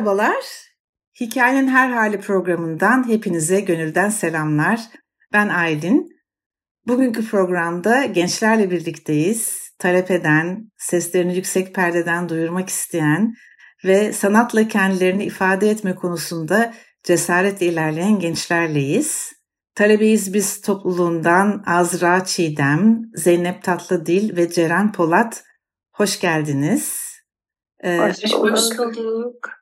Merhabalar. 0.00 0.44
Hikayenin 1.20 1.68
Her 1.68 1.90
Hali 1.90 2.20
programından 2.20 3.08
hepinize 3.08 3.60
gönülden 3.60 4.08
selamlar. 4.10 4.80
Ben 5.32 5.48
Aylin. 5.48 6.08
Bugünkü 6.86 7.28
programda 7.28 8.04
gençlerle 8.04 8.70
birlikteyiz. 8.70 9.70
Talep 9.78 10.10
eden, 10.10 10.70
seslerini 10.78 11.36
yüksek 11.36 11.74
perdeden 11.74 12.28
duyurmak 12.28 12.68
isteyen 12.68 13.34
ve 13.84 14.12
sanatla 14.12 14.68
kendilerini 14.68 15.24
ifade 15.24 15.70
etme 15.70 15.94
konusunda 15.94 16.74
cesaretle 17.04 17.66
ilerleyen 17.66 18.18
gençlerleyiz. 18.18 19.32
Talebeyiz 19.74 20.34
biz 20.34 20.60
topluluğundan 20.60 21.62
Azra 21.66 22.24
Çiğdem, 22.24 23.02
Zeynep 23.14 23.62
Tatlıdil 23.62 24.36
ve 24.36 24.50
Ceren 24.50 24.92
Polat 24.92 25.44
hoş 25.92 26.20
geldiniz. 26.20 27.10
Ee, 27.84 27.98
hoş 27.98 28.32
bulduk. 28.32 29.59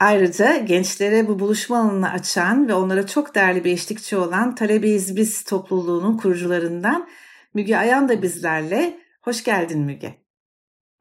Ayrıca 0.00 0.56
gençlere 0.56 1.28
bu 1.28 1.38
buluşma 1.38 1.78
alanını 1.78 2.10
açan 2.10 2.68
ve 2.68 2.74
onlara 2.74 3.06
çok 3.06 3.34
değerli 3.34 3.64
bir 3.64 3.72
eşlikçi 3.72 4.16
olan 4.16 4.54
Talebeyiz 4.54 5.16
Biz 5.16 5.44
topluluğunun 5.44 6.16
kurucularından 6.16 7.08
Müge 7.54 7.76
Ayan 7.76 8.08
da 8.08 8.22
bizlerle. 8.22 8.98
Hoş 9.22 9.44
geldin 9.44 9.80
Müge. 9.80 10.14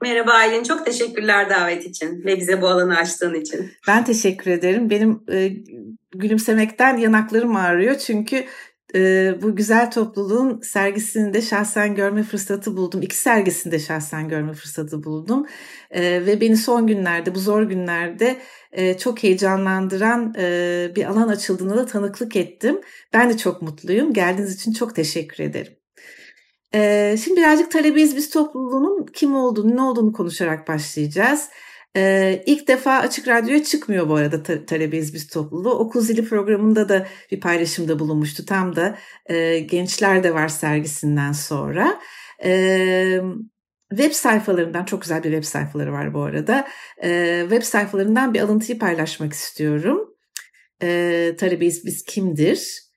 Merhaba 0.02 0.32
Aylin, 0.32 0.64
çok 0.64 0.86
teşekkürler 0.86 1.50
davet 1.50 1.86
için 1.86 2.26
ve 2.26 2.38
bize 2.38 2.62
bu 2.62 2.68
alanı 2.68 2.98
açtığın 2.98 3.34
için. 3.34 3.72
Ben 3.88 4.06
teşekkür 4.06 4.52
ederim. 4.52 4.90
Benim 4.90 5.24
e, 5.32 5.52
gülümsemekten 6.12 6.98
yanaklarım 6.98 7.56
ağrıyor 7.56 7.98
çünkü 7.98 8.46
e, 8.96 9.34
bu 9.42 9.56
güzel 9.56 9.92
topluluğun 9.92 10.62
sergisini 10.62 11.34
de 11.34 11.42
şahsen 11.42 11.96
görme 11.96 12.24
fırsatı 12.24 12.78
buldum. 12.78 13.02
İki 13.02 13.16
sergisini 13.16 13.72
de 13.72 13.80
şahsen 13.80 14.30
görme 14.30 14.54
fırsatı 14.54 15.04
buldum. 15.04 15.46
E, 15.92 16.02
ve 16.26 16.42
beni 16.42 16.58
son 16.58 16.88
günlerde, 16.88 17.36
bu 17.36 17.40
zor 17.40 17.64
günlerde 17.64 18.38
e, 18.72 18.98
çok 18.98 19.24
heyecanlandıran 19.24 20.34
e, 20.38 20.92
bir 20.96 21.06
alan 21.06 21.28
açıldığına 21.28 21.78
da 21.78 21.86
tanıklık 21.86 22.36
ettim. 22.36 22.82
Ben 23.14 23.30
de 23.30 23.38
çok 23.38 23.62
mutluyum. 23.62 24.14
Geldiğiniz 24.14 24.56
için 24.56 24.74
çok 24.74 24.96
teşekkür 24.96 25.44
ederim. 25.44 25.74
E, 26.74 27.16
şimdi 27.24 27.40
birazcık 27.40 27.72
talebeyiz 27.72 28.16
biz 28.16 28.30
topluluğunun 28.30 29.06
kim 29.14 29.36
olduğunu, 29.36 29.76
ne 29.76 29.82
olduğunu 29.82 30.14
konuşarak 30.14 30.68
başlayacağız. 30.68 31.50
Ee, 31.96 32.44
ilk 32.46 32.68
defa 32.68 33.00
Açık 33.00 33.28
Radyo'ya 33.28 33.64
çıkmıyor 33.64 34.10
bu 34.10 34.16
arada 34.16 34.44
ta- 34.44 34.66
Talebeyiz 34.66 35.14
Biz 35.14 35.28
topluluğu. 35.28 35.72
Okul 35.72 36.02
Zili 36.02 36.26
programında 36.26 36.90
da 36.90 37.08
bir 37.32 37.40
paylaşımda 37.40 38.00
bulunmuştu. 38.00 38.46
Tam 38.46 38.76
da 38.76 38.98
Gençler 39.66 40.24
de 40.24 40.34
Var 40.34 40.48
sergisinden 40.48 41.32
sonra. 41.32 42.00
E, 42.44 43.22
web 43.90 44.12
sayfalarından, 44.12 44.86
çok 44.86 45.02
güzel 45.02 45.24
bir 45.24 45.32
web 45.32 45.44
sayfaları 45.44 45.94
var 45.94 46.14
bu 46.14 46.22
arada. 46.22 46.68
E, 47.04 47.40
web 47.42 47.64
sayfalarından 47.64 48.34
bir 48.34 48.40
alıntıyı 48.40 48.80
paylaşmak 48.80 49.34
istiyorum. 49.34 50.10
E, 50.82 51.32
Talebeyiz 51.40 51.86
Biz 51.86 52.04
kimdir? 52.04 52.90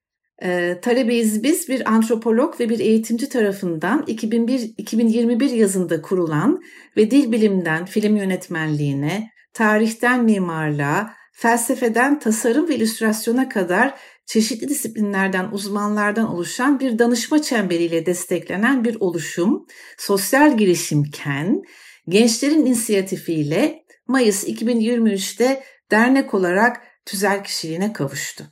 E, 0.42 0.78
Talebeyiz 0.82 1.42
Biz 1.42 1.68
bir 1.68 1.92
antropolog 1.92 2.60
ve 2.60 2.68
bir 2.68 2.78
eğitimci 2.78 3.28
tarafından 3.28 4.04
2001, 4.06 4.74
2021 4.78 5.50
yazında 5.50 6.02
kurulan 6.02 6.62
ve 6.96 7.10
dil 7.10 7.32
bilimden 7.32 7.84
film 7.84 8.16
yönetmenliğine, 8.16 9.30
tarihten 9.54 10.24
mimarlığa, 10.24 11.14
felsefeden 11.32 12.18
tasarım 12.18 12.68
ve 12.68 12.76
illüstrasyona 12.76 13.48
kadar 13.48 13.94
çeşitli 14.32 14.68
disiplinlerden 14.68 15.48
uzmanlardan 15.52 16.28
oluşan 16.28 16.80
bir 16.80 16.98
danışma 16.98 17.42
çemberiyle 17.42 18.06
desteklenen 18.06 18.84
bir 18.84 18.96
oluşum, 19.00 19.66
sosyal 19.98 20.56
girişimken 20.56 21.62
gençlerin 22.08 22.66
inisiyatifiyle 22.66 23.84
Mayıs 24.06 24.44
2023'te 24.44 25.64
dernek 25.90 26.34
olarak 26.34 26.82
tüzel 27.06 27.44
kişiliğine 27.44 27.92
kavuştu. 27.92 28.44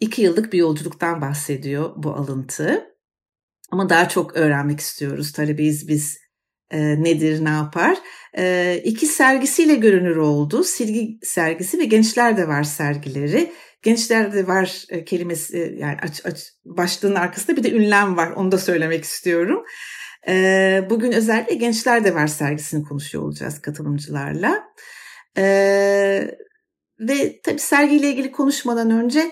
İki 0.00 0.22
yıllık 0.22 0.52
bir 0.52 0.58
yolculuktan 0.58 1.20
bahsediyor 1.20 1.92
bu 1.96 2.14
alıntı. 2.14 2.84
Ama 3.70 3.88
daha 3.88 4.08
çok 4.08 4.36
öğrenmek 4.36 4.80
istiyoruz. 4.80 5.32
Talebeyiz 5.32 5.88
biz 5.88 6.18
e, 6.70 7.02
nedir, 7.02 7.44
ne 7.44 7.50
yapar. 7.50 7.98
E, 8.38 8.80
iki 8.84 9.06
sergisiyle 9.06 9.74
görünür 9.74 10.16
oldu. 10.16 10.64
Silgi 10.64 11.18
sergisi 11.22 11.78
ve 11.78 11.84
Gençler 11.84 12.36
de 12.36 12.48
Var 12.48 12.64
sergileri. 12.64 13.52
Gençler 13.84 14.32
de 14.32 14.46
Var 14.46 14.84
e, 14.88 15.04
kelimesi 15.04 15.76
yani 15.78 15.96
aç, 16.02 16.26
aç, 16.26 16.52
başlığının 16.64 17.14
arkasında 17.14 17.56
bir 17.56 17.62
de 17.62 17.72
ünlem 17.72 18.16
var. 18.16 18.30
Onu 18.30 18.52
da 18.52 18.58
söylemek 18.58 19.04
istiyorum. 19.04 19.64
E, 20.28 20.86
bugün 20.90 21.12
özellikle 21.12 21.54
Gençler 21.54 22.04
de 22.04 22.14
Var 22.14 22.26
sergisini 22.26 22.84
konuşuyor 22.84 23.24
olacağız 23.24 23.60
katılımcılarla. 23.60 24.64
E, 25.38 25.44
ve 27.00 27.40
tabii 27.42 27.58
sergiyle 27.58 28.08
ilgili 28.10 28.32
konuşmadan 28.32 28.90
önce 28.90 29.30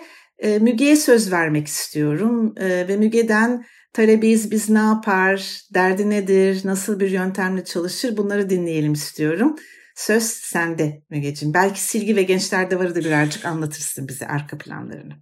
Müge'ye 0.61 0.97
söz 0.97 1.33
vermek 1.33 1.67
istiyorum 1.67 2.55
ve 2.61 2.97
Müge'den 2.97 3.65
talebeyiz 3.93 4.51
biz 4.51 4.71
ne 4.71 4.79
yapar, 4.79 5.61
derdi 5.75 6.11
nedir, 6.11 6.61
nasıl 6.65 7.01
bir 7.01 7.11
yöntemle 7.11 7.65
çalışır 7.65 8.17
bunları 8.17 8.51
dinleyelim 8.51 8.93
istiyorum. 8.93 9.57
Söz 9.95 10.23
sende 10.23 11.03
Mügeciğim. 11.11 11.55
Belki 11.55 11.81
Silgi 11.81 12.17
ve 12.17 12.23
Gençler'de 12.23 12.79
varı 12.79 12.95
da 12.95 13.01
birazcık 13.01 13.45
anlatırsın 13.45 14.09
bize 14.09 14.27
arka 14.27 14.59
planlarını. 14.59 15.13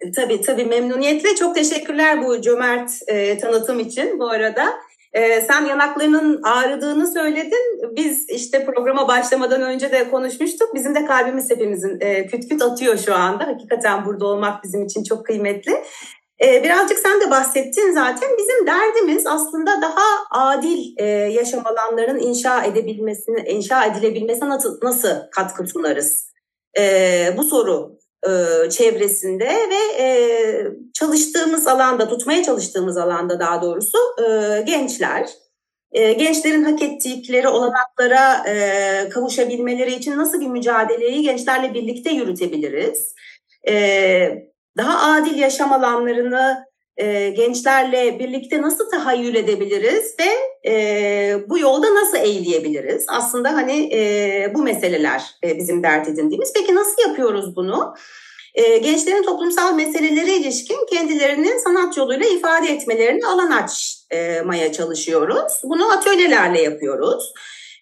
E, 0.00 0.12
tabii 0.12 0.40
tabii 0.40 0.64
memnuniyetle. 0.64 1.34
Çok 1.34 1.54
teşekkürler 1.54 2.24
bu 2.24 2.40
cömert 2.40 2.90
e, 3.06 3.38
tanıtım 3.38 3.80
için 3.80 4.18
bu 4.18 4.30
arada. 4.30 4.72
Ee, 5.16 5.40
sen 5.40 5.64
yanaklarının 5.64 6.42
ağrıdığını 6.42 7.12
söyledin. 7.12 7.96
Biz 7.96 8.28
işte 8.28 8.64
programa 8.64 9.08
başlamadan 9.08 9.62
önce 9.62 9.92
de 9.92 10.10
konuşmuştuk. 10.10 10.74
Bizim 10.74 10.94
de 10.94 11.04
kalbimiz 11.04 11.50
hepimizin 11.50 12.00
e, 12.00 12.26
küt 12.26 12.48
küt 12.48 12.62
atıyor 12.62 12.98
şu 12.98 13.14
anda. 13.14 13.46
Hakikaten 13.46 14.04
burada 14.04 14.26
olmak 14.26 14.64
bizim 14.64 14.84
için 14.84 15.04
çok 15.04 15.26
kıymetli. 15.26 15.72
Ee, 16.44 16.64
birazcık 16.64 16.98
sen 16.98 17.20
de 17.20 17.30
bahsettin 17.30 17.92
zaten. 17.92 18.28
Bizim 18.38 18.66
derdimiz 18.66 19.26
aslında 19.26 19.82
daha 19.82 20.04
adil 20.30 20.94
e, 20.96 21.04
yaşam 21.06 21.66
alanlarının 21.66 22.20
inşa 22.20 22.64
edebilmesini, 22.64 23.48
inşa 23.48 23.84
edilebilmesine 23.84 24.48
nasıl, 24.48 24.78
nasıl 24.82 25.08
katkı 25.30 25.66
sunarız? 25.66 26.26
Ee, 26.78 27.34
bu 27.36 27.44
soru 27.44 27.98
e, 28.26 28.30
çevresinde 28.70 29.44
ve 29.44 30.02
e, 30.02 30.08
çalıştığımız 30.94 31.66
alanda, 31.66 32.08
tutmaya 32.08 32.42
çalıştığımız 32.42 32.96
alanda 32.96 33.40
daha 33.40 33.62
doğrusu 33.62 33.98
gençler. 34.66 35.28
Gençlerin 35.92 36.64
hak 36.64 36.82
ettikleri 36.82 37.48
olanaklara 37.48 38.44
kavuşabilmeleri 39.10 39.94
için 39.94 40.18
nasıl 40.18 40.40
bir 40.40 40.46
mücadeleyi 40.46 41.22
gençlerle 41.22 41.74
birlikte 41.74 42.10
yürütebiliriz? 42.10 43.14
E, 43.68 44.55
daha 44.76 45.12
adil 45.12 45.38
yaşam 45.38 45.72
alanlarını 45.72 46.66
e, 46.96 47.30
gençlerle 47.30 48.18
birlikte 48.18 48.62
nasıl 48.62 48.90
tahayyül 48.90 49.34
edebiliriz 49.34 50.14
ve 50.20 50.28
e, 50.70 51.38
bu 51.48 51.58
yolda 51.58 51.94
nasıl 51.94 52.16
eğleyebiliriz? 52.18 53.04
Aslında 53.08 53.52
hani 53.52 53.94
e, 53.94 54.52
bu 54.54 54.62
meseleler 54.62 55.22
e, 55.44 55.58
bizim 55.58 55.82
dert 55.82 56.08
edindiğimiz. 56.08 56.52
Peki 56.52 56.74
nasıl 56.74 57.08
yapıyoruz 57.08 57.56
bunu? 57.56 57.94
E, 58.54 58.78
gençlerin 58.78 59.22
toplumsal 59.22 59.74
meselelere 59.74 60.36
ilişkin 60.36 60.86
kendilerini 60.90 61.60
sanat 61.60 61.96
yoluyla 61.96 62.26
ifade 62.26 62.68
etmelerini 62.68 63.26
alan 63.26 63.50
açmaya 63.50 64.72
çalışıyoruz. 64.72 65.52
Bunu 65.64 65.92
atölyelerle 65.92 66.62
yapıyoruz. 66.62 67.32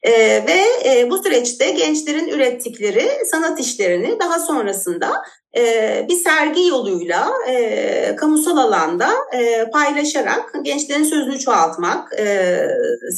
E, 0.02 0.12
ve 0.46 0.62
e, 0.84 1.10
bu 1.10 1.22
süreçte 1.22 1.70
gençlerin 1.70 2.28
ürettikleri 2.28 3.10
sanat 3.26 3.60
işlerini 3.60 4.20
daha 4.20 4.38
sonrasında 4.38 5.22
e, 5.56 6.06
bir 6.08 6.14
sergi 6.14 6.66
yoluyla 6.66 7.30
e, 7.48 8.16
kamusal 8.16 8.56
alanda 8.56 9.10
e, 9.32 9.70
paylaşarak 9.70 10.54
gençlerin 10.62 11.04
sözünü 11.04 11.38
çoğaltmak, 11.38 12.12
e, 12.18 12.58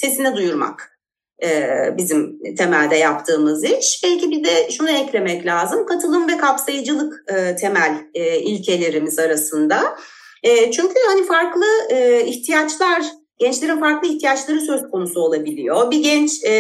sesini 0.01 0.37
duyurmak 0.37 0.99
e, 1.43 1.69
bizim 1.97 2.39
temelde 2.59 2.97
yaptığımız 2.97 3.65
iş. 3.65 4.01
Belki 4.05 4.31
bir 4.31 4.45
de 4.45 4.71
şunu 4.71 4.91
eklemek 4.91 5.47
lazım, 5.47 5.87
katılım 5.87 6.29
ve 6.29 6.37
kapsayıcılık 6.37 7.25
e, 7.29 7.57
temel 7.57 7.95
e, 8.15 8.39
ilkelerimiz 8.39 9.19
arasında. 9.19 9.97
Çünkü 10.73 10.95
hani 11.09 11.27
farklı 11.27 11.65
ihtiyaçlar 12.27 13.03
gençlerin 13.39 13.81
farklı 13.81 14.09
ihtiyaçları 14.09 14.61
söz 14.61 14.91
konusu 14.91 15.21
olabiliyor. 15.21 15.91
Bir 15.91 16.03
genç 16.03 16.45
e, 16.45 16.51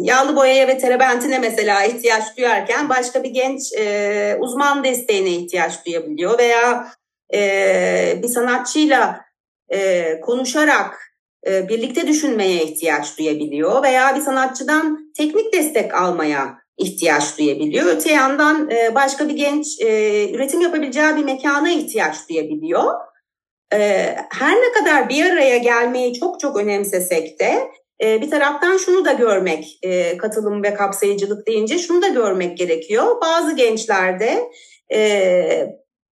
yağlı 0.00 0.36
boyaya 0.36 0.68
ve 0.68 0.78
terebentine 0.78 1.38
mesela 1.38 1.84
ihtiyaç 1.84 2.36
duyarken 2.36 2.88
başka 2.88 3.22
bir 3.22 3.30
genç 3.30 3.72
e, 3.72 4.36
uzman 4.40 4.84
desteğine 4.84 5.30
ihtiyaç 5.30 5.86
duyabiliyor 5.86 6.38
veya 6.38 6.92
e, 7.34 8.18
bir 8.22 8.28
sanatçıyla 8.28 9.20
e, 9.68 10.20
konuşarak 10.20 11.10
e, 11.46 11.68
birlikte 11.68 12.06
düşünmeye 12.06 12.64
ihtiyaç 12.64 13.18
duyabiliyor 13.18 13.82
veya 13.82 14.16
bir 14.16 14.20
sanatçıdan 14.20 15.12
teknik 15.16 15.52
destek 15.52 15.94
almaya 15.94 16.60
ihtiyaç 16.78 17.38
duyabiliyor. 17.38 17.86
Öte 17.86 18.12
yandan 18.12 18.70
e, 18.70 18.94
başka 18.94 19.28
bir 19.28 19.34
genç 19.34 19.80
e, 19.80 20.30
üretim 20.30 20.60
yapabileceği 20.60 21.16
bir 21.16 21.24
mekana 21.24 21.70
ihtiyaç 21.70 22.28
duyabiliyor. 22.28 23.09
Her 24.30 24.56
ne 24.56 24.72
kadar 24.72 25.08
bir 25.08 25.30
araya 25.30 25.58
gelmeyi 25.58 26.14
çok 26.14 26.40
çok 26.40 26.56
önemsesek 26.56 27.40
de 27.40 27.70
bir 28.00 28.30
taraftan 28.30 28.76
şunu 28.76 29.04
da 29.04 29.12
görmek, 29.12 29.80
katılım 30.18 30.62
ve 30.62 30.74
kapsayıcılık 30.74 31.46
deyince 31.46 31.78
şunu 31.78 32.02
da 32.02 32.08
görmek 32.08 32.58
gerekiyor. 32.58 33.20
Bazı 33.20 33.56
gençlerde 33.56 34.50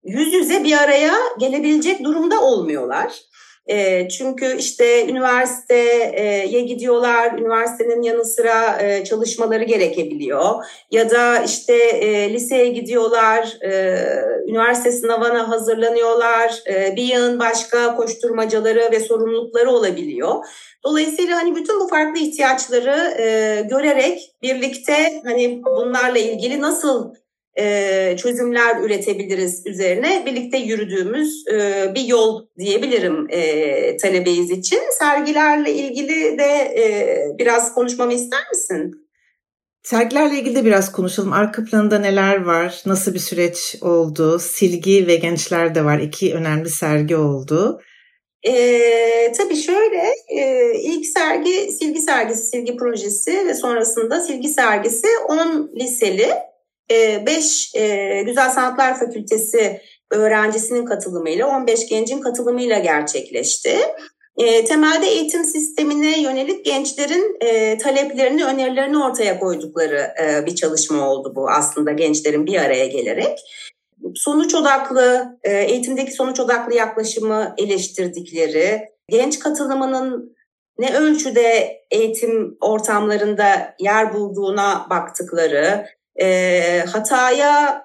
yüz 0.03 0.33
yüze 0.33 0.63
bir 0.63 0.77
araya 0.77 1.13
gelebilecek 1.39 2.03
durumda 2.03 2.41
olmuyorlar. 2.41 3.21
E, 3.67 4.07
çünkü 4.09 4.57
işte 4.57 5.07
üniversiteye 5.07 6.61
gidiyorlar, 6.61 7.33
üniversitenin 7.39 8.01
yanı 8.01 8.25
sıra 8.25 8.81
e, 8.81 9.03
çalışmaları 9.03 9.63
gerekebiliyor. 9.63 10.65
Ya 10.91 11.09
da 11.09 11.39
işte 11.39 11.75
e, 11.75 12.33
liseye 12.33 12.67
gidiyorlar, 12.67 13.57
e, 13.61 13.97
üniversite 14.47 14.91
sınavına 14.91 15.49
hazırlanıyorlar. 15.49 16.63
E, 16.69 16.95
bir 16.95 17.03
yığın 17.03 17.39
başka 17.39 17.95
koşturmacaları 17.95 18.91
ve 18.91 18.99
sorumlulukları 18.99 19.71
olabiliyor. 19.71 20.45
Dolayısıyla 20.83 21.37
hani 21.37 21.55
bütün 21.55 21.79
bu 21.79 21.87
farklı 21.87 22.21
ihtiyaçları 22.21 23.21
e, 23.21 23.61
görerek 23.69 24.31
birlikte 24.41 25.21
hani 25.25 25.61
bunlarla 25.65 26.19
ilgili 26.19 26.61
nasıl 26.61 27.13
e, 27.59 28.15
çözümler 28.17 28.81
üretebiliriz 28.83 29.61
üzerine 29.65 30.23
birlikte 30.25 30.57
yürüdüğümüz 30.57 31.47
e, 31.47 31.85
bir 31.95 32.03
yol 32.03 32.45
diyebilirim 32.57 33.27
e, 33.29 33.97
talebeyiz 33.97 34.51
için. 34.51 34.79
Sergilerle 34.91 35.73
ilgili 35.73 36.37
de 36.37 36.53
e, 36.53 37.17
biraz 37.39 37.73
konuşmamı 37.73 38.13
ister 38.13 38.49
misin? 38.49 39.07
Sergilerle 39.83 40.39
ilgili 40.39 40.55
de 40.55 40.65
biraz 40.65 40.91
konuşalım. 40.91 41.33
Arka 41.33 41.63
planında 41.63 41.99
neler 41.99 42.43
var? 42.43 42.81
Nasıl 42.85 43.13
bir 43.13 43.19
süreç 43.19 43.75
oldu? 43.81 44.39
Silgi 44.39 45.07
ve 45.07 45.15
gençler 45.15 45.75
de 45.75 45.85
var. 45.85 45.99
İki 45.99 46.33
önemli 46.33 46.69
sergi 46.69 47.15
oldu. 47.15 47.81
Ee, 48.47 49.31
tabii 49.37 49.55
şöyle 49.55 50.03
e, 50.29 50.71
ilk 50.79 51.05
sergi 51.05 51.71
silgi 51.71 52.01
sergisi, 52.01 52.45
silgi 52.45 52.77
projesi 52.77 53.47
ve 53.47 53.53
sonrasında 53.53 54.21
silgi 54.21 54.49
sergisi 54.49 55.07
10 55.27 55.71
liseli 55.79 56.27
5 56.89 57.71
e, 57.75 57.83
e, 57.83 58.23
Güzel 58.23 58.49
Sanatlar 58.49 58.99
Fakültesi 58.99 59.81
öğrencisinin 60.11 60.85
katılımıyla 60.85 61.47
15 61.47 61.87
gencin 61.89 62.21
katılımıyla 62.21 62.79
gerçekleşti. 62.79 63.77
E, 64.37 64.65
temelde 64.65 65.07
eğitim 65.07 65.43
sistemine 65.43 66.21
yönelik 66.21 66.65
gençlerin 66.65 67.37
e, 67.41 67.77
taleplerini, 67.77 68.45
önerilerini 68.45 69.03
ortaya 69.03 69.39
koydukları 69.39 70.13
e, 70.23 70.45
bir 70.45 70.55
çalışma 70.55 71.09
oldu 71.09 71.33
bu 71.35 71.49
aslında 71.49 71.91
gençlerin 71.91 72.45
bir 72.45 72.61
araya 72.61 72.87
gelerek. 72.87 73.39
Sonuç 74.15 74.55
odaklı, 74.55 75.37
e, 75.43 75.53
eğitimdeki 75.53 76.11
sonuç 76.11 76.39
odaklı 76.39 76.75
yaklaşımı 76.75 77.55
eleştirdikleri, 77.57 78.89
genç 79.09 79.39
katılımının 79.39 80.37
ne 80.79 80.97
ölçüde 80.97 81.81
eğitim 81.91 82.57
ortamlarında 82.61 83.75
yer 83.79 84.13
bulduğuna 84.13 84.87
baktıkları, 84.89 85.85
e, 86.21 86.83
hataya 86.93 87.83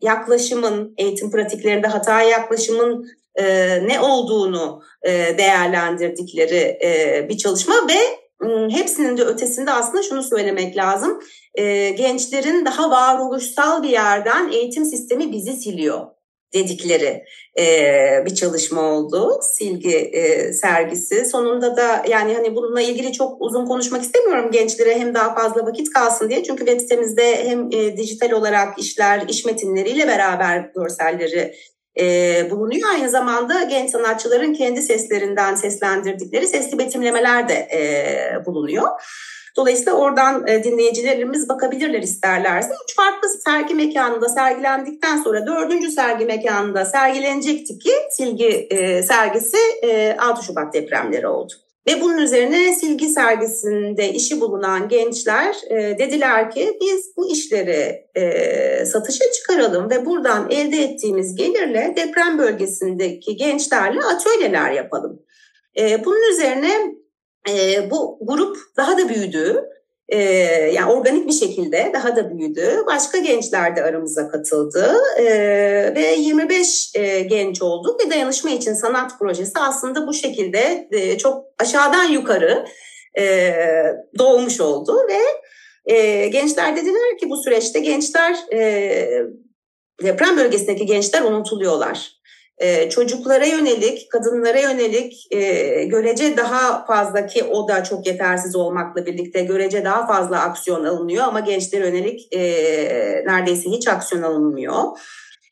yaklaşımın, 0.00 0.94
eğitim 0.98 1.30
pratiklerinde 1.30 1.86
hataya 1.86 2.28
yaklaşımın 2.28 3.06
e, 3.34 3.44
ne 3.88 4.00
olduğunu 4.00 4.82
e, 5.02 5.10
değerlendirdikleri 5.38 6.78
e, 6.84 7.26
bir 7.28 7.36
çalışma 7.38 7.74
ve 7.88 8.24
hepsinin 8.70 9.16
de 9.16 9.22
ötesinde 9.22 9.70
aslında 9.72 10.02
şunu 10.02 10.22
söylemek 10.22 10.76
lazım. 10.76 11.20
E, 11.54 11.90
gençlerin 11.90 12.64
daha 12.64 12.90
varoluşsal 12.90 13.82
bir 13.82 13.88
yerden 13.88 14.52
eğitim 14.52 14.84
sistemi 14.84 15.32
bizi 15.32 15.52
siliyor 15.52 16.06
dedikleri 16.54 17.24
e, 17.58 17.66
bir 18.26 18.34
çalışma 18.34 18.82
oldu 18.82 19.38
silgi 19.42 19.96
e, 19.96 20.52
sergisi. 20.52 21.24
Sonunda 21.24 21.76
da 21.76 22.04
yani 22.08 22.34
hani 22.34 22.56
bununla 22.56 22.80
ilgili 22.80 23.12
çok 23.12 23.36
uzun 23.40 23.66
konuşmak 23.66 24.02
istemiyorum 24.02 24.50
gençlere 24.50 24.98
hem 24.98 25.14
daha 25.14 25.34
fazla 25.34 25.66
vakit 25.66 25.90
kalsın 25.92 26.30
diye. 26.30 26.42
Çünkü 26.42 26.66
web 26.66 26.80
sitemizde 26.80 27.48
hem 27.48 27.68
e, 27.72 27.96
dijital 27.96 28.30
olarak 28.30 28.78
işler, 28.78 29.22
iş 29.28 29.44
metinleriyle 29.44 30.06
beraber 30.06 30.70
görselleri 30.76 31.54
e, 32.00 32.50
bulunuyor. 32.50 32.88
Aynı 32.90 33.10
zamanda 33.10 33.62
genç 33.62 33.90
sanatçıların 33.90 34.54
kendi 34.54 34.82
seslerinden 34.82 35.54
seslendirdikleri 35.54 36.46
sesli 36.46 36.78
betimlemeler 36.78 37.48
de 37.48 37.54
e, 37.54 38.46
bulunuyor. 38.46 38.88
Dolayısıyla 39.56 39.92
oradan 39.92 40.46
e, 40.46 40.64
dinleyicilerimiz 40.64 41.48
bakabilirler 41.48 42.02
isterlerse. 42.02 42.74
Üç 42.84 42.96
farklı 42.96 43.28
sergi 43.28 43.74
mekanında 43.74 44.28
sergilendikten 44.28 45.16
sonra 45.16 45.46
dördüncü 45.46 45.90
sergi 45.90 46.24
mekanında 46.24 46.84
sergilenecekti 46.84 47.78
ki 47.78 47.92
silgi 48.10 48.66
e, 48.70 49.02
sergisi 49.02 49.56
e, 49.82 50.16
6 50.18 50.44
Şubat 50.44 50.74
depremleri 50.74 51.28
oldu. 51.28 51.52
Ve 51.86 52.00
bunun 52.00 52.18
üzerine 52.18 52.74
silgi 52.74 53.08
sergisinde 53.08 54.12
işi 54.12 54.40
bulunan 54.40 54.88
gençler 54.88 55.56
e, 55.70 55.98
dediler 55.98 56.50
ki 56.50 56.78
biz 56.80 57.16
bu 57.16 57.32
işleri 57.32 58.06
e, 58.14 58.84
satışa 58.86 59.24
çıkaralım 59.32 59.90
ve 59.90 60.06
buradan 60.06 60.50
elde 60.50 60.76
ettiğimiz 60.76 61.34
gelirle 61.34 61.94
deprem 61.96 62.38
bölgesindeki 62.38 63.36
gençlerle 63.36 64.00
atölyeler 64.00 64.70
yapalım. 64.70 65.22
E, 65.78 66.04
bunun 66.04 66.30
üzerine 66.30 66.94
e, 67.48 67.90
bu 67.90 68.18
grup 68.20 68.56
daha 68.76 68.98
da 68.98 69.08
büyüdü. 69.08 69.70
E, 70.08 70.18
yani 70.74 70.92
organik 70.92 71.28
bir 71.28 71.32
şekilde 71.32 71.90
daha 71.94 72.16
da 72.16 72.30
büyüdü. 72.30 72.82
Başka 72.86 73.18
gençler 73.18 73.76
de 73.76 73.82
aramıza 73.82 74.28
katıldı 74.28 74.96
e, 75.18 75.24
ve 75.96 76.14
25 76.18 76.92
e, 76.94 77.20
genç 77.20 77.62
olduk 77.62 78.06
ve 78.06 78.10
dayanışma 78.10 78.50
için 78.50 78.74
sanat 78.74 79.18
projesi 79.18 79.58
aslında 79.58 80.06
bu 80.06 80.14
şekilde 80.14 80.88
e, 80.90 81.18
çok 81.18 81.44
aşağıdan 81.58 82.04
yukarı 82.04 82.64
e, 83.18 83.54
doğmuş 84.18 84.60
oldu 84.60 84.98
ve 85.08 85.20
e, 85.94 86.28
gençler 86.28 86.76
dediler 86.76 87.18
ki 87.20 87.30
bu 87.30 87.36
süreçte 87.36 87.80
gençler 87.80 88.36
e, 88.52 89.22
deprem 90.02 90.36
bölgesindeki 90.36 90.86
gençler 90.86 91.22
unutuluyorlar 91.22 92.12
e, 92.58 92.90
çocuklara 92.90 93.46
yönelik, 93.46 94.10
kadınlara 94.10 94.58
yönelik 94.58 95.26
e, 95.30 95.84
görece 95.84 96.36
daha 96.36 96.86
fazla 96.86 97.26
ki 97.26 97.44
o 97.44 97.68
da 97.68 97.84
çok 97.84 98.06
yetersiz 98.06 98.56
olmakla 98.56 99.06
birlikte 99.06 99.42
görece 99.42 99.84
daha 99.84 100.06
fazla 100.06 100.40
aksiyon 100.40 100.84
alınıyor 100.84 101.24
ama 101.24 101.40
gençlere 101.40 101.86
yönelik 101.86 102.32
e, 102.32 102.40
neredeyse 103.26 103.70
hiç 103.70 103.88
aksiyon 103.88 104.22
alınmıyor. 104.22 104.82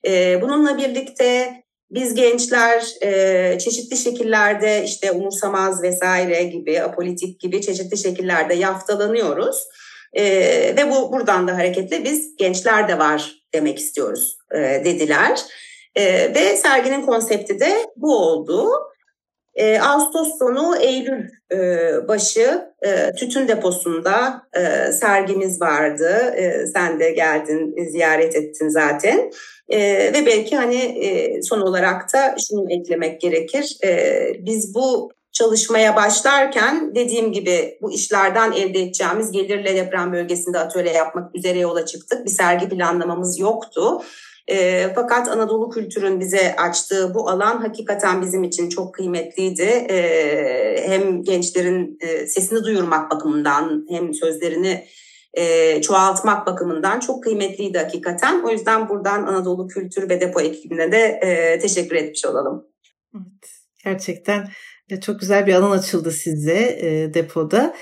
E, 0.07 0.43
bununla 0.43 0.79
birlikte 0.79 1.63
biz 1.91 2.15
gençler 2.15 2.81
çeşitli 3.59 3.97
şekillerde 3.97 4.85
işte 4.85 5.13
umursamaz 5.13 5.83
vesaire 5.83 6.43
gibi, 6.43 6.83
apolitik 6.83 7.41
gibi 7.41 7.63
çeşitli 7.63 7.99
şekillerde 7.99 8.55
yaftalanıyoruz. 8.55 9.57
E, 10.13 10.25
ve 10.77 10.91
bu 10.91 11.13
buradan 11.13 11.49
da 11.49 11.57
hareketle 11.57 12.05
biz 12.05 12.37
gençler 12.37 12.89
de 12.89 12.99
var 12.99 13.43
demek 13.55 13.79
istiyoruz 13.79 14.39
e, 14.55 14.59
dediler. 14.59 15.41
E, 15.95 16.35
ve 16.35 16.57
serginin 16.57 17.07
konsepti 17.07 17.61
de 17.61 17.87
bu 17.97 18.17
oldu. 18.17 18.71
E, 19.55 19.81
Ağustos 19.81 20.39
sonu 20.39 20.77
Eylül 20.77 21.29
e, 21.53 21.59
başı 22.09 22.69
e, 22.87 23.13
tütün 23.13 23.49
deposunda 23.49 24.43
e, 24.57 24.93
sergimiz 24.93 25.61
vardı. 25.61 26.35
E, 26.37 26.67
sen 26.67 27.01
de 27.01 27.11
geldin 27.11 27.75
ziyaret 27.91 28.37
ettin 28.37 28.69
zaten. 28.69 29.31
E, 29.69 29.81
ve 30.15 30.27
belki 30.27 30.57
hani 30.57 30.77
e, 30.77 31.43
son 31.43 31.61
olarak 31.61 32.15
da 32.15 32.35
şunu 32.49 32.73
eklemek 32.73 33.21
gerekir. 33.21 33.77
E, 33.85 34.33
biz 34.39 34.75
bu 34.75 35.13
çalışmaya 35.33 35.97
başlarken 35.97 36.95
dediğim 36.95 37.33
gibi 37.33 37.79
bu 37.83 37.93
işlerden 37.93 38.53
elde 38.53 38.81
edeceğimiz 38.81 39.33
gelirle 39.33 39.77
deprem 39.77 40.13
bölgesinde 40.13 40.59
atölye 40.59 40.93
yapmak 40.93 41.35
üzere 41.35 41.59
yola 41.59 41.87
çıktık. 41.87 42.25
Bir 42.25 42.31
sergi 42.31 42.69
planlamamız 42.69 43.39
yoktu. 43.39 44.03
E, 44.49 44.89
fakat 44.95 45.29
Anadolu 45.29 45.71
kültürün 45.71 46.21
bize 46.21 46.57
açtığı 46.57 47.15
bu 47.15 47.31
alan 47.31 47.61
hakikaten 47.61 48.23
bizim 48.23 48.45
için 48.45 48.69
çok 48.69 48.95
kıymetliydi. 48.95 49.87
E, 49.91 50.89
hem 50.89 51.23
gençlerin 51.23 51.99
e, 52.01 52.27
sesini 52.27 52.65
duyurmak 52.65 53.11
bakımından 53.11 53.87
hem 53.89 54.15
sözlerini 54.15 54.85
e, 55.35 55.81
çoğaltmak 55.83 56.47
bakımından 56.47 57.01
çok 57.01 57.23
kıymetliydi 57.23 57.79
hakikaten. 57.79 58.43
O 58.43 58.51
yüzden 58.51 58.89
buradan 58.89 59.23
Anadolu 59.23 59.69
Kültür 59.69 60.09
ve 60.09 60.21
Depo 60.21 60.41
ekibine 60.41 60.93
de 60.93 61.21
e, 61.23 61.59
teşekkür 61.59 61.97
etmiş 61.97 62.25
olalım. 62.25 62.67
Evet, 63.15 63.51
gerçekten 63.85 64.49
Ya 64.91 65.01
çok 65.01 65.21
güzel 65.21 65.47
bir 65.47 65.55
alan 65.55 65.71
açıldı 65.71 66.11
size 66.11 66.79
e, 66.81 67.15
depoda. 67.15 67.75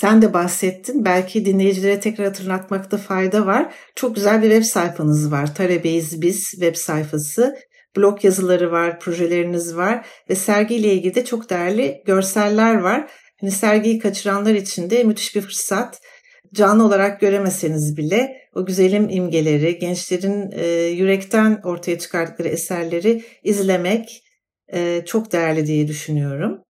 Sen 0.00 0.22
de 0.22 0.32
bahsettin. 0.32 1.04
Belki 1.04 1.44
dinleyicilere 1.44 2.00
tekrar 2.00 2.26
hatırlatmakta 2.26 2.96
fayda 2.96 3.46
var. 3.46 3.74
Çok 3.94 4.14
güzel 4.14 4.42
bir 4.42 4.50
web 4.50 4.64
sayfanız 4.64 5.32
var. 5.32 5.54
Talebeyiz 5.54 6.22
Biz 6.22 6.50
web 6.50 6.74
sayfası. 6.74 7.56
Blog 7.96 8.24
yazıları 8.24 8.72
var, 8.72 9.00
projeleriniz 9.00 9.76
var 9.76 10.06
ve 10.30 10.34
sergiyle 10.34 10.94
ilgili 10.94 11.14
de 11.14 11.24
çok 11.24 11.50
değerli 11.50 12.02
görseller 12.06 12.74
var. 12.74 13.10
Hani 13.40 13.50
sergiyi 13.50 13.98
kaçıranlar 13.98 14.54
için 14.54 14.90
de 14.90 15.04
müthiş 15.04 15.36
bir 15.36 15.40
fırsat. 15.40 16.00
Canlı 16.54 16.84
olarak 16.84 17.20
göremeseniz 17.20 17.96
bile 17.96 18.36
o 18.54 18.66
güzelim 18.66 19.08
imgeleri, 19.08 19.78
gençlerin 19.78 20.50
e, 20.52 20.66
yürekten 20.76 21.60
ortaya 21.64 21.98
çıkardıkları 21.98 22.48
eserleri 22.48 23.24
izlemek 23.42 24.22
e, 24.72 25.02
çok 25.06 25.32
değerli 25.32 25.66
diye 25.66 25.88
düşünüyorum. 25.88 26.65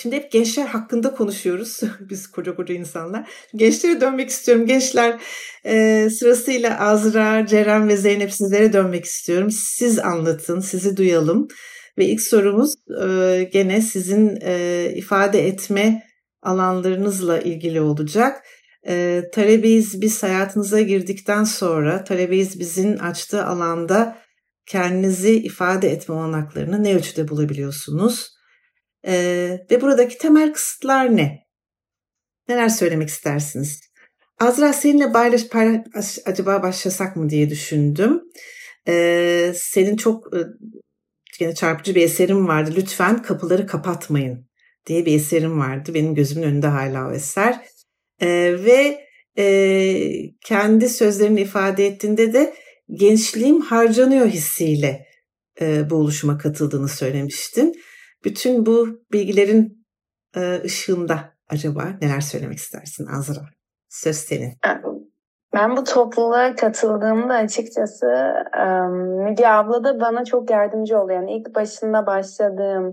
Şimdi 0.00 0.16
hep 0.16 0.32
gençler 0.32 0.66
hakkında 0.66 1.14
konuşuyoruz. 1.14 1.80
Biz 2.00 2.30
koca 2.30 2.56
koca 2.56 2.74
insanlar. 2.74 3.30
Gençlere 3.54 4.00
dönmek 4.00 4.30
istiyorum. 4.30 4.66
Gençler 4.66 5.20
sırasıyla 6.10 6.80
Azra, 6.80 7.46
Ceren 7.46 7.88
ve 7.88 7.96
Zeynep 7.96 8.32
sizlere 8.32 8.72
dönmek 8.72 9.04
istiyorum. 9.04 9.50
Siz 9.50 9.98
anlatın, 9.98 10.60
sizi 10.60 10.96
duyalım. 10.96 11.48
Ve 11.98 12.04
ilk 12.04 12.20
sorumuz 12.20 12.74
gene 13.52 13.80
sizin 13.80 14.36
ifade 14.96 15.46
etme 15.46 16.02
alanlarınızla 16.42 17.38
ilgili 17.38 17.80
olacak. 17.80 18.42
E, 18.86 19.22
Talebeyiz 19.32 20.00
biz 20.00 20.22
hayatınıza 20.22 20.80
girdikten 20.80 21.44
sonra 21.44 22.04
Talebeyiz 22.04 22.60
bizin 22.60 22.96
açtığı 22.96 23.44
alanda 23.44 24.18
kendinizi 24.66 25.36
ifade 25.36 25.92
etme 25.92 26.14
olanaklarını 26.14 26.84
ne 26.84 26.94
ölçüde 26.94 27.28
bulabiliyorsunuz? 27.28 28.39
E, 29.06 29.14
ve 29.70 29.80
buradaki 29.80 30.18
temel 30.18 30.52
kısıtlar 30.52 31.16
ne? 31.16 31.46
Neler 32.48 32.68
söylemek 32.68 33.08
istersiniz? 33.08 33.80
Azra 34.38 34.72
seninle 34.72 35.12
paylaş, 35.12 35.48
paylaş 35.48 36.18
acaba 36.26 36.62
başlasak 36.62 37.16
mı 37.16 37.30
diye 37.30 37.50
düşündüm. 37.50 38.22
E, 38.88 39.52
senin 39.56 39.96
çok 39.96 40.36
e, 40.36 40.38
yine 41.40 41.54
çarpıcı 41.54 41.94
bir 41.94 42.02
eserim 42.02 42.48
vardı. 42.48 42.74
Lütfen 42.76 43.22
kapıları 43.22 43.66
kapatmayın 43.66 44.46
diye 44.86 45.06
bir 45.06 45.14
eserim 45.14 45.58
vardı. 45.58 45.94
Benim 45.94 46.14
gözümün 46.14 46.46
önünde 46.46 46.66
hala 46.66 47.08
o 47.08 47.12
eser. 47.12 47.66
E, 48.20 48.28
ve 48.64 49.06
e, 49.38 49.44
kendi 50.44 50.88
sözlerini 50.88 51.40
ifade 51.40 51.86
ettiğinde 51.86 52.32
de 52.32 52.54
gençliğim 52.92 53.60
harcanıyor 53.60 54.26
hissiyle 54.26 55.06
e, 55.60 55.90
bu 55.90 55.94
oluşuma 55.94 56.38
katıldığını 56.38 56.88
söylemiştin. 56.88 57.74
Bütün 58.24 58.66
bu 58.66 58.86
bilgilerin 59.12 59.86
e, 60.36 60.60
ışığında 60.64 61.18
acaba 61.48 61.84
neler 62.02 62.20
söylemek 62.20 62.58
istersin 62.58 63.06
Azra? 63.06 63.42
Söz 63.88 64.16
senin. 64.16 64.52
Ben 65.54 65.76
bu 65.76 65.84
topluluğa 65.84 66.54
katıldığımda 66.54 67.34
açıkçası 67.34 68.06
Müge 69.24 69.46
abla 69.46 69.84
da 69.84 70.00
bana 70.00 70.24
çok 70.24 70.50
yardımcı 70.50 70.98
oluyor. 70.98 71.20
Yani 71.20 71.36
ilk 71.36 71.54
başında 71.54 72.06
başladığım 72.06 72.92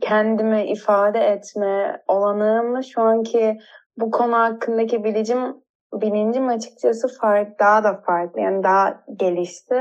kendimi 0.00 0.64
ifade 0.64 1.18
etme 1.18 2.02
olanağımla 2.08 2.82
şu 2.82 3.00
anki 3.00 3.58
bu 3.96 4.10
konu 4.10 4.36
hakkındaki 4.36 5.04
bilicim 5.04 5.64
bilincim 5.92 6.48
açıkçası 6.48 7.08
fark, 7.20 7.60
daha 7.60 7.84
da 7.84 8.02
farklı. 8.06 8.40
Yani 8.40 8.62
daha 8.62 9.04
gelişti. 9.16 9.74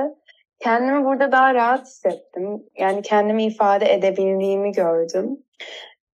Kendimi 0.63 1.05
burada 1.05 1.32
daha 1.32 1.53
rahat 1.53 1.88
hissettim. 1.88 2.63
Yani 2.77 3.01
kendimi 3.01 3.46
ifade 3.46 3.93
edebildiğimi 3.93 4.72
gördüm. 4.72 5.38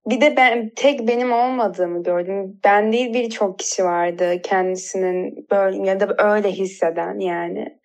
Bir 0.05 0.21
de 0.21 0.35
ben 0.37 0.71
tek 0.75 1.07
benim 1.07 1.33
olmadığımı 1.33 2.03
gördüm. 2.03 2.59
Ben 2.63 2.93
değil 2.93 3.13
birçok 3.13 3.59
kişi 3.59 3.83
vardı 3.83 4.41
kendisinin 4.43 5.47
böyle 5.51 5.89
ya 5.89 5.99
da 5.99 6.33
öyle 6.33 6.51
hisseden 6.51 7.19
yani. 7.19 7.79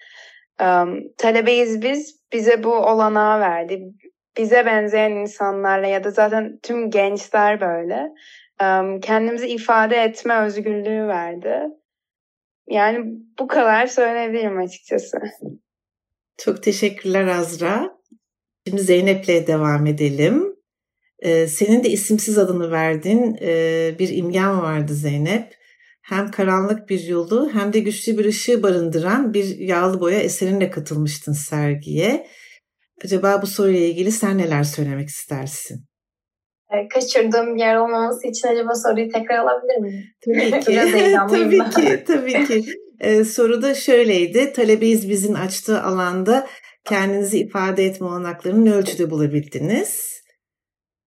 Um, 0.61 1.03
talebeyiz 1.19 1.83
biz. 1.83 2.21
Bize 2.33 2.65
bu 2.65 2.75
olanağı 2.75 3.41
verdi. 3.41 3.83
Bize 4.37 4.67
benzeyen 4.67 5.11
insanlarla 5.11 5.87
ya 5.87 6.05
da 6.05 6.11
zaten 6.11 6.59
tüm 6.63 6.91
gençler 6.91 7.61
böyle. 7.61 8.13
Um, 8.63 9.01
kendimizi 9.01 9.49
ifade 9.49 9.97
etme 9.97 10.41
özgürlüğü 10.41 11.09
verdi. 11.09 11.61
Yani 12.69 12.99
bu 13.39 13.47
kadar 13.47 13.87
söyleyebilirim 13.87 14.59
açıkçası. 14.59 15.19
Çok 16.39 16.63
teşekkürler 16.63 17.27
Azra. 17.27 17.99
Şimdi 18.67 18.83
Zeynep'le 18.83 19.47
devam 19.47 19.87
edelim. 19.87 20.57
Ee, 21.19 21.47
senin 21.47 21.85
de 21.85 21.91
isimsiz 21.91 22.39
adını 22.39 22.71
verdin. 22.71 23.37
Ee, 23.41 23.95
bir 23.99 24.09
imgen 24.09 24.63
vardı 24.63 24.95
Zeynep. 24.95 25.55
Hem 26.03 26.31
karanlık 26.31 26.89
bir 26.89 27.05
yolu 27.05 27.51
hem 27.53 27.73
de 27.73 27.81
güçlü 27.81 28.19
bir 28.19 28.25
ışığı 28.25 28.63
barındıran 28.63 29.35
bir 29.35 29.59
yağlı 29.59 30.01
boya 30.01 30.19
eserinle 30.19 30.71
katılmıştın 30.71 31.33
sergiye. 31.33 32.27
Acaba 33.05 33.43
bu 33.43 33.47
soruyla 33.47 33.81
ilgili 33.81 34.13
sen 34.13 34.39
neler 34.39 34.65
söylemek 34.65 35.09
istersin? 35.09 35.85
Ee, 36.73 36.89
kaçırdığım 36.89 37.55
bir 37.55 37.61
yer 37.61 37.77
olmaması 37.77 38.29
için 38.29 38.49
acaba 38.49 38.75
soruyu 38.75 39.13
tekrar 39.13 39.39
alabilir 39.39 39.77
miyim? 39.77 40.05
Tabii 40.25 40.61
ki. 40.61 40.81
tabii 41.31 41.71
ki, 41.71 42.05
tabii 42.07 42.45
ki. 42.45 42.65
Ee, 43.01 43.25
soru 43.25 43.63
da 43.63 43.75
şöyleydi. 43.75 44.53
Talebeyiz 44.53 45.09
bizim 45.09 45.35
açtığı 45.35 45.83
alanda 45.83 46.47
kendinizi 46.85 47.39
ifade 47.39 47.85
etme 47.85 48.07
olanaklarını 48.07 48.65
ne 48.65 48.73
ölçüde 48.73 49.11
bulabildiniz? 49.11 50.23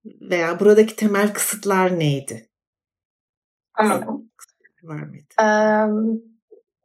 Veya 0.05 0.59
buradaki 0.59 0.95
temel 0.95 1.33
kısıtlar 1.33 1.99
neydi? 1.99 2.49
Anladım. 3.73 4.31
Var 4.83 5.03
mıydı? 5.03 5.33
Ee, 5.41 5.45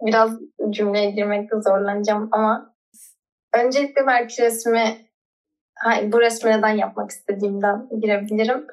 biraz 0.06 0.38
cümleye 0.70 1.10
girmekte 1.10 1.56
zorlanacağım 1.60 2.28
ama 2.32 2.74
öncelikle 3.54 4.06
belki 4.06 4.42
resmi 4.42 5.12
bu 6.02 6.20
resmi 6.20 6.50
neden 6.50 6.76
yapmak 6.76 7.10
istediğimden 7.10 7.88
girebilirim. 8.00 8.66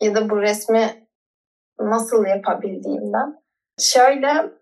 Ya 0.00 0.14
da 0.14 0.30
bu 0.30 0.42
resmi 0.42 1.08
nasıl 1.80 2.26
yapabildiğimden. 2.26 3.42
Şöyle 3.78 4.52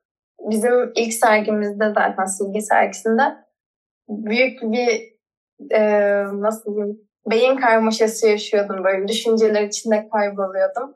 bizim 0.51 0.93
ilk 0.95 1.15
sergimizde 1.15 1.93
zaten 1.95 2.25
silgi 2.25 2.63
sergisinde 2.63 3.23
büyük 4.09 4.63
bir 4.63 5.15
e, 5.71 5.81
nasıl 6.25 6.77
diyeyim 6.77 7.01
beyin 7.31 7.57
karmaşası 7.57 8.29
yaşıyordum 8.29 8.85
böyle 8.85 9.09
düşünceler 9.09 9.63
içinde 9.63 10.09
kayboluyordum. 10.13 10.95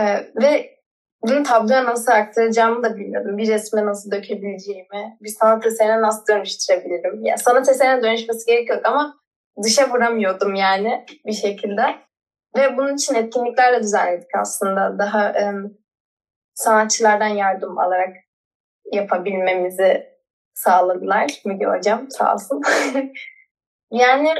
E, 0.00 0.04
ve 0.42 0.80
bunu 1.22 1.42
tabloya 1.42 1.84
nasıl 1.84 2.12
aktaracağımı 2.12 2.82
da 2.82 2.96
bilmiyordum. 2.96 3.38
Bir 3.38 3.48
resme 3.48 3.86
nasıl 3.86 4.10
dökebileceğimi, 4.10 5.18
bir 5.20 5.28
sanat 5.40 5.66
eserine 5.66 6.00
nasıl 6.00 6.26
dönüştürebilirim. 6.26 7.24
Ya 7.24 7.36
sanat 7.36 7.68
eserine 7.68 8.02
dönüşmesi 8.02 8.46
gerekiyor 8.46 8.80
ama 8.84 9.20
dışa 9.64 9.90
vuramıyordum 9.90 10.54
yani 10.54 11.04
bir 11.26 11.32
şekilde. 11.32 11.82
Ve 12.56 12.76
bunun 12.76 12.94
için 12.94 13.14
etkinlikler 13.14 13.72
de 13.72 13.82
düzenledik 13.82 14.34
aslında. 14.40 14.98
Daha 14.98 15.28
e, 15.28 15.54
sanatçılardan 16.54 17.28
yardım 17.28 17.78
alarak 17.78 18.16
yapabilmemizi 18.92 20.06
sağladılar 20.54 21.40
Müge 21.44 21.66
Hocam 21.66 22.06
sağ 22.10 22.34
olsun. 22.34 22.62
yani 23.90 24.34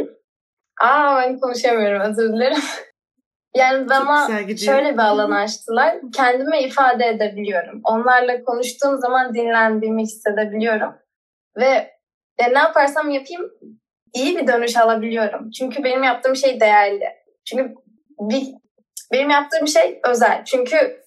aa 0.80 1.22
ben 1.22 1.40
konuşamıyorum 1.40 2.00
özür 2.00 2.32
dilerim. 2.32 2.62
Yani 3.54 3.88
bana 3.88 4.28
şöyle 4.56 4.92
bir 4.92 4.98
alan 4.98 5.30
açtılar. 5.30 5.96
Kendimi 6.14 6.58
ifade 6.58 7.06
edebiliyorum. 7.06 7.80
Onlarla 7.84 8.44
konuştuğum 8.44 8.98
zaman 8.98 9.34
dinlendiğimi 9.34 10.02
hissedebiliyorum. 10.02 10.94
Ve 11.56 11.90
ya 12.40 12.48
ne 12.52 12.58
yaparsam 12.58 13.10
yapayım 13.10 13.50
iyi 14.14 14.38
bir 14.38 14.46
dönüş 14.46 14.76
alabiliyorum. 14.76 15.50
Çünkü 15.50 15.84
benim 15.84 16.02
yaptığım 16.02 16.36
şey 16.36 16.60
değerli. 16.60 17.04
Çünkü 17.44 17.74
bir, 18.20 18.54
benim 19.12 19.30
yaptığım 19.30 19.68
şey 19.68 20.00
özel. 20.08 20.44
Çünkü 20.44 21.00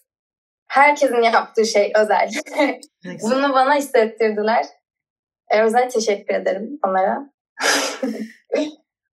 herkesin 0.74 1.22
yaptığı 1.22 1.66
şey 1.66 1.92
özel. 1.96 2.30
Bunu 3.22 3.54
bana 3.54 3.76
hissettirdiler. 3.76 4.66
E, 5.50 5.62
özel 5.62 5.90
teşekkür 5.90 6.34
ederim 6.34 6.80
onlara. 6.88 7.34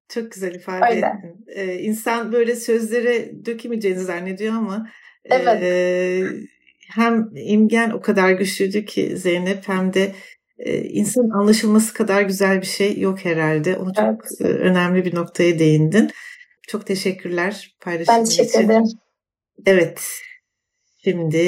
Çok 0.08 0.32
güzel 0.32 0.54
ifade 0.54 0.94
Öyle. 0.94 1.06
ettin. 1.06 1.44
Ee, 1.48 1.74
insan 1.74 2.32
böyle 2.32 2.56
sözlere 2.56 3.44
dökemeyeceğini 3.46 4.00
zannediyor 4.00 4.54
ama 4.54 4.88
evet. 5.24 5.62
e, 5.62 6.22
hem 6.88 7.30
imgen 7.34 7.90
o 7.90 8.00
kadar 8.00 8.30
güçlüydü 8.30 8.84
ki 8.84 9.16
Zeynep 9.16 9.68
hem 9.68 9.94
de 9.94 10.12
e, 10.58 10.78
insanın 10.78 11.30
anlaşılması 11.30 11.94
kadar 11.94 12.22
güzel 12.22 12.60
bir 12.60 12.66
şey 12.66 12.98
yok 12.98 13.24
herhalde. 13.24 13.76
Onu 13.76 13.94
çok 13.94 14.04
evet. 14.04 14.40
e, 14.40 14.44
önemli 14.44 15.04
bir 15.04 15.14
noktaya 15.14 15.58
değindin. 15.58 16.10
Çok 16.68 16.86
teşekkürler 16.86 17.76
paylaşımın 17.80 18.18
Ben 18.18 18.24
teşekkür 18.24 18.48
için. 18.48 18.60
ederim. 18.60 18.84
Evet. 19.66 20.02
Şimdi 21.04 21.38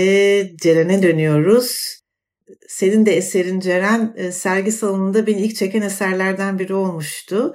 Ceren'e 0.62 1.02
dönüyoruz. 1.02 1.98
Senin 2.68 3.06
de 3.06 3.16
eserin 3.16 3.60
Ceren 3.60 4.14
e, 4.16 4.32
sergi 4.32 4.72
salonunda 4.72 5.26
beni 5.26 5.40
ilk 5.40 5.56
çeken 5.56 5.82
eserlerden 5.82 6.58
biri 6.58 6.74
olmuştu. 6.74 7.54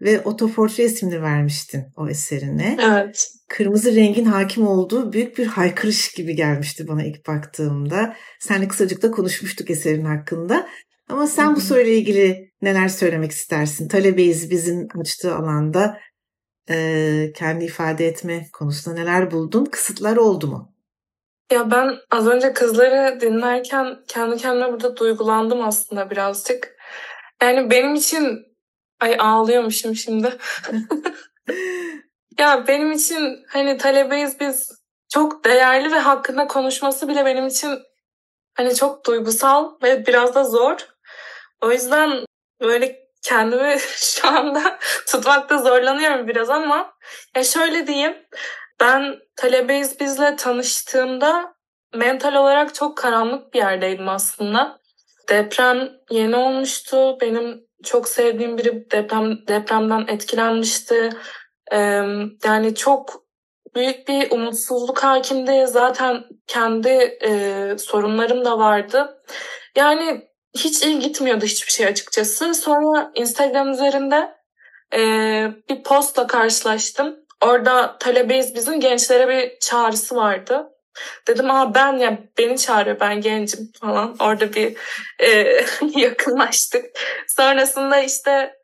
ve 0.00 0.20
otoportre 0.20 0.84
isimli 0.84 1.22
vermiştin 1.22 1.84
o 1.96 2.08
eserine. 2.08 2.76
Evet. 2.82 3.28
Kırmızı 3.48 3.94
rengin 3.94 4.24
hakim 4.24 4.66
olduğu 4.66 5.12
büyük 5.12 5.38
bir 5.38 5.46
haykırış 5.46 6.12
gibi 6.12 6.36
gelmişti 6.36 6.88
bana 6.88 7.04
ilk 7.04 7.26
baktığımda. 7.26 8.16
Seninle 8.40 8.68
kısacık 8.68 9.02
da 9.02 9.10
konuşmuştuk 9.10 9.70
eserin 9.70 10.04
hakkında. 10.04 10.68
Ama 11.08 11.26
sen 11.26 11.56
bu 11.56 11.60
soruyla 11.60 11.92
ilgili 11.92 12.50
neler 12.62 12.88
söylemek 12.88 13.30
istersin? 13.30 13.88
Talebeyiz 13.88 14.50
bizim 14.50 14.88
açtığı 15.00 15.34
alanda 15.34 15.98
e, 16.70 17.32
kendi 17.36 17.64
ifade 17.64 18.06
etme 18.06 18.48
konusunda 18.52 19.00
neler 19.00 19.30
buldun? 19.30 19.64
Kısıtlar 19.64 20.16
oldu 20.16 20.46
mu? 20.46 20.77
Ya 21.50 21.70
ben 21.70 21.98
az 22.10 22.26
önce 22.26 22.52
kızları 22.52 23.20
dinlerken 23.20 23.98
kendi 24.08 24.36
kendime 24.36 24.72
burada 24.72 24.96
duygulandım 24.96 25.66
aslında 25.66 26.10
birazcık. 26.10 26.76
Yani 27.42 27.70
benim 27.70 27.94
için 27.94 28.46
ay 29.00 29.16
ağlıyormuşum 29.18 29.94
şimdi. 29.94 30.38
ya 32.38 32.66
benim 32.68 32.92
için 32.92 33.44
hani 33.48 33.78
talebeyiz 33.78 34.40
biz 34.40 34.70
çok 35.12 35.44
değerli 35.44 35.92
ve 35.92 35.98
hakkında 35.98 36.46
konuşması 36.46 37.08
bile 37.08 37.24
benim 37.24 37.46
için 37.46 37.78
hani 38.54 38.74
çok 38.74 39.06
duygusal 39.06 39.72
ve 39.82 40.06
biraz 40.06 40.34
da 40.34 40.44
zor. 40.44 40.76
O 41.60 41.72
yüzden 41.72 42.24
böyle 42.60 43.08
kendimi 43.22 43.76
şu 43.96 44.28
anda 44.28 44.78
tutmakta 45.06 45.58
zorlanıyorum 45.58 46.28
biraz 46.28 46.50
ama 46.50 46.92
ya 47.36 47.44
şöyle 47.44 47.86
diyeyim. 47.86 48.16
Ben 48.80 49.18
Talebeyiz 49.36 50.00
bizle 50.00 50.36
tanıştığımda 50.36 51.54
mental 51.94 52.34
olarak 52.34 52.74
çok 52.74 52.96
karanlık 52.96 53.54
bir 53.54 53.58
yerdeydim 53.58 54.08
aslında. 54.08 54.78
Deprem 55.28 55.88
yeni 56.10 56.36
olmuştu. 56.36 57.18
Benim 57.20 57.68
çok 57.84 58.08
sevdiğim 58.08 58.58
biri 58.58 58.90
deprem 58.90 59.46
depremden 59.48 60.06
etkilenmişti. 60.08 61.10
Yani 62.44 62.74
çok 62.74 63.28
büyük 63.74 64.08
bir 64.08 64.30
umutsuzluk 64.30 65.04
hakimdi. 65.04 65.66
Zaten 65.66 66.24
kendi 66.46 67.18
e, 67.24 67.74
sorunlarım 67.78 68.44
da 68.44 68.58
vardı. 68.58 69.22
Yani 69.76 70.28
hiç 70.56 70.82
iyi 70.82 70.98
gitmiyordu 70.98 71.44
hiçbir 71.44 71.72
şey 71.72 71.86
açıkçası. 71.86 72.54
Sonra 72.54 73.12
Instagram 73.14 73.70
üzerinde 73.70 74.34
e, 74.94 75.00
bir 75.68 75.82
postla 75.82 76.26
karşılaştım. 76.26 77.16
Orada 77.44 77.98
talebeyiz 77.98 78.54
bizim 78.54 78.80
gençlere 78.80 79.28
bir 79.28 79.58
çağrısı 79.58 80.16
vardı. 80.16 80.68
Dedim 81.28 81.50
aa 81.50 81.74
ben 81.74 81.92
ya 81.92 82.18
beni 82.38 82.58
çağırıyor 82.58 83.00
ben 83.00 83.20
gencim 83.20 83.72
falan. 83.80 84.16
Orada 84.20 84.52
bir 84.52 84.76
e, 85.18 85.60
yakınlaştık. 86.00 86.84
Sonrasında 87.28 88.00
işte 88.00 88.58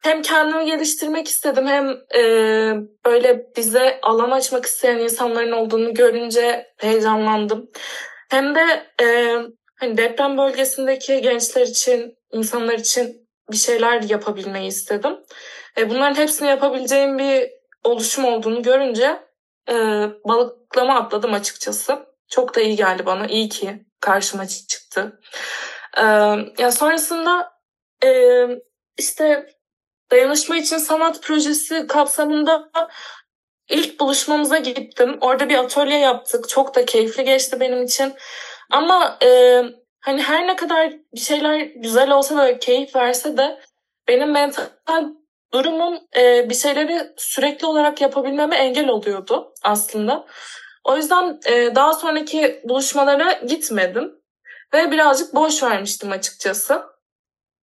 hem 0.00 0.22
kendimi 0.22 0.66
geliştirmek 0.66 1.28
istedim 1.28 1.66
hem 1.66 1.90
e, 2.14 2.22
böyle 3.06 3.46
bize 3.56 3.98
alan 4.02 4.30
açmak 4.30 4.66
isteyen 4.66 4.98
insanların 4.98 5.52
olduğunu 5.52 5.94
görünce 5.94 6.72
heyecanlandım. 6.76 7.70
Hem 8.30 8.54
de 8.54 8.86
e, 9.02 9.36
hani 9.76 9.96
deprem 9.96 10.38
bölgesindeki 10.38 11.20
gençler 11.20 11.66
için, 11.66 12.18
insanlar 12.32 12.78
için 12.78 13.28
bir 13.50 13.56
şeyler 13.56 14.02
yapabilmeyi 14.02 14.68
istedim. 14.68 15.16
E, 15.78 15.90
bunların 15.90 16.14
hepsini 16.14 16.48
yapabileceğim 16.48 17.18
bir 17.18 17.50
oluşum 17.84 18.24
olduğunu 18.24 18.62
görünce 18.62 19.22
e, 19.68 19.74
balıklama 20.24 20.94
atladım 20.94 21.34
açıkçası. 21.34 22.06
Çok 22.28 22.56
da 22.56 22.60
iyi 22.60 22.76
geldi 22.76 23.06
bana. 23.06 23.26
İyi 23.26 23.48
ki 23.48 23.84
karşıma 24.00 24.46
çıktı. 24.46 25.20
E, 25.96 26.02
ya 26.58 26.72
sonrasında 26.72 27.52
e, 28.04 28.10
işte 28.98 29.46
dayanışma 30.10 30.56
için 30.56 30.78
sanat 30.78 31.22
projesi 31.22 31.86
kapsamında 31.86 32.70
ilk 33.68 34.00
buluşmamıza 34.00 34.58
gittim. 34.58 35.18
Orada 35.20 35.48
bir 35.48 35.58
atölye 35.58 35.98
yaptık. 35.98 36.48
Çok 36.48 36.74
da 36.74 36.84
keyifli 36.84 37.24
geçti 37.24 37.60
benim 37.60 37.82
için. 37.82 38.14
Ama 38.70 39.18
e, 39.22 39.62
hani 40.00 40.22
her 40.22 40.46
ne 40.46 40.56
kadar 40.56 40.92
bir 41.14 41.20
şeyler 41.20 41.58
güzel 41.60 42.10
olsa 42.10 42.36
da 42.36 42.58
keyif 42.58 42.96
verse 42.96 43.36
de 43.36 43.60
benim 44.08 44.30
mental 44.30 45.04
durumum 45.54 45.98
e, 46.16 46.50
bir 46.50 46.54
şeyleri 46.54 47.12
sürekli 47.16 47.66
olarak 47.66 48.00
yapabilmeme 48.00 48.56
engel 48.56 48.88
oluyordu 48.88 49.54
aslında. 49.62 50.26
O 50.84 50.96
yüzden 50.96 51.40
e, 51.46 51.74
daha 51.74 51.92
sonraki 51.92 52.60
buluşmalara 52.64 53.32
gitmedim 53.32 54.14
ve 54.74 54.90
birazcık 54.90 55.34
boş 55.34 55.62
vermiştim 55.62 56.12
açıkçası. 56.12 56.82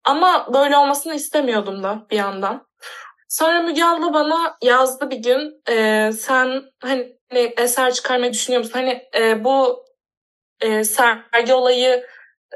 Ama 0.04 0.54
böyle 0.54 0.76
olmasını 0.76 1.14
istemiyordum 1.14 1.82
da 1.82 2.06
bir 2.10 2.16
yandan. 2.16 2.68
Sonra 3.28 3.62
Müge 3.62 3.84
abla 3.84 4.14
bana 4.14 4.56
yazdı 4.62 5.10
bir 5.10 5.16
gün 5.16 5.62
e, 5.68 6.10
sen 6.12 6.62
hani 6.82 7.16
eser 7.56 7.92
çıkarmayı 7.94 8.32
düşünüyor 8.32 8.62
musun? 8.62 8.78
Hani 8.78 9.08
e, 9.14 9.44
bu 9.44 9.84
e, 10.60 10.84
sergi 10.84 11.54
olayı 11.54 12.06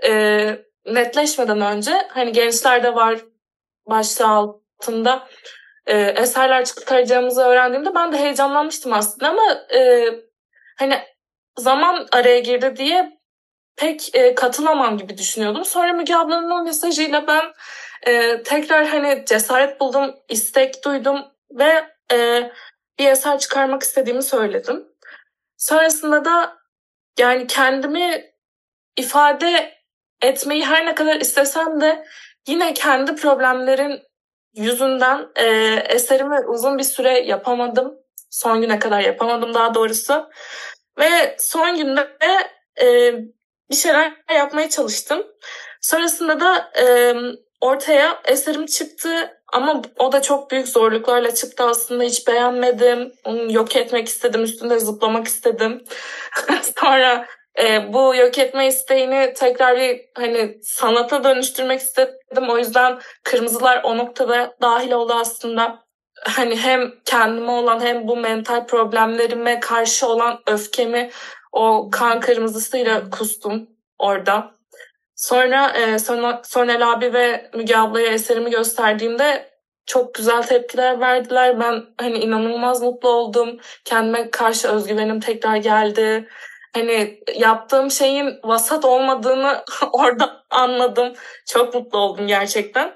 e, 0.05 0.64
netleşmeden 0.87 1.61
önce 1.61 2.09
hani 2.11 2.33
gençlerde 2.33 2.95
var 2.95 3.18
başta 3.87 4.62
altında 4.83 5.29
e, 5.87 5.99
eserler 5.99 6.64
çıkaracağımızı 6.64 7.42
öğrendiğimde 7.42 7.95
ben 7.95 8.12
de 8.12 8.18
heyecanlanmıştım 8.18 8.92
aslında 8.92 9.29
ama 9.29 9.53
e, 9.75 10.09
hani 10.79 10.99
zaman 11.59 12.07
araya 12.12 12.38
girdi 12.38 12.77
diye 12.77 13.18
pek 13.77 14.14
e, 14.14 14.35
katılamam 14.35 14.99
gibi 14.99 15.18
düşünüyordum. 15.18 15.64
Sonra 15.64 15.92
Müge 15.92 16.14
ablanın 16.14 16.51
o 16.51 16.64
mesajıyla 16.64 17.27
ben 17.27 17.45
e, 18.07 18.42
tekrar 18.42 18.87
hani 18.87 19.25
cesaret 19.27 19.81
buldum, 19.81 20.14
istek 20.29 20.85
duydum 20.85 21.25
ve 21.51 21.85
e, 22.12 22.51
bir 22.99 23.07
eser 23.07 23.38
çıkarmak 23.38 23.83
istediğimi 23.83 24.23
söyledim. 24.23 24.88
Sonrasında 25.57 26.25
da 26.25 26.57
yani 27.18 27.47
kendimi 27.47 28.33
ifade 28.97 29.75
etmeyi 30.23 30.64
her 30.64 30.87
ne 30.87 30.95
kadar 30.95 31.21
istesem 31.21 31.81
de 31.81 32.05
yine 32.49 32.75
kendi 32.75 33.16
problemlerin 33.16 34.03
yüzünden 34.55 35.29
e, 35.37 35.47
eserimi 35.88 36.41
uzun 36.47 36.79
bir 36.79 36.85
süre 36.85 37.19
yapamadım. 37.19 37.95
Son 38.31 38.61
güne 38.61 38.79
kadar 38.79 39.01
yapamadım 39.01 39.55
daha 39.55 39.75
doğrusu. 39.75 40.31
Ve 40.99 41.37
son 41.38 41.77
günde 41.77 42.09
e, 42.83 43.15
bir 43.71 43.77
şeyler 43.77 44.12
yapmaya 44.35 44.69
çalıştım. 44.69 45.27
Sonrasında 45.81 46.41
da 46.41 46.71
e, 46.81 47.15
ortaya 47.61 48.21
eserim 48.25 48.67
çıktı 48.67 49.43
ama 49.53 49.83
o 49.99 50.12
da 50.12 50.23
çok 50.23 50.51
büyük 50.51 50.69
zorluklarla 50.69 51.35
çıktı 51.35 51.65
aslında 51.65 52.05
hiç 52.05 52.29
beğenmedim. 52.29 53.12
Onu 53.25 53.53
yok 53.53 53.77
etmek 53.77 54.09
istedim, 54.09 54.43
üstünde 54.43 54.79
zıplamak 54.79 55.27
istedim. 55.27 55.85
Sonra 56.81 57.27
e, 57.59 57.93
bu 57.93 58.15
yok 58.17 58.38
etme 58.38 58.67
isteğini 58.67 59.33
tekrar 59.37 59.77
bir 59.77 60.01
hani 60.15 60.59
sanata 60.62 61.25
dönüştürmek 61.25 61.81
istedim. 61.81 62.49
O 62.49 62.59
yüzden 62.59 62.99
kırmızılar 63.25 63.81
o 63.85 63.99
noktada 63.99 64.57
dahil 64.62 64.93
oldu 64.93 65.12
aslında. 65.12 65.83
Hani 66.21 66.57
hem 66.57 66.93
kendime 67.05 67.51
olan 67.51 67.81
hem 67.81 68.09
bu 68.09 68.17
mental 68.17 68.67
problemlerime 68.67 69.61
karşı 69.61 70.07
olan 70.09 70.41
öfkemi 70.47 71.11
o 71.53 71.88
kan 71.93 72.21
kırmızısıyla 72.21 73.11
kustum 73.11 73.69
orada. 73.99 74.55
Sonra 75.17 75.71
e, 75.71 75.99
Sonel 76.45 76.93
abi 76.93 77.12
ve 77.12 77.51
Müge 77.55 77.77
ablaya 77.77 78.07
eserimi 78.12 78.51
gösterdiğimde 78.51 79.53
çok 79.87 80.15
güzel 80.15 80.43
tepkiler 80.43 81.01
verdiler. 81.01 81.61
Ben 81.61 81.85
hani 82.01 82.19
inanılmaz 82.19 82.83
mutlu 82.83 83.09
oldum. 83.09 83.59
Kendime 83.85 84.31
karşı 84.31 84.69
özgüvenim 84.69 85.21
tekrar 85.21 85.57
geldi. 85.57 86.29
Hani 86.75 87.21
yaptığım 87.35 87.91
şeyin 87.91 88.41
vasat 88.45 88.85
olmadığını 88.85 89.65
orada 89.93 90.45
anladım. 90.51 91.13
Çok 91.49 91.75
mutlu 91.75 91.99
oldum 91.99 92.27
gerçekten. 92.27 92.95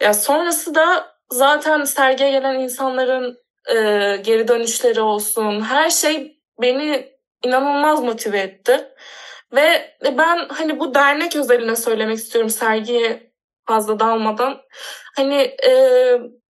Ya 0.00 0.14
sonrası 0.14 0.74
da 0.74 1.16
zaten 1.30 1.84
sergiye 1.84 2.30
gelen 2.30 2.54
insanların 2.54 3.38
e, 3.68 3.74
geri 4.16 4.48
dönüşleri 4.48 5.00
olsun. 5.00 5.60
Her 5.60 5.90
şey 5.90 6.38
beni 6.62 7.12
inanılmaz 7.44 8.02
motive 8.02 8.38
etti. 8.38 8.88
Ve 9.52 9.96
ben 10.18 10.48
hani 10.48 10.80
bu 10.80 10.94
dernek 10.94 11.36
özeline 11.36 11.76
söylemek 11.76 12.18
istiyorum 12.18 12.50
sergiye 12.50 13.32
fazla 13.66 14.00
dalmadan. 14.00 14.60
Hani 15.16 15.56
e, 15.66 15.72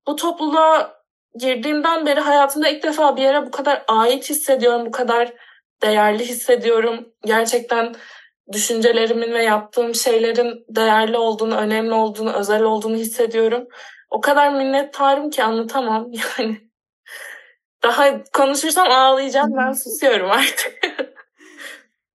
bu 0.07 0.16
topluluğa 0.16 0.99
girdiğimden 1.38 2.07
beri 2.07 2.21
hayatımda 2.21 2.68
ilk 2.68 2.83
defa 2.83 3.16
bir 3.16 3.23
yere 3.23 3.47
bu 3.47 3.51
kadar 3.51 3.85
ait 3.88 4.31
hissediyorum, 4.31 4.87
bu 4.87 4.90
kadar 4.90 5.33
değerli 5.82 6.24
hissediyorum. 6.24 7.08
Gerçekten 7.24 7.94
düşüncelerimin 8.52 9.32
ve 9.32 9.42
yaptığım 9.42 9.94
şeylerin 9.94 10.64
değerli 10.68 11.16
olduğunu, 11.16 11.56
önemli 11.56 11.92
olduğunu, 11.92 12.32
özel 12.32 12.62
olduğunu 12.62 12.96
hissediyorum. 12.96 13.68
O 14.10 14.20
kadar 14.20 14.54
minnettarım 14.54 15.30
ki 15.30 15.44
anlatamam 15.44 16.10
yani. 16.38 16.68
Daha 17.82 18.24
konuşursam 18.24 18.90
ağlayacağım 18.90 19.52
ben 19.56 19.72
susuyorum 19.72 20.30
artık. 20.30 20.77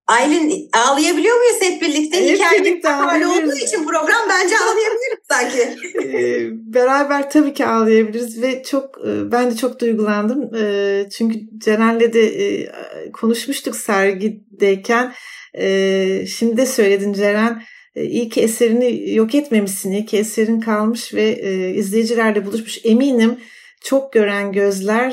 Aylin 0.07 0.69
ağlayabiliyor 0.73 1.37
muyuz 1.37 1.61
hep 1.61 1.81
birlikte? 1.81 2.29
Hep 2.29 2.35
Hikaye 2.35 2.61
birlikte 2.61 2.89
olduğu 2.89 3.55
için 3.55 3.85
program 3.87 4.29
bence 4.29 4.55
ağlayabiliriz 4.57 5.19
sanki. 5.29 5.63
Ee, 6.13 6.49
beraber 6.73 7.29
tabii 7.29 7.53
ki 7.53 7.65
ağlayabiliriz 7.65 8.41
ve 8.41 8.63
çok 8.63 8.97
e, 9.07 9.31
ben 9.31 9.51
de 9.51 9.55
çok 9.55 9.79
duygulandım. 9.79 10.55
Ee, 10.55 11.09
çünkü 11.17 11.39
Ceren'le 11.57 12.13
de 12.13 12.21
e, 12.45 12.71
konuşmuştuk 13.11 13.75
sergideyken. 13.75 15.13
Ee, 15.57 16.25
şimdi 16.37 16.57
de 16.57 16.65
söyledin 16.65 17.13
Ceren. 17.13 17.63
İyi 17.95 18.29
ki 18.29 18.41
eserini 18.41 19.13
yok 19.13 19.35
etmemişsin. 19.35 19.91
İyi 19.91 20.05
ki 20.05 20.17
eserin 20.17 20.59
kalmış 20.59 21.13
ve 21.13 21.23
e, 21.23 21.69
izleyicilerle 21.69 22.45
buluşmuş. 22.45 22.79
Eminim 22.83 23.39
çok 23.81 24.13
gören 24.13 24.51
gözler 24.51 25.11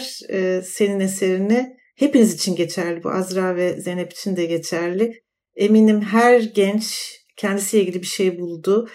senin 0.65 1.01
eserini 1.01 1.80
hepiniz 2.01 2.35
için 2.35 2.57
geçerli. 2.57 3.05
Bu 3.05 3.11
Azra 3.11 3.57
ve 3.57 3.81
Zeynep 3.81 4.13
için 4.13 4.37
de 4.37 4.47
geçerli. 4.47 5.23
Eminim 5.57 6.01
her 6.01 6.41
genç 6.41 7.13
kendisiyle 7.37 7.85
ilgili 7.85 8.03
bir 8.03 8.07
şey 8.07 8.39
buldu 8.39 8.89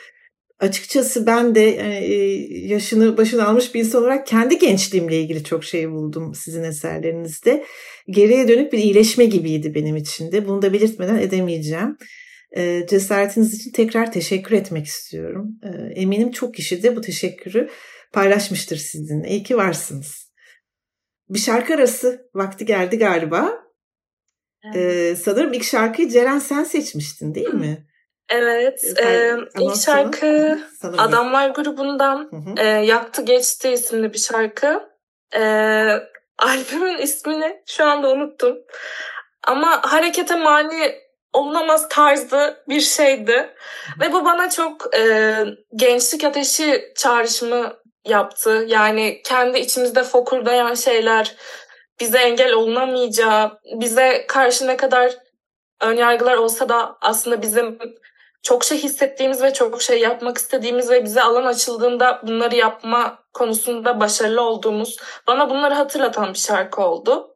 açıkçası 0.60 1.28
ben 1.28 1.56
de 1.56 1.70
e, 1.70 2.14
yaşını 2.68 3.18
başını 3.18 3.48
almış 3.48 3.76
bir 3.76 3.80
insan 3.80 4.02
olarak 4.02 4.28
kendi 4.28 4.58
gençliğimle 4.58 5.22
ilgili 5.22 5.44
çok 5.44 5.64
şey 5.64 5.92
buldum 5.92 6.36
sizin 6.36 6.64
eserlerinizde. 6.64 7.66
Geriye 8.10 8.48
dönük 8.48 8.74
bir 8.74 8.78
iyileşme 8.78 9.26
gibiydi 9.26 9.76
benim 9.76 9.96
için 9.96 10.32
de. 10.32 10.48
Bunu 10.48 10.62
da 10.62 10.74
belirtmeden 10.74 11.18
edemeyeceğim. 11.18 11.98
E, 12.58 12.86
cesaretiniz 12.90 13.54
için 13.54 13.72
tekrar 13.72 14.12
teşekkür 14.12 14.56
etmek 14.56 14.86
istiyorum. 14.86 15.48
E, 15.64 16.02
eminim 16.02 16.32
çok 16.32 16.54
kişi 16.54 16.84
de 16.84 16.96
bu 16.96 17.02
teşekkürü 17.02 17.70
paylaşmıştır 18.14 18.78
sizinle. 18.78 19.30
İyi 19.30 19.44
ki 19.44 19.58
varsınız. 19.58 20.25
Bir 21.30 21.40
şarkı 21.40 21.74
arası 21.74 22.30
vakti 22.34 22.66
geldi 22.66 22.98
galiba. 22.98 23.66
Evet. 24.74 25.18
sanırım 25.18 25.54
ilk 25.54 25.64
şarkıyı 25.64 26.10
Ceren 26.10 26.40
sen 26.40 26.64
seçmiştin 26.64 27.36
değil 27.36 27.54
mi? 27.54 27.88
Evet. 28.30 28.84
E, 29.04 29.36
ilk 29.60 29.76
şarkı 29.76 30.60
Adamlar 30.84 31.50
grubundan 31.50 32.30
E, 32.58 32.68
Yaktı 32.68 33.22
Geçti 33.22 33.70
isimli 33.70 34.14
bir 34.14 34.18
şarkı. 34.18 34.90
E, 35.36 35.42
albümün 36.38 36.98
ismini 36.98 37.64
şu 37.68 37.86
anda 37.86 38.12
unuttum. 38.12 38.58
Ama 39.48 39.82
harekete 39.84 40.36
mani 40.36 40.96
olunamaz 41.34 41.90
tarzda 41.90 42.58
bir 42.70 42.82
şeydi. 42.82 43.54
Ve 44.00 44.14
bu 44.14 44.26
bana 44.26 44.50
çok 44.50 44.96
e, 44.96 45.36
gençlik 45.76 46.24
ateşi 46.24 46.94
çağrışımı 46.96 47.74
yaptı. 48.06 48.66
Yani 48.68 49.22
kendi 49.24 49.60
içimizde 49.60 50.04
fokurdayan 50.04 50.74
şeyler, 50.74 51.36
bize 52.00 52.18
engel 52.18 52.54
olunamayacağı, 52.54 53.60
bize 53.80 54.26
karşı 54.28 54.68
ne 54.68 54.78
kadar 54.78 55.14
önyargılar 55.82 56.38
olsa 56.38 56.70
da 56.70 56.98
aslında 57.02 57.42
bizim 57.42 57.80
çok 58.44 58.64
şey 58.64 58.78
hissettiğimiz 58.78 59.42
ve 59.42 59.54
çok 59.54 59.82
şey 59.82 60.00
yapmak 60.00 60.38
istediğimiz 60.38 60.90
ve 60.90 61.04
bize 61.04 61.22
alan 61.22 61.46
açıldığında 61.46 62.22
bunları 62.28 62.56
yapma 62.56 63.24
konusunda 63.34 64.00
başarılı 64.00 64.42
olduğumuz 64.42 64.98
bana 65.28 65.50
bunları 65.50 65.74
hatırlatan 65.74 66.34
bir 66.34 66.40
şarkı 66.40 66.82
oldu. 66.82 67.36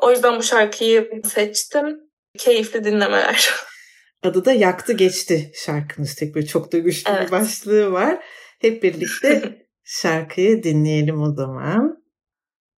O 0.00 0.10
yüzden 0.10 0.38
bu 0.38 0.42
şarkıyı 0.42 1.10
seçtim. 1.24 2.00
Keyifli 2.38 2.84
dinlemeler. 2.84 3.50
Adı 4.22 4.44
da 4.44 4.52
Yaktı 4.52 4.92
Geçti 4.92 5.52
şarkınız. 5.54 6.14
Tek 6.14 6.34
böyle 6.34 6.46
çok 6.46 6.72
da 6.72 6.78
güçlü 6.78 7.12
evet. 7.12 7.26
bir 7.26 7.30
başlığı 7.30 7.92
var. 7.92 8.24
Hep 8.60 8.82
birlikte 8.82 9.58
şarkıyı 9.88 10.62
dinleyelim 10.62 11.22
o 11.22 11.34
zaman. 11.34 12.04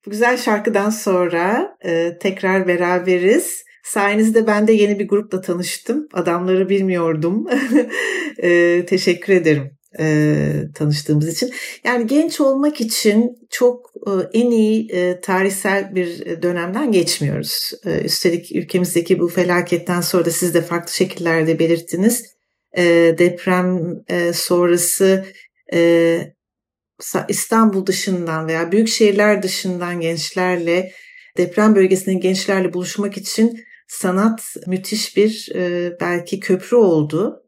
Bu 0.07 0.11
güzel 0.11 0.37
şarkıdan 0.37 0.91
sonra 0.91 1.77
e, 1.85 2.19
tekrar 2.21 2.69
beraberiz. 2.69 3.65
Sayenizde 3.85 4.47
ben 4.47 4.69
de 4.69 4.73
yeni 4.73 4.99
bir 4.99 5.09
grupla 5.09 5.41
tanıştım. 5.41 6.09
Adamları 6.13 6.69
bilmiyordum. 6.69 7.47
e, 8.43 8.83
teşekkür 8.87 9.33
ederim 9.33 9.71
e, 9.99 10.53
tanıştığımız 10.75 11.29
için. 11.29 11.53
Yani 11.85 12.07
genç 12.07 12.41
olmak 12.41 12.81
için 12.81 13.39
çok 13.51 13.93
e, 14.07 14.11
en 14.39 14.51
iyi 14.51 14.93
e, 14.93 15.21
tarihsel 15.21 15.95
bir 15.95 16.43
dönemden 16.43 16.93
geçmiyoruz. 16.93 17.73
E, 17.87 18.01
üstelik 18.01 18.57
ülkemizdeki 18.57 19.19
bu 19.19 19.29
felaketten 19.29 20.01
sonra 20.01 20.25
da 20.25 20.31
siz 20.31 20.55
de 20.55 20.63
farklı 20.63 20.93
şekillerde 20.93 21.59
belirttiniz. 21.59 22.25
E, 22.77 22.85
deprem 23.19 23.97
e, 24.09 24.33
sonrası 24.33 25.25
e, 25.73 26.21
İstanbul 27.29 27.87
dışından 27.87 28.47
veya 28.47 28.73
büyük 28.73 28.89
şehirler 28.89 29.43
dışından 29.43 30.01
gençlerle 30.01 30.93
deprem 31.37 31.75
bölgesinin 31.77 32.21
gençlerle 32.21 32.73
buluşmak 32.73 33.17
için 33.17 33.65
sanat 33.89 34.57
müthiş 34.67 35.17
bir 35.17 35.49
e, 35.55 35.97
belki 36.01 36.41
köprü 36.41 36.77
oldu. 36.77 37.43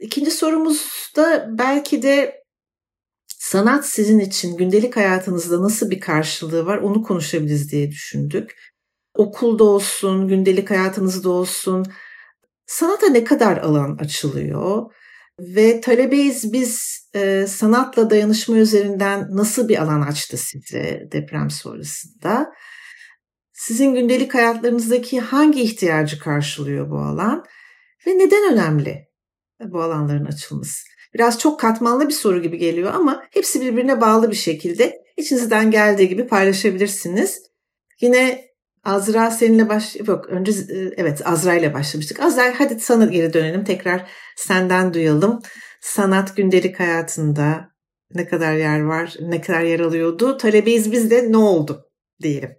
İkinci 0.00 0.30
sorumuz 0.30 1.12
da 1.16 1.48
belki 1.58 2.02
de 2.02 2.42
sanat 3.38 3.86
sizin 3.86 4.18
için 4.18 4.56
gündelik 4.56 4.96
hayatınızda 4.96 5.62
nasıl 5.62 5.90
bir 5.90 6.00
karşılığı 6.00 6.66
var 6.66 6.78
onu 6.78 7.02
konuşabiliriz 7.02 7.72
diye 7.72 7.90
düşündük. 7.90 8.72
Okulda 9.14 9.64
olsun, 9.64 10.28
gündelik 10.28 10.70
hayatınızda 10.70 11.30
olsun 11.30 11.86
sanata 12.66 13.06
ne 13.06 13.24
kadar 13.24 13.56
alan 13.56 13.96
açılıyor? 14.00 14.92
Ve 15.38 15.80
talebeyiz 15.80 16.52
biz 16.52 17.02
e, 17.14 17.46
sanatla 17.46 18.10
dayanışma 18.10 18.56
üzerinden 18.56 19.28
nasıl 19.30 19.68
bir 19.68 19.82
alan 19.82 20.00
açtı 20.00 20.36
size 20.36 21.08
deprem 21.12 21.50
sonrasında? 21.50 22.52
Sizin 23.52 23.94
gündelik 23.94 24.34
hayatlarınızdaki 24.34 25.20
hangi 25.20 25.62
ihtiyacı 25.62 26.18
karşılıyor 26.18 26.90
bu 26.90 26.98
alan 26.98 27.44
ve 28.06 28.18
neden 28.18 28.52
önemli 28.52 29.08
bu 29.60 29.82
alanların 29.82 30.24
açılması? 30.24 30.82
Biraz 31.14 31.38
çok 31.38 31.60
katmanlı 31.60 32.08
bir 32.08 32.12
soru 32.12 32.42
gibi 32.42 32.58
geliyor 32.58 32.94
ama 32.94 33.24
hepsi 33.30 33.60
birbirine 33.60 34.00
bağlı 34.00 34.30
bir 34.30 34.36
şekilde 34.36 35.02
içinizden 35.16 35.70
geldiği 35.70 36.08
gibi 36.08 36.26
paylaşabilirsiniz. 36.26 37.42
Yine 38.00 38.51
Azra 38.84 39.30
seninle 39.30 39.68
baş 39.68 39.96
yok 40.06 40.28
önce 40.28 40.52
e, 40.52 40.78
evet 40.96 41.26
Azra 41.26 41.54
ile 41.54 41.74
başlamıştık. 41.74 42.20
Azra 42.20 42.42
hadi 42.58 42.80
sana 42.80 43.04
geri 43.04 43.32
dönelim 43.32 43.64
tekrar 43.64 44.10
senden 44.36 44.94
duyalım. 44.94 45.40
Sanat 45.80 46.36
gündelik 46.36 46.80
hayatında 46.80 47.68
ne 48.14 48.26
kadar 48.26 48.52
yer 48.52 48.80
var, 48.80 49.14
ne 49.20 49.40
kadar 49.40 49.60
yer 49.60 49.80
alıyordu? 49.80 50.36
Talebeyiz 50.36 50.92
biz 50.92 51.10
de 51.10 51.32
ne 51.32 51.36
oldu 51.36 51.90
diyelim. 52.22 52.56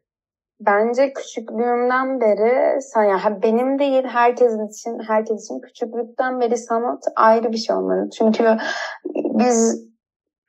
Bence 0.60 1.14
küçüklüğümden 1.14 2.22
beri 2.22 2.80
yani 2.96 3.44
benim 3.44 3.80
değil 3.80 4.04
herkesin 4.04 4.68
için 4.68 5.00
herkes 5.08 5.44
için 5.44 5.60
küçüklükten 5.60 6.42
beri 6.42 6.58
sanat 6.58 7.04
ayrı 7.16 7.52
bir 7.52 7.58
şey 7.58 7.76
olmalı. 7.76 8.10
Çünkü 8.18 8.58
biz 9.16 9.88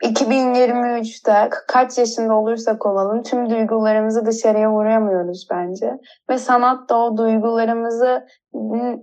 2023'te 0.04 1.50
kaç 1.68 1.98
yaşında 1.98 2.34
olursak 2.34 2.86
olalım 2.86 3.22
tüm 3.22 3.50
duygularımızı 3.50 4.26
dışarıya 4.26 4.70
vuramıyoruz 4.70 5.46
bence. 5.50 5.98
Ve 6.30 6.38
sanat 6.38 6.88
da 6.88 6.98
o 6.98 7.16
duygularımızı 7.16 8.26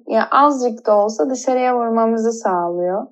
ya 0.08 0.28
azıcık 0.32 0.86
da 0.86 0.98
olsa 0.98 1.30
dışarıya 1.30 1.76
vurmamızı 1.76 2.32
sağlıyor. 2.32 3.08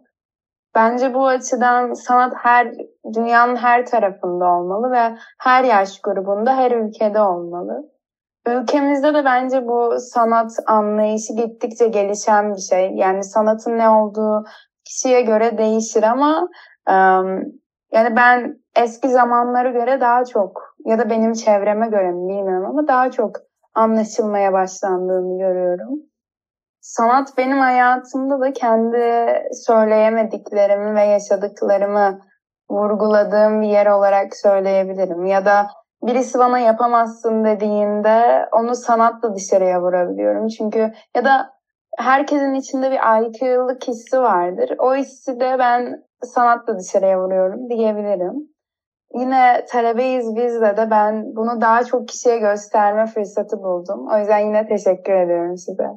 Bence 0.75 1.13
bu 1.13 1.27
açıdan 1.27 1.93
sanat 1.93 2.33
her 2.35 2.73
dünyanın 3.13 3.55
her 3.55 3.85
tarafında 3.85 4.45
olmalı 4.45 4.91
ve 4.91 5.15
her 5.39 5.63
yaş 5.63 6.01
grubunda, 6.01 6.57
her 6.57 6.71
ülkede 6.71 7.21
olmalı. 7.21 7.91
Ülkemizde 8.47 9.13
de 9.13 9.25
bence 9.25 9.67
bu 9.67 9.95
sanat 9.99 10.51
anlayışı 10.65 11.33
gittikçe 11.33 11.87
gelişen 11.87 12.53
bir 12.53 12.61
şey. 12.61 12.91
Yani 12.95 13.23
sanatın 13.23 13.77
ne 13.77 13.89
olduğu 13.89 14.43
kişiye 14.85 15.21
göre 15.21 15.57
değişir 15.57 16.03
ama 16.03 16.47
yani 17.91 18.15
ben 18.15 18.59
eski 18.75 19.09
zamanlara 19.09 19.69
göre 19.69 20.01
daha 20.01 20.25
çok 20.25 20.75
ya 20.85 20.99
da 20.99 21.09
benim 21.09 21.33
çevreme 21.33 21.87
göre 21.87 22.11
mi 22.11 22.29
bilmiyorum 22.29 22.65
ama 22.65 22.87
daha 22.87 23.11
çok 23.11 23.35
anlaşılmaya 23.73 24.53
başlandığını 24.53 25.39
görüyorum 25.39 26.09
sanat 26.81 27.37
benim 27.37 27.59
hayatımda 27.59 28.39
da 28.39 28.53
kendi 28.53 29.33
söyleyemediklerimi 29.53 30.95
ve 30.95 31.01
yaşadıklarımı 31.01 32.19
vurguladığım 32.69 33.61
bir 33.61 33.67
yer 33.67 33.85
olarak 33.87 34.35
söyleyebilirim. 34.35 35.25
Ya 35.25 35.45
da 35.45 35.67
birisi 36.03 36.39
bana 36.39 36.59
yapamazsın 36.59 37.45
dediğinde 37.45 38.45
onu 38.51 38.75
sanatla 38.75 39.35
dışarıya 39.35 39.81
vurabiliyorum. 39.81 40.47
Çünkü 40.47 40.91
ya 41.15 41.25
da 41.25 41.58
herkesin 41.99 42.53
içinde 42.53 42.91
bir 42.91 43.13
aykırılık 43.13 43.87
hissi 43.87 44.17
vardır. 44.17 44.69
O 44.79 44.95
hissi 44.95 45.31
de 45.39 45.55
ben 45.59 46.03
sanatla 46.23 46.79
dışarıya 46.79 47.19
vuruyorum 47.19 47.69
diyebilirim. 47.69 48.49
Yine 49.19 49.65
talebeyiz 49.69 50.35
bizde 50.35 50.77
de 50.77 50.87
ben 50.91 51.23
bunu 51.35 51.61
daha 51.61 51.83
çok 51.83 52.07
kişiye 52.07 52.39
gösterme 52.39 53.05
fırsatı 53.05 53.57
buldum. 53.57 54.07
O 54.13 54.19
yüzden 54.19 54.39
yine 54.39 54.67
teşekkür 54.67 55.13
ediyorum 55.13 55.57
size. 55.57 55.87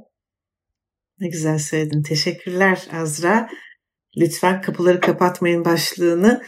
Ne 1.21 1.29
güzel 1.29 1.59
söyledin. 1.59 2.03
Teşekkürler 2.03 2.89
Azra. 3.03 3.49
Lütfen 4.17 4.61
kapıları 4.61 5.01
kapatmayın 5.01 5.65
başlığını 5.65 6.43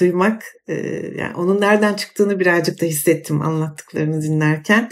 duymak, 0.00 0.42
e, 0.68 0.74
yani 1.16 1.36
onun 1.36 1.60
nereden 1.60 1.94
çıktığını 1.94 2.40
birazcık 2.40 2.82
da 2.82 2.86
hissettim 2.86 3.42
anlattıklarını 3.42 4.22
dinlerken. 4.22 4.88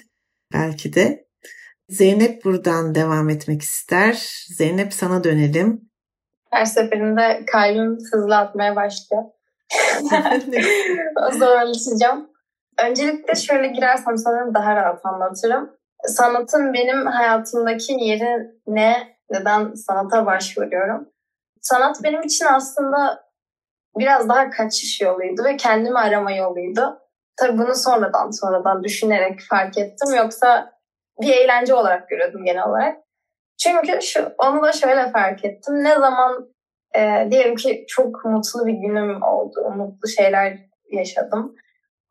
Belki 0.52 0.94
de. 0.94 1.23
Zeynep 1.88 2.44
buradan 2.44 2.94
devam 2.94 3.28
etmek 3.28 3.62
ister. 3.62 4.44
Zeynep 4.56 4.94
sana 4.94 5.24
dönelim. 5.24 5.90
her 6.50 6.64
seferinde 6.64 7.44
kalbim 7.52 7.98
hızlı 8.12 8.36
atmaya 8.36 8.76
başlıyor. 8.76 9.22
o 11.28 11.30
zaman 11.32 11.66
alışacağım. 11.66 12.30
Öncelikle 12.82 13.34
şöyle 13.34 13.66
girersem 13.66 14.18
sanırım 14.18 14.54
daha 14.54 14.76
rahat 14.76 15.06
anlatırım. 15.06 15.70
Sanatın 16.06 16.72
benim 16.74 17.06
hayatımdaki 17.06 17.92
yeri 17.92 18.50
ne? 18.66 19.14
Neden 19.30 19.74
sanata 19.74 20.26
başvuruyorum? 20.26 21.08
Sanat 21.60 22.02
benim 22.02 22.22
için 22.22 22.44
aslında 22.44 23.24
biraz 23.98 24.28
daha 24.28 24.50
kaçış 24.50 25.00
yoluydu 25.00 25.44
ve 25.44 25.56
kendimi 25.56 25.98
arama 25.98 26.32
yoluydu. 26.32 26.98
Tabii 27.36 27.58
bunu 27.58 27.74
sonradan 27.74 28.30
sonradan 28.30 28.84
düşünerek 28.84 29.40
fark 29.50 29.78
ettim. 29.78 30.14
Yoksa 30.16 30.73
bir 31.20 31.32
eğlence 31.32 31.74
olarak 31.74 32.08
görüyordum 32.08 32.44
genel 32.44 32.68
olarak. 32.68 32.96
Çünkü 33.58 34.02
şu, 34.02 34.32
onu 34.38 34.62
da 34.62 34.72
şöyle 34.72 35.10
fark 35.10 35.44
ettim. 35.44 35.84
Ne 35.84 35.94
zaman 35.94 36.48
e, 36.96 37.28
diyelim 37.30 37.56
ki 37.56 37.84
çok 37.88 38.24
mutlu 38.24 38.66
bir 38.66 38.72
günüm 38.72 39.22
oldu, 39.22 39.70
mutlu 39.76 40.08
şeyler 40.08 40.58
yaşadım. 40.90 41.54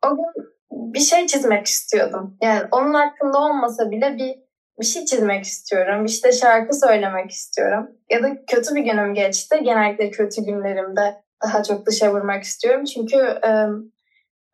O 0.06 0.16
gün 0.16 0.54
bir 0.70 1.00
şey 1.00 1.26
çizmek 1.26 1.66
istiyordum. 1.66 2.36
Yani 2.42 2.62
onun 2.72 2.94
hakkında 2.94 3.38
olmasa 3.38 3.90
bile 3.90 4.16
bir 4.16 4.44
bir 4.80 4.84
şey 4.84 5.04
çizmek 5.04 5.44
istiyorum. 5.44 6.04
İşte 6.04 6.32
şarkı 6.32 6.74
söylemek 6.74 7.30
istiyorum. 7.30 7.90
Ya 8.10 8.22
da 8.22 8.44
kötü 8.46 8.74
bir 8.74 8.82
günüm 8.82 9.14
geçti. 9.14 9.60
Genellikle 9.62 10.10
kötü 10.10 10.44
günlerimde 10.44 11.22
daha 11.42 11.62
çok 11.62 11.86
dışa 11.86 12.12
vurmak 12.12 12.42
istiyorum. 12.42 12.84
Çünkü 12.84 13.16
e, 13.16 13.50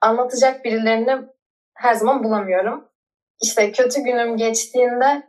anlatacak 0.00 0.64
birilerini 0.64 1.16
her 1.74 1.94
zaman 1.94 2.24
bulamıyorum. 2.24 2.89
İşte 3.42 3.72
kötü 3.72 4.00
günüm 4.00 4.36
geçtiğinde 4.36 5.22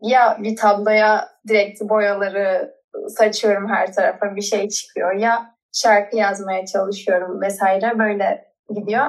ya 0.00 0.38
bir 0.40 0.56
tabloya 0.56 1.28
direkt 1.48 1.80
boyaları 1.80 2.74
saçıyorum 3.08 3.68
her 3.68 3.92
tarafa 3.92 4.36
bir 4.36 4.42
şey 4.42 4.68
çıkıyor 4.68 5.12
ya 5.14 5.54
şarkı 5.72 6.16
yazmaya 6.16 6.66
çalışıyorum 6.66 7.40
vesaire 7.40 7.98
böyle 7.98 8.54
gidiyor. 8.74 9.06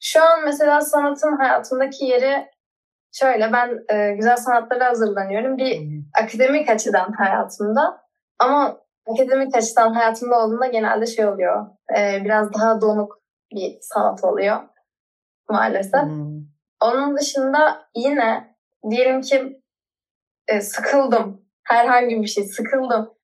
Şu 0.00 0.24
an 0.24 0.44
mesela 0.44 0.80
sanatın 0.80 1.36
hayatımdaki 1.36 2.04
yeri 2.04 2.46
şöyle 3.12 3.52
ben 3.52 3.84
e, 3.88 4.14
güzel 4.14 4.36
sanatlara 4.36 4.86
hazırlanıyorum. 4.86 5.58
Bir 5.58 5.80
akademik 6.22 6.68
açıdan 6.68 7.12
hayatımda 7.12 8.00
ama 8.38 8.80
akademik 9.06 9.56
açıdan 9.56 9.92
hayatımda 9.92 10.38
olduğunda 10.38 10.66
genelde 10.66 11.06
şey 11.06 11.26
oluyor. 11.26 11.66
E, 11.98 12.24
biraz 12.24 12.54
daha 12.54 12.80
donuk 12.80 13.20
bir 13.54 13.78
sanat 13.80 14.24
oluyor 14.24 14.60
maalesef. 15.48 16.02
Hmm. 16.02 16.39
Onun 16.80 17.16
dışında 17.16 17.88
yine 17.94 18.56
diyelim 18.90 19.20
ki 19.20 19.62
e, 20.48 20.60
sıkıldım. 20.60 21.42
Herhangi 21.64 22.22
bir 22.22 22.26
şey 22.26 22.44
sıkıldım. 22.44 23.14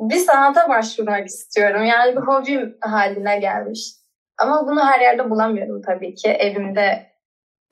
Bir 0.00 0.16
sanata 0.16 0.68
başvurmak 0.68 1.26
istiyorum. 1.26 1.84
Yani 1.84 2.16
bir 2.16 2.20
hobim 2.20 2.78
haline 2.80 3.38
gelmiş. 3.38 3.94
Ama 4.38 4.66
bunu 4.66 4.84
her 4.84 5.00
yerde 5.00 5.30
bulamıyorum 5.30 5.82
tabii 5.82 6.14
ki. 6.14 6.28
Evimde 6.28 7.12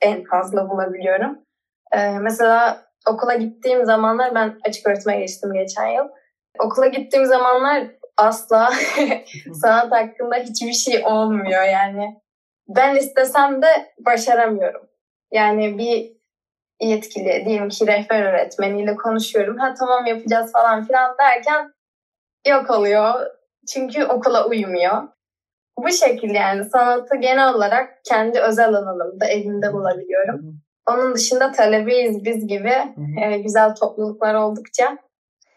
en 0.01 0.23
fazla 0.23 0.69
bulabiliyorum. 0.69 1.39
Ee, 1.91 2.19
mesela 2.19 2.85
okula 3.09 3.35
gittiğim 3.35 3.85
zamanlar 3.85 4.35
ben 4.35 4.59
açık 4.67 4.87
öğretime 4.87 5.19
geçtim 5.19 5.53
geçen 5.53 5.87
yıl. 5.87 6.07
Okula 6.59 6.87
gittiğim 6.87 7.25
zamanlar 7.25 7.87
asla 8.17 8.71
sanat 9.61 9.91
hakkında 9.91 10.35
hiçbir 10.35 10.73
şey 10.73 11.05
olmuyor 11.05 11.63
yani. 11.63 12.21
Ben 12.67 12.95
istesem 12.95 13.61
de 13.61 13.93
başaramıyorum. 14.05 14.86
Yani 15.31 15.77
bir 15.77 16.17
yetkili 16.81 17.43
diyelim 17.45 17.69
ki 17.69 17.87
rehber 17.87 18.23
öğretmeniyle 18.23 18.95
konuşuyorum. 18.95 19.57
Ha 19.57 19.73
tamam 19.79 20.05
yapacağız 20.05 20.51
falan 20.51 20.85
filan 20.87 21.15
derken 21.17 21.73
yok 22.47 22.69
oluyor. 22.69 23.13
Çünkü 23.73 24.05
okula 24.05 24.47
uymuyor. 24.47 25.07
Bu 25.77 25.91
şekilde 25.91 26.37
yani 26.37 26.65
sanatı 26.65 27.15
genel 27.15 27.53
olarak 27.53 28.03
kendi 28.03 28.39
özel 28.39 28.69
alanımda 28.69 29.25
evimde 29.25 29.73
bulabiliyorum. 29.73 30.61
Onun 30.89 31.15
dışında 31.15 31.51
talebeyiz 31.51 32.25
biz 32.25 32.47
gibi 32.47 32.73
e, 33.23 33.37
güzel 33.37 33.75
topluluklar 33.75 34.35
oldukça 34.35 34.97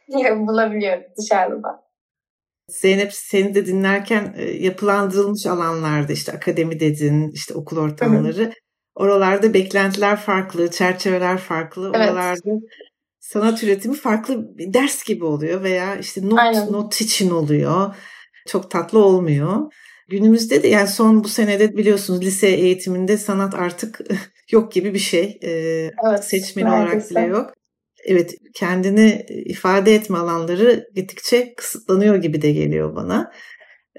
bulabiliyoruz 0.36 1.04
dışarıda. 1.18 1.90
Zeynep 2.68 3.12
seni 3.12 3.54
de 3.54 3.66
dinlerken 3.66 4.34
e, 4.36 4.42
yapılandırılmış 4.44 5.46
alanlarda 5.46 6.12
işte 6.12 6.32
akademi 6.32 6.80
dedin, 6.80 7.30
işte 7.34 7.54
okul 7.54 7.78
ortamları. 7.78 8.44
Hı 8.44 8.52
Oralarda 9.00 9.54
beklentiler 9.54 10.16
farklı, 10.16 10.70
çerçeveler 10.70 11.38
farklı. 11.38 11.92
Evet. 11.94 12.10
Oralarda 12.10 12.60
sanat 13.20 13.62
üretimi 13.62 13.94
farklı 13.94 14.58
bir 14.58 14.74
ders 14.74 15.04
gibi 15.04 15.24
oluyor 15.24 15.62
veya 15.62 15.96
işte 15.96 16.28
not 16.28 16.38
Aynen. 16.38 16.72
not 16.72 17.00
için 17.00 17.30
oluyor. 17.30 17.94
Çok 18.48 18.70
tatlı 18.70 18.98
olmuyor. 18.98 19.72
Günümüzde 20.08 20.62
de 20.62 20.68
yani 20.68 20.88
son 20.88 21.24
bu 21.24 21.28
senede 21.28 21.76
biliyorsunuz 21.76 22.22
lise 22.22 22.48
eğitiminde 22.48 23.18
sanat 23.18 23.54
artık 23.54 24.00
yok 24.50 24.72
gibi 24.72 24.94
bir 24.94 24.98
şey. 24.98 25.38
Ee, 25.42 25.90
evet, 26.08 26.24
seçmeni 26.24 26.68
olarak 26.68 27.10
bile 27.10 27.20
yok. 27.20 27.50
Evet 28.04 28.34
kendini 28.54 29.26
ifade 29.28 29.94
etme 29.94 30.18
alanları 30.18 30.88
gittikçe 30.94 31.54
kısıtlanıyor 31.54 32.16
gibi 32.16 32.42
de 32.42 32.52
geliyor 32.52 32.96
bana. 32.96 33.32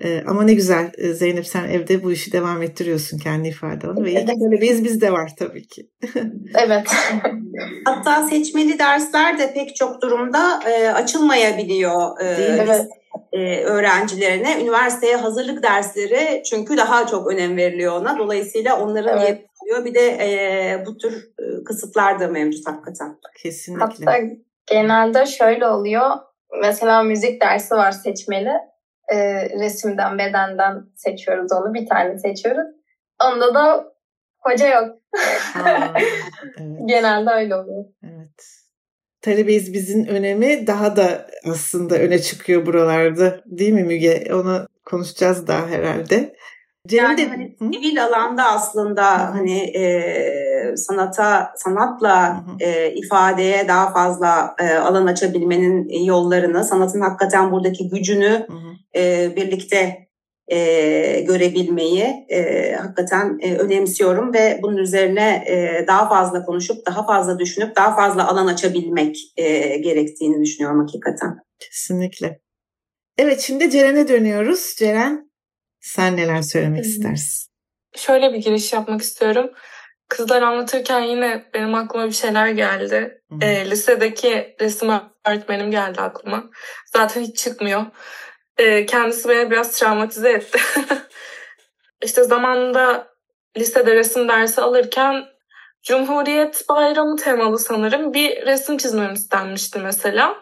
Ee, 0.04 0.24
ama 0.28 0.44
ne 0.44 0.54
güzel 0.54 0.92
Zeynep 1.14 1.48
sen 1.48 1.64
evde 1.64 2.04
bu 2.04 2.12
işi 2.12 2.32
devam 2.32 2.62
ettiriyorsun 2.62 3.18
kendi 3.18 3.48
ifade 3.48 3.88
alanı 3.88 4.06
ve 4.06 4.12
ilk 4.12 4.28
talebeyiz 4.28 4.84
bizde 4.84 5.12
var 5.12 5.32
tabii 5.40 5.68
ki. 5.68 5.90
evet. 6.66 6.88
Hatta 7.86 8.28
seçmeli 8.28 8.80
dersler 8.80 9.40
de 9.40 9.54
pek 9.54 9.76
çok 9.76 10.02
durumda 10.02 10.60
e, 10.70 10.88
açılmayabiliyor. 10.88 12.22
E, 12.22 12.38
Değil 12.38 12.52
mi? 12.52 12.66
Evet 12.66 12.88
e, 13.34 13.64
öğrencilerine 13.64 14.62
üniversiteye 14.62 15.16
hazırlık 15.16 15.64
dersleri 15.64 16.44
çünkü 16.44 16.78
daha 16.78 17.08
çok 17.08 17.28
önem 17.28 17.58
veriliyor 17.58 18.02
ona. 18.02 18.18
Dolayısıyla 18.18 18.84
onların 18.84 19.20
evet. 19.20 19.30
yapılıyor. 19.30 19.86
Bir 19.86 19.94
de 19.94 20.08
e, 20.08 20.84
bu 20.86 20.98
tür 20.98 21.14
e, 21.14 21.64
kısıtlar 21.64 22.20
da 22.20 22.28
mevcut 22.28 22.68
hakikaten. 22.68 23.18
Kesinlikle. 23.44 23.86
Hatta 24.06 24.20
genelde 24.66 25.26
şöyle 25.26 25.68
oluyor. 25.68 26.10
Mesela 26.62 27.04
müzik 27.04 27.42
dersi 27.42 27.76
var 27.76 27.92
seçmeli. 27.92 28.52
E, 29.12 29.50
resimden, 29.60 30.18
bedenden 30.18 30.84
seçiyoruz 30.96 31.52
onu. 31.52 31.74
Bir 31.74 31.88
tane 31.88 32.20
seçiyoruz. 32.20 32.68
Onda 33.24 33.54
da 33.54 33.94
hoca 34.40 34.68
yok. 34.68 34.98
Aa, 35.64 35.88
evet. 35.96 36.80
Genelde 36.86 37.30
öyle 37.30 37.56
oluyor. 37.56 37.86
Evet 38.04 38.62
talebeyiz 39.22 39.74
bizim 39.74 40.06
önemi 40.06 40.68
daha 40.68 40.96
da 40.96 41.28
aslında 41.52 41.96
öne 41.96 42.20
çıkıyor 42.20 42.66
buralarda. 42.66 43.42
Değil 43.46 43.74
mi 43.74 43.84
Müge? 43.84 44.28
Onu 44.34 44.68
konuşacağız 44.86 45.48
daha 45.48 45.68
herhalde. 45.68 46.36
Cem 46.88 47.04
yani 47.06 47.18
de... 47.18 47.28
hani 47.28 47.56
sivil 47.60 48.04
alanda 48.04 48.44
aslında 48.44 49.20
Hı-hı. 49.20 49.32
hani 49.32 49.60
e, 49.60 50.78
sanata 50.78 51.54
sanatla 51.56 52.44
e, 52.60 52.92
ifadeye 52.94 53.68
daha 53.68 53.94
fazla 53.94 54.56
e, 54.60 54.74
alan 54.74 55.08
açabilmenin 55.08 56.06
yollarını, 56.06 56.64
sanatın 56.64 57.02
hakikaten 57.02 57.52
buradaki 57.52 57.90
gücünü 57.90 58.48
e, 58.96 59.36
birlikte 59.36 60.08
e, 60.48 61.22
görebilmeyi 61.22 62.26
e, 62.30 62.72
hakikaten 62.74 63.40
e, 63.42 63.56
önemsiyorum 63.56 64.34
ve 64.34 64.60
bunun 64.64 64.78
üzerine 64.78 65.44
e, 65.48 65.88
daha 65.88 66.10
fazla 66.10 66.46
konuşup, 66.46 66.86
daha 66.86 67.06
fazla 67.06 67.40
düşünüp, 67.40 67.76
daha 67.76 67.96
fazla 67.96 68.28
alan 68.28 68.48
açabilmek 68.48 69.18
e, 69.38 69.78
gerektiğini 69.78 70.46
düşünüyorum 70.46 70.80
hakikaten. 70.80 71.38
Kesinlikle. 71.60 72.40
Evet 73.18 73.40
şimdi 73.40 73.70
Ceren'e 73.70 74.08
dönüyoruz. 74.08 74.76
Ceren 74.78 75.32
sen 75.80 76.18
neler 76.18 76.42
söylemek 76.42 76.86
istersin? 76.86 77.52
Şöyle 77.96 78.34
bir 78.34 78.38
giriş 78.38 78.74
yapmak 78.74 79.02
istiyorum. 79.02 79.52
Kızlar 80.10 80.42
anlatırken 80.42 81.02
yine 81.02 81.46
benim 81.54 81.76
aklıma 81.76 82.06
bir 82.06 82.12
şeyler 82.12 82.48
geldi. 82.48 83.22
E, 83.42 83.70
lisedeki 83.70 84.56
resim 84.62 84.90
öğretmenim 85.28 85.72
geldi 85.72 86.02
aklıma. 86.02 86.50
Zaten 86.94 87.22
hiç 87.22 87.38
çıkmıyor. 87.38 87.86
E, 88.62 88.86
kendisi 88.86 89.30
beni 89.30 89.52
biraz 89.52 89.80
travmatize 89.80 90.30
etti. 90.30 90.60
İşte 92.04 92.24
zamanında 92.24 93.08
lisede 93.58 93.96
resim 93.96 94.28
dersi 94.30 94.62
alırken 94.62 95.26
Cumhuriyet 95.84 96.70
Bayramı 96.70 97.16
temalı 97.16 97.60
sanırım 97.60 98.14
bir 98.14 98.46
resim 98.46 98.78
çizmem 98.78 99.14
istenmişti 99.14 99.80
mesela. 99.80 100.38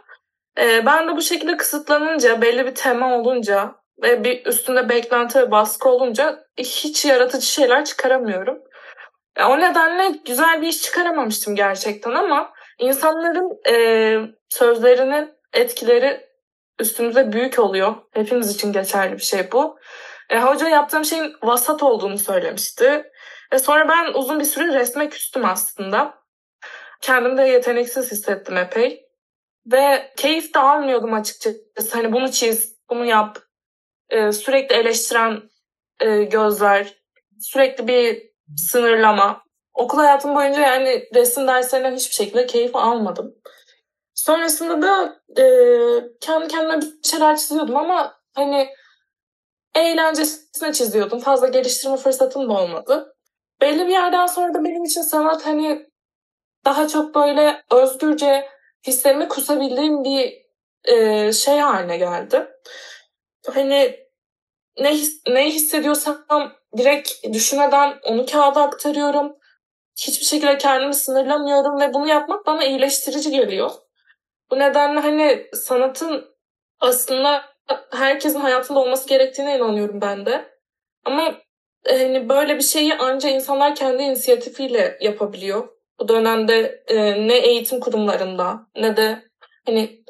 E, 0.57 0.85
ben 0.85 1.07
de 1.07 1.15
bu 1.15 1.21
şekilde 1.21 1.57
kısıtlanınca, 1.57 2.41
belli 2.41 2.65
bir 2.65 2.75
tema 2.75 3.17
olunca 3.17 3.75
ve 4.03 4.23
bir 4.23 4.45
üstünde 4.45 4.89
beklenti 4.89 5.39
ve 5.39 5.51
baskı 5.51 5.89
olunca 5.89 6.43
hiç 6.57 7.05
yaratıcı 7.05 7.45
şeyler 7.45 7.85
çıkaramıyorum. 7.85 8.59
E, 9.35 9.43
o 9.43 9.59
nedenle 9.59 10.19
güzel 10.25 10.61
bir 10.61 10.67
iş 10.67 10.81
çıkaramamıştım 10.81 11.55
gerçekten 11.55 12.11
ama 12.11 12.53
insanların 12.79 13.59
e, 13.69 13.75
sözlerinin 14.49 15.33
etkileri 15.53 16.28
üstümüze 16.79 17.31
büyük 17.31 17.59
oluyor. 17.59 17.95
Hepimiz 18.11 18.55
için 18.55 18.73
geçerli 18.73 19.13
bir 19.13 19.23
şey 19.23 19.51
bu. 19.51 19.79
E, 20.29 20.39
hoca 20.39 20.69
yaptığım 20.69 21.05
şeyin 21.05 21.33
vasat 21.43 21.83
olduğunu 21.83 22.17
söylemişti. 22.17 23.11
Ve 23.53 23.59
sonra 23.59 23.87
ben 23.89 24.13
uzun 24.13 24.39
bir 24.39 24.45
süre 24.45 24.79
resme 24.79 25.09
küstüm 25.09 25.45
aslında. 25.45 26.19
Kendimi 27.01 27.37
de 27.37 27.41
yeteneksiz 27.41 28.11
hissettim 28.11 28.57
epey. 28.57 29.05
Ve 29.65 30.13
keyif 30.17 30.53
de 30.53 30.59
almıyordum 30.59 31.13
açıkçası. 31.13 31.91
Hani 31.91 32.11
bunu 32.13 32.31
çiz, 32.31 32.75
bunu 32.89 33.05
yap. 33.05 33.39
E, 34.09 34.31
sürekli 34.31 34.75
eleştiren 34.75 35.41
e, 35.99 36.23
gözler, 36.23 36.97
sürekli 37.39 37.87
bir 37.87 38.29
sınırlama. 38.57 39.43
Okul 39.73 39.97
hayatım 39.97 40.35
boyunca 40.35 40.61
yani 40.61 41.03
resim 41.15 41.47
derslerinden 41.47 41.95
hiçbir 41.95 42.15
şekilde 42.15 42.45
keyif 42.45 42.75
almadım. 42.75 43.35
Sonrasında 44.19 44.81
da 44.81 45.19
e, 45.41 45.45
kendi 46.21 46.47
kendime 46.47 46.81
bir 46.81 47.09
şeyler 47.09 47.37
çiziyordum 47.37 47.77
ama 47.77 48.19
hani 48.33 48.69
eğlencesine 49.75 50.73
çiziyordum. 50.73 51.19
Fazla 51.19 51.47
geliştirme 51.47 51.97
fırsatım 51.97 52.49
da 52.49 52.53
olmadı. 52.53 53.15
Belli 53.61 53.87
bir 53.87 53.91
yerden 53.91 54.25
sonra 54.25 54.53
da 54.53 54.63
benim 54.63 54.83
için 54.83 55.01
sanat 55.01 55.45
hani 55.45 55.89
daha 56.65 56.87
çok 56.87 57.15
böyle 57.15 57.63
özgürce 57.71 58.49
hislerimi 58.87 59.27
kusabildiğim 59.27 60.03
bir 60.03 60.33
e, 60.83 61.31
şey 61.33 61.59
haline 61.59 61.97
geldi. 61.97 62.47
Hani 63.53 63.99
ne 64.79 64.93
his, 64.93 65.21
ne 65.27 65.49
hissediyorsam 65.49 66.53
direkt 66.77 67.11
düşünmeden 67.33 67.99
onu 68.03 68.25
kağıda 68.25 68.61
aktarıyorum. 68.61 69.35
Hiçbir 69.99 70.25
şekilde 70.25 70.57
kendimi 70.57 70.93
sınırlamıyorum 70.93 71.79
ve 71.79 71.93
bunu 71.93 72.07
yapmak 72.07 72.45
bana 72.45 72.65
iyileştirici 72.65 73.31
geliyor. 73.31 73.71
Bu 74.51 74.59
nedenle 74.59 74.99
hani 74.99 75.47
sanatın 75.53 76.25
aslında 76.79 77.45
herkesin 77.91 78.39
hayatında 78.39 78.79
olması 78.79 79.09
gerektiğine 79.09 79.57
inanıyorum 79.57 80.01
ben 80.01 80.25
de. 80.25 80.45
Ama 81.05 81.35
hani 81.87 82.29
böyle 82.29 82.55
bir 82.55 82.63
şeyi 82.63 82.93
ancak 82.95 83.31
insanlar 83.31 83.75
kendi 83.75 84.03
inisiyatifiyle 84.03 84.97
yapabiliyor. 85.01 85.67
Bu 85.99 86.07
dönemde 86.07 86.83
e, 86.87 87.27
ne 87.27 87.37
eğitim 87.37 87.79
kurumlarında 87.79 88.59
ne 88.75 88.97
de 88.97 89.23
hani 89.65 90.03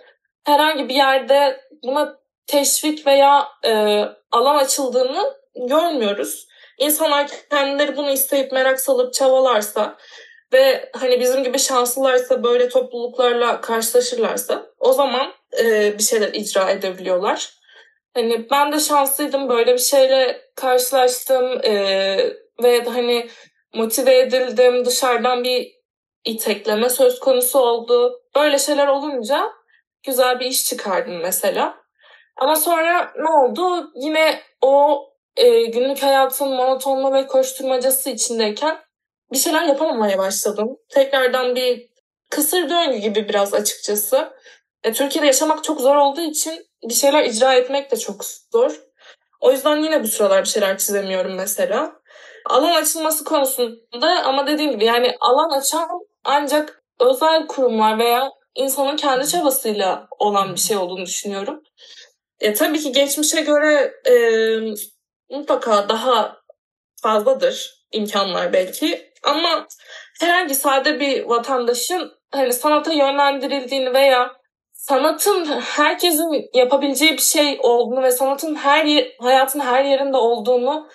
herhangi 0.43 0.89
bir 0.89 0.95
yerde 0.95 1.61
buna 1.83 2.19
teşvik 2.47 3.07
veya 3.07 3.47
e, 3.65 4.03
alan 4.31 4.55
açıldığını 4.55 5.33
görmüyoruz. 5.67 6.47
İnsanlar 6.77 7.27
kendileri 7.49 7.97
bunu 7.97 8.11
isteyip 8.11 8.51
merak 8.51 8.79
salıp 8.79 9.13
çabalarsa 9.13 9.97
ve 10.53 10.89
hani 10.93 11.19
bizim 11.19 11.43
gibi 11.43 11.59
şanslılarsa 11.59 12.43
böyle 12.43 12.69
topluluklarla 12.69 13.61
karşılaşırlarsa 13.61 14.65
o 14.79 14.93
zaman 14.93 15.33
e, 15.59 15.97
bir 15.97 16.03
şeyler 16.03 16.33
icra 16.33 16.69
edebiliyorlar. 16.69 17.53
Hani 18.13 18.49
ben 18.51 18.71
de 18.71 18.79
şanslıydım 18.79 19.49
böyle 19.49 19.73
bir 19.73 19.79
şeyle 19.79 20.41
karşılaştım 20.55 21.59
e, 21.63 21.73
ve 22.63 22.83
hani 22.83 23.29
motive 23.73 24.19
edildim 24.19 24.85
dışarıdan 24.85 25.43
bir 25.43 25.71
itekleme 26.25 26.89
söz 26.89 27.19
konusu 27.19 27.59
oldu. 27.59 28.21
Böyle 28.35 28.59
şeyler 28.59 28.87
olunca 28.87 29.51
güzel 30.03 30.39
bir 30.39 30.45
iş 30.45 30.65
çıkardım 30.65 31.21
mesela. 31.21 31.77
Ama 32.37 32.55
sonra 32.55 33.13
ne 33.17 33.29
oldu? 33.29 33.91
Yine 33.95 34.41
o 34.61 35.05
e, 35.35 35.65
günlük 35.65 36.03
hayatın 36.03 36.47
monotonluğu 36.47 37.13
ve 37.13 37.27
koşturmacası 37.27 38.09
içindeyken 38.09 38.77
bir 39.31 39.37
şeyler 39.37 39.63
yapamamaya 39.63 40.17
başladım. 40.17 40.77
Tekrardan 40.89 41.55
bir 41.55 41.89
kısır 42.29 42.69
döngü 42.69 42.97
gibi 42.97 43.29
biraz 43.29 43.53
açıkçası. 43.53 44.33
E, 44.83 44.93
Türkiye'de 44.93 45.27
yaşamak 45.27 45.63
çok 45.63 45.81
zor 45.81 45.95
olduğu 45.95 46.21
için 46.21 46.65
bir 46.83 46.93
şeyler 46.93 47.25
icra 47.25 47.53
etmek 47.53 47.91
de 47.91 47.97
çok 47.97 48.25
zor. 48.25 48.81
O 49.41 49.51
yüzden 49.51 49.77
yine 49.77 50.03
bu 50.03 50.07
sıralar 50.07 50.43
bir 50.43 50.49
şeyler 50.49 50.77
çizemiyorum 50.77 51.35
mesela. 51.35 51.99
Alan 52.45 52.81
açılması 52.81 53.23
konusunda 53.23 54.23
ama 54.23 54.47
dediğim 54.47 54.71
gibi 54.71 54.85
yani 54.85 55.15
alan 55.19 55.59
açan 55.59 55.89
ancak 56.23 56.83
özel 56.99 57.47
kurumlar 57.47 57.99
veya 57.99 58.31
insanın 58.55 58.95
kendi 58.95 59.27
çabasıyla 59.27 60.07
olan 60.19 60.55
bir 60.55 60.59
şey 60.59 60.77
olduğunu 60.77 61.05
düşünüyorum. 61.05 61.63
E, 62.39 62.53
tabii 62.53 62.79
ki 62.79 62.91
geçmişe 62.91 63.41
göre 63.41 63.93
e, 64.05 64.15
mutlaka 65.29 65.89
daha 65.89 66.37
fazladır 67.01 67.85
imkanlar 67.91 68.53
belki. 68.53 69.08
Ama 69.23 69.67
herhangi 70.21 70.55
sade 70.55 70.99
bir 70.99 71.23
vatandaşın 71.23 72.11
hani 72.31 72.53
sanata 72.53 72.93
yönlendirildiğini 72.93 73.93
veya 73.93 74.31
sanatın 74.73 75.45
herkesin 75.45 76.49
yapabileceği 76.53 77.13
bir 77.13 77.21
şey 77.21 77.59
olduğunu 77.63 78.03
ve 78.03 78.11
sanatın 78.11 78.55
her 78.55 79.07
hayatın 79.19 79.59
her 79.59 79.83
yerinde 79.83 80.17
olduğunu 80.17 80.89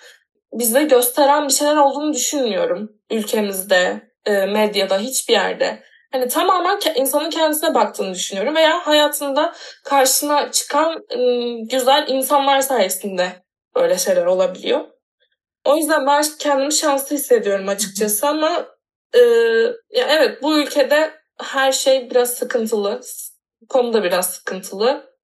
bize 0.53 0.83
gösteren 0.83 1.47
bir 1.47 1.53
şeyler 1.53 1.75
olduğunu 1.75 2.13
düşünmüyorum 2.13 2.89
ülkemizde, 3.11 4.01
e, 4.25 4.45
medyada, 4.45 4.97
hiçbir 4.97 5.33
yerde. 5.33 5.83
Hani 6.11 6.27
tamamen 6.27 6.79
insanın 6.95 7.29
kendisine 7.29 7.73
baktığını 7.73 8.13
düşünüyorum 8.13 8.55
veya 8.55 8.87
hayatında 8.87 9.53
karşına 9.83 10.51
çıkan 10.51 11.05
güzel 11.69 12.05
insanlar 12.07 12.61
sayesinde 12.61 13.27
böyle 13.75 13.97
şeyler 13.97 14.25
olabiliyor. 14.25 14.94
O 15.65 15.77
yüzden 15.77 16.07
ben 16.07 16.23
kendimi 16.39 16.73
şanslı 16.73 17.15
hissediyorum 17.15 17.67
açıkçası 17.67 18.27
ama 18.27 18.67
e, 19.13 19.19
ya 19.99 20.07
evet 20.09 20.43
bu 20.43 20.59
ülkede 20.59 21.11
her 21.41 21.71
şey 21.71 22.09
biraz 22.09 22.33
sıkıntılı. 22.33 23.01
Konu 23.69 23.93
da 23.93 24.03
biraz 24.03 24.29
sıkıntılı. 24.29 25.15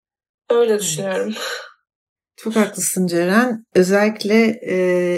Öyle 0.49 0.79
düşünüyorum. 0.79 1.33
Çok 2.37 2.55
haklısın 2.55 3.07
Ceren. 3.07 3.65
Özellikle 3.75 4.59
e, 4.61 4.75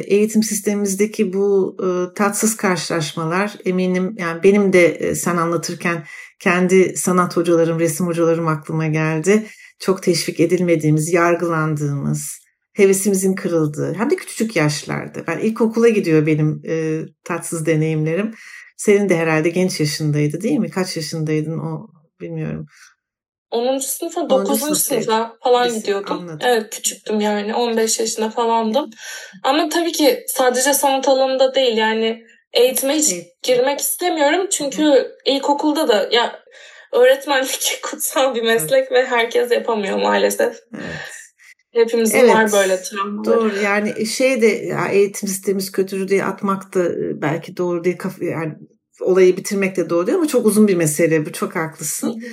eğitim 0.07 0.43
sistemimizdeki 0.43 1.33
bu 1.33 1.77
e, 1.79 2.13
tatsız 2.13 2.57
karşılaşmalar 2.57 3.53
eminim 3.65 4.15
yani 4.19 4.43
benim 4.43 4.73
de 4.73 4.85
e, 4.85 5.15
sen 5.15 5.37
anlatırken 5.37 6.05
kendi 6.39 6.97
sanat 6.97 7.37
hocalarım, 7.37 7.79
resim 7.79 8.07
hocalarım 8.07 8.47
aklıma 8.47 8.87
geldi. 8.87 9.47
Çok 9.79 10.03
teşvik 10.03 10.39
edilmediğimiz, 10.39 11.13
yargılandığımız, 11.13 12.42
hevesimizin 12.73 13.35
kırıldığı 13.35 13.93
hem 13.93 14.09
de 14.09 14.15
küçücük 14.15 14.55
yaşlarda. 14.55 15.27
Ben 15.27 15.39
ilkokula 15.39 15.89
gidiyor 15.89 16.27
benim 16.27 16.61
e, 16.67 17.01
tatsız 17.23 17.65
deneyimlerim. 17.65 18.33
Senin 18.77 19.09
de 19.09 19.17
herhalde 19.17 19.49
genç 19.49 19.79
yaşındaydı 19.79 20.41
değil 20.41 20.59
mi? 20.59 20.69
Kaç 20.69 20.97
yaşındaydın 20.97 21.59
o 21.59 21.87
bilmiyorum. 22.21 22.65
10. 23.51 23.77
sınıfa 23.77 24.29
9. 24.29 24.83
sınıfa 24.83 25.37
falan 25.43 25.67
Biz, 25.67 25.75
gidiyordum. 25.75 26.17
Anladım. 26.19 26.39
Evet 26.43 26.69
küçüktüm 26.69 27.19
yani 27.19 27.55
15 27.55 27.99
yaşında 27.99 28.29
falandım. 28.29 28.89
Ama 29.43 29.69
tabii 29.69 29.91
ki 29.91 30.25
sadece 30.27 30.73
sanat 30.73 31.07
alanında 31.07 31.55
değil 31.55 31.77
yani 31.77 32.23
eğitime 32.53 32.93
hiç 32.93 33.13
evet. 33.13 33.25
girmek 33.43 33.79
istemiyorum. 33.79 34.47
Çünkü 34.51 34.83
Hı. 34.83 35.15
ilkokulda 35.25 35.87
da 35.87 36.09
ya 36.11 36.43
öğretmenlik 36.91 37.79
kutsal 37.83 38.35
bir 38.35 38.43
meslek 38.43 38.71
evet. 38.71 38.91
ve 38.91 39.05
herkes 39.05 39.51
yapamıyor 39.51 39.97
maalesef. 39.97 40.55
Evet. 40.75 41.22
Hepimizin 41.73 42.17
evet, 42.17 42.33
var 42.33 42.51
böyle 42.51 42.81
travmaları. 42.81 43.25
Doğru 43.25 43.51
yani 43.63 44.05
şey 44.05 44.41
de 44.41 44.47
ya 44.47 44.87
eğitim 44.87 45.29
sistemimiz 45.29 45.71
kötüdür 45.71 46.07
diye 46.07 46.25
atmak 46.25 46.73
da 46.73 46.85
e, 46.85 47.21
belki 47.21 47.57
doğru 47.57 47.83
değil. 47.83 47.97
Yani 48.21 48.53
olayı 49.01 49.37
bitirmek 49.37 49.77
de 49.77 49.89
doğru 49.89 50.07
değil 50.07 50.17
ama 50.17 50.27
çok 50.27 50.45
uzun 50.45 50.67
bir 50.67 50.75
mesele 50.75 51.25
bu 51.25 51.31
çok 51.31 51.55
haklısın. 51.55 52.07
Hı. 52.07 52.27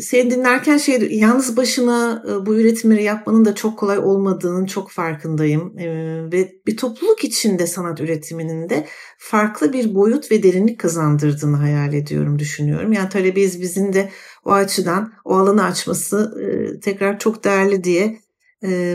Seni 0.00 0.30
dinlerken 0.30 0.78
şey 0.78 1.08
yalnız 1.10 1.56
başına 1.56 2.24
e, 2.28 2.46
bu 2.46 2.54
üretimleri 2.54 3.02
yapmanın 3.02 3.44
da 3.44 3.54
çok 3.54 3.78
kolay 3.78 3.98
olmadığının 3.98 4.66
çok 4.66 4.90
farkındayım. 4.90 5.78
E, 5.78 5.86
ve 6.32 6.52
bir 6.66 6.76
topluluk 6.76 7.24
içinde 7.24 7.66
sanat 7.66 8.00
üretiminin 8.00 8.68
de 8.68 8.86
farklı 9.18 9.72
bir 9.72 9.94
boyut 9.94 10.30
ve 10.30 10.42
derinlik 10.42 10.80
kazandırdığını 10.80 11.56
hayal 11.56 11.92
ediyorum, 11.94 12.38
düşünüyorum. 12.38 12.92
Yani 12.92 13.08
Talebeyiz 13.08 13.60
bizim 13.60 13.92
de 13.92 14.10
o 14.44 14.52
açıdan 14.52 15.12
o 15.24 15.36
alanı 15.36 15.64
açması 15.64 16.34
e, 16.42 16.80
tekrar 16.80 17.18
çok 17.18 17.44
değerli 17.44 17.84
diye 17.84 18.21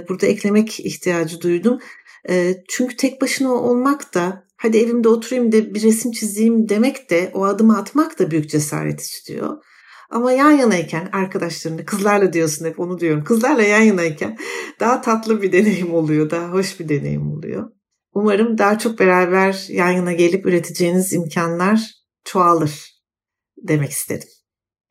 burada 0.09 0.27
eklemek 0.27 0.79
ihtiyacı 0.79 1.41
duydum. 1.41 1.79
Çünkü 2.69 2.95
tek 2.95 3.21
başına 3.21 3.53
olmak 3.53 4.13
da 4.13 4.47
hadi 4.57 4.77
evimde 4.77 5.09
oturayım 5.09 5.51
da 5.51 5.73
bir 5.73 5.83
resim 5.83 6.11
çizeyim 6.11 6.69
demek 6.69 7.09
de 7.09 7.31
o 7.33 7.43
adımı 7.45 7.77
atmak 7.77 8.19
da 8.19 8.31
büyük 8.31 8.49
cesaret 8.49 9.01
istiyor. 9.01 9.57
Ama 10.09 10.31
yan 10.31 10.51
yanayken 10.51 11.09
arkadaşlarını 11.13 11.85
kızlarla 11.85 12.33
diyorsun 12.33 12.65
hep 12.65 12.79
onu 12.79 12.99
diyorum. 12.99 13.23
Kızlarla 13.23 13.63
yan 13.63 13.81
yanayken 13.81 14.37
daha 14.79 15.01
tatlı 15.01 15.41
bir 15.41 15.51
deneyim 15.51 15.93
oluyor. 15.93 16.29
Daha 16.29 16.51
hoş 16.51 16.79
bir 16.79 16.89
deneyim 16.89 17.31
oluyor. 17.31 17.69
Umarım 18.13 18.57
daha 18.57 18.79
çok 18.79 18.99
beraber 18.99 19.65
yan 19.69 19.91
yana 19.91 20.13
gelip 20.13 20.45
üreteceğiniz 20.45 21.13
imkanlar 21.13 21.91
çoğalır 22.23 23.01
demek 23.57 23.91
istedim. 23.91 24.29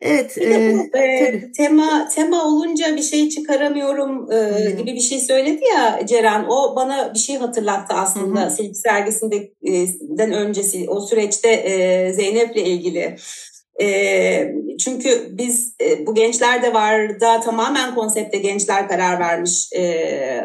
Evet. 0.00 0.36
Bir 0.36 0.50
de 0.50 0.74
bu, 0.74 0.98
e, 0.98 1.52
tema 1.52 2.08
tema 2.08 2.44
olunca 2.44 2.96
bir 2.96 3.02
şey 3.02 3.28
çıkaramıyorum 3.28 4.32
e, 4.32 4.70
gibi 4.70 4.94
bir 4.94 5.00
şey 5.00 5.20
söyledi 5.20 5.64
ya 5.64 6.06
Ceren. 6.06 6.44
O 6.48 6.76
bana 6.76 7.14
bir 7.14 7.18
şey 7.18 7.36
hatırlattı 7.36 7.94
aslında. 7.94 8.50
Silk 8.50 8.76
sergisinden 8.76 10.32
öncesi 10.32 10.90
o 10.90 11.00
süreçte 11.00 11.48
e, 11.48 12.12
Zeynep'le 12.12 12.56
ilgili. 12.56 13.16
E, 13.82 14.54
çünkü 14.80 15.28
biz 15.30 15.74
e, 15.80 16.06
bu 16.06 16.14
gençler 16.14 16.62
de 16.62 16.74
var 16.74 17.20
da 17.20 17.40
tamamen 17.40 17.94
konsepte 17.94 18.38
gençler 18.38 18.88
karar 18.88 19.20
vermiş 19.20 19.72
e, 19.72 20.42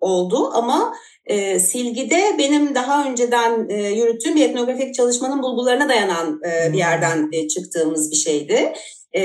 oldu 0.00 0.50
ama 0.54 0.94
e, 1.32 1.60
Silgi'de 1.60 2.34
benim 2.38 2.74
daha 2.74 3.04
önceden 3.04 3.68
e, 3.68 3.88
yürüttüğüm 3.88 4.36
bir 4.36 4.48
etnografik 4.48 4.94
çalışmanın 4.94 5.42
bulgularına 5.42 5.88
dayanan 5.88 6.40
e, 6.46 6.72
bir 6.72 6.78
yerden 6.78 7.28
e, 7.32 7.48
çıktığımız 7.48 8.10
bir 8.10 8.16
şeydi. 8.16 8.72
E, 9.12 9.22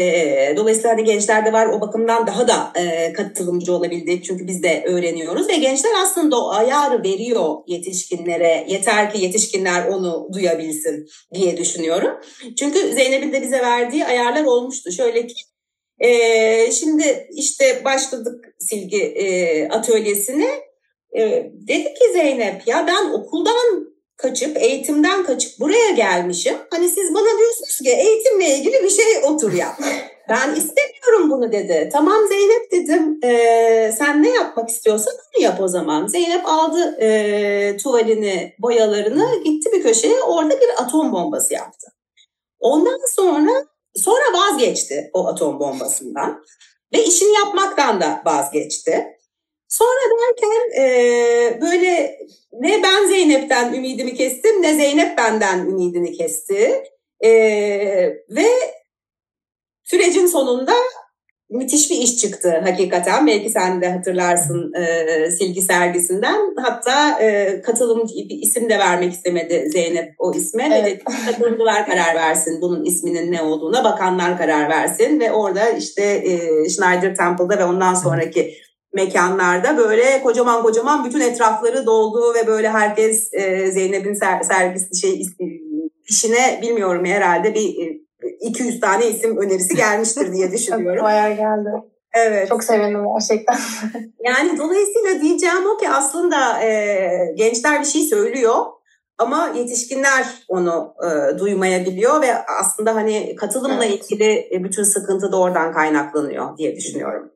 dolayısıyla 0.57 0.89
hani 0.89 1.03
gençlerde 1.03 1.53
var 1.53 1.67
o 1.67 1.81
bakımdan 1.81 2.27
daha 2.27 2.47
da 2.47 2.73
e, 2.75 3.13
katılımcı 3.13 3.73
olabildi. 3.73 4.23
Çünkü 4.23 4.47
biz 4.47 4.63
de 4.63 4.83
öğreniyoruz 4.87 5.49
ve 5.49 5.55
gençler 5.55 5.91
aslında 6.03 6.41
o 6.41 6.49
ayarı 6.49 7.03
veriyor 7.03 7.55
yetişkinlere. 7.67 8.65
Yeter 8.69 9.13
ki 9.13 9.21
yetişkinler 9.21 9.87
onu 9.87 10.29
duyabilsin 10.33 11.07
diye 11.33 11.57
düşünüyorum. 11.57 12.11
Çünkü 12.59 12.93
Zeynep'in 12.93 13.33
de 13.33 13.41
bize 13.41 13.59
verdiği 13.59 14.05
ayarlar 14.05 14.43
olmuştu. 14.43 14.91
Şöyle 14.91 15.27
ki 15.27 15.35
e, 15.99 16.71
şimdi 16.71 17.27
işte 17.31 17.81
başladık 17.85 18.55
silgi 18.59 19.03
e, 19.03 19.67
atölyesine. 19.69 20.66
E, 21.15 21.51
dedi 21.67 21.93
ki 21.93 22.11
Zeynep 22.13 22.67
ya 22.67 22.87
ben 22.87 23.09
okuldan 23.09 23.87
kaçıp, 24.17 24.57
eğitimden 24.57 25.23
kaçıp 25.23 25.59
buraya 25.59 25.89
gelmişim. 25.89 26.55
Hani 26.71 26.89
siz 26.89 27.13
bana 27.13 27.37
diyorsunuz 27.39 27.79
ki 27.83 27.89
eğitimle 27.89 28.57
ilgili 28.57 28.83
bir 28.83 28.89
şey 28.89 29.05
otur 29.23 29.53
yap. 29.53 29.75
Ben 30.29 30.55
istemiyorum 30.55 31.29
bunu 31.31 31.51
dedi. 31.51 31.89
Tamam 31.93 32.27
Zeynep 32.27 32.71
dedim. 32.71 33.19
E, 33.23 33.91
sen 33.97 34.23
ne 34.23 34.29
yapmak 34.29 34.69
istiyorsan 34.69 35.13
onu 35.13 35.43
yap 35.43 35.61
o 35.61 35.67
zaman. 35.67 36.07
Zeynep 36.07 36.41
aldı 36.45 36.97
e, 37.01 37.77
tuvalini, 37.77 38.53
boyalarını 38.59 39.43
gitti 39.43 39.69
bir 39.73 39.83
köşeye 39.83 40.21
orada 40.21 40.61
bir 40.61 40.69
atom 40.77 41.11
bombası 41.11 41.53
yaptı. 41.53 41.87
Ondan 42.59 42.99
sonra 43.15 43.65
sonra 43.95 44.33
vazgeçti 44.33 45.09
o 45.13 45.27
atom 45.27 45.59
bombasından 45.59 46.43
ve 46.93 47.03
işini 47.03 47.33
yapmaktan 47.33 48.01
da 48.01 48.21
vazgeçti. 48.25 49.16
Sonra 49.67 49.99
derken 50.21 50.81
e, 50.81 51.61
böyle 51.61 52.19
ne 52.53 52.83
ben 52.83 53.07
Zeynep'ten 53.07 53.73
ümidimi 53.73 54.15
kestim 54.15 54.61
ne 54.61 54.75
Zeynep 54.75 55.17
benden 55.17 55.59
ümidini 55.59 56.11
kesti. 56.11 56.83
E, 57.23 57.29
ve 58.29 58.47
sürecin 59.83 60.25
sonunda 60.25 60.73
müthiş 61.49 61.91
bir 61.91 61.97
iş 61.97 62.17
çıktı 62.17 62.61
hakikaten. 62.65 63.27
Belki 63.27 63.49
sen 63.49 63.81
de 63.81 63.89
hatırlarsın 63.89 64.73
e, 64.73 65.31
silgi 65.31 65.61
sergisinden. 65.61 66.55
Hatta 66.57 67.19
e, 67.21 67.61
katılımcı 67.61 68.15
bir 68.15 68.41
isim 68.41 68.69
de 68.69 68.79
vermek 68.79 69.13
istemedi 69.13 69.69
Zeynep 69.69 70.13
o 70.19 70.33
isme. 70.33 70.69
Evet. 70.81 71.03
Katılımcılar 71.25 71.85
karar 71.85 72.15
versin 72.15 72.61
bunun 72.61 72.85
isminin 72.85 73.31
ne 73.31 73.41
olduğuna. 73.41 73.83
Bakanlar 73.83 74.37
karar 74.37 74.69
versin 74.69 75.19
ve 75.19 75.31
orada 75.31 75.69
işte 75.69 76.03
e, 76.03 76.39
Schneider 76.69 77.15
Temple'da 77.15 77.57
ve 77.57 77.65
ondan 77.65 77.93
sonraki 77.93 78.57
mekanlarda 78.97 79.77
böyle 79.77 80.21
kocaman 80.23 80.63
kocaman 80.63 81.05
bütün 81.05 81.19
etrafları 81.19 81.85
doldu 81.85 82.33
ve 82.33 82.47
böyle 82.47 82.69
herkes 82.69 83.33
e, 83.33 83.71
Zeynep'in 83.71 84.13
ser, 84.13 84.41
servis 84.41 85.01
şey 85.01 85.21
işine 86.09 86.59
bilmiyorum 86.61 87.05
herhalde 87.05 87.55
bir 87.55 87.75
200 88.39 88.75
e, 88.75 88.79
tane 88.79 89.07
isim 89.07 89.37
önerisi 89.37 89.75
gelmiştir 89.75 90.33
diye 90.33 90.51
düşünüyorum. 90.57 91.03
Bayağı 91.03 91.29
geldi. 91.29 91.69
Evet. 92.13 92.49
Çok 92.49 92.63
sevindim 92.63 93.03
gerçekten. 93.13 93.57
yani 94.23 94.57
dolayısıyla 94.57 95.21
diyeceğim 95.21 95.67
o 95.75 95.77
ki 95.77 95.89
aslında 95.89 96.61
e, 96.63 97.09
gençler 97.35 97.79
bir 97.79 97.85
şey 97.85 98.01
söylüyor 98.01 98.65
ama 99.17 99.53
yetişkinler 99.55 100.25
onu 100.47 100.93
e, 101.03 101.39
duymayabiliyor 101.39 102.21
ve 102.21 102.33
aslında 102.61 102.95
hani 102.95 103.35
katılımla 103.35 103.85
evet. 103.85 104.05
ilgili 104.05 104.49
bütün 104.63 104.83
sıkıntı 104.83 105.31
da 105.31 105.39
oradan 105.39 105.73
kaynaklanıyor 105.73 106.57
diye 106.57 106.75
düşünüyorum. 106.75 107.31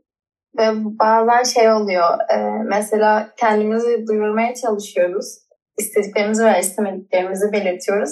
Ve 0.58 0.70
bazen 0.76 1.44
şey 1.44 1.72
oluyor, 1.72 2.18
e, 2.30 2.38
mesela 2.64 3.30
kendimizi 3.38 4.08
duyurmaya 4.08 4.56
çalışıyoruz. 4.56 5.38
İstediklerimizi 5.78 6.46
ve 6.46 6.60
istemediklerimizi 6.60 7.54
belirtiyoruz. 7.54 8.12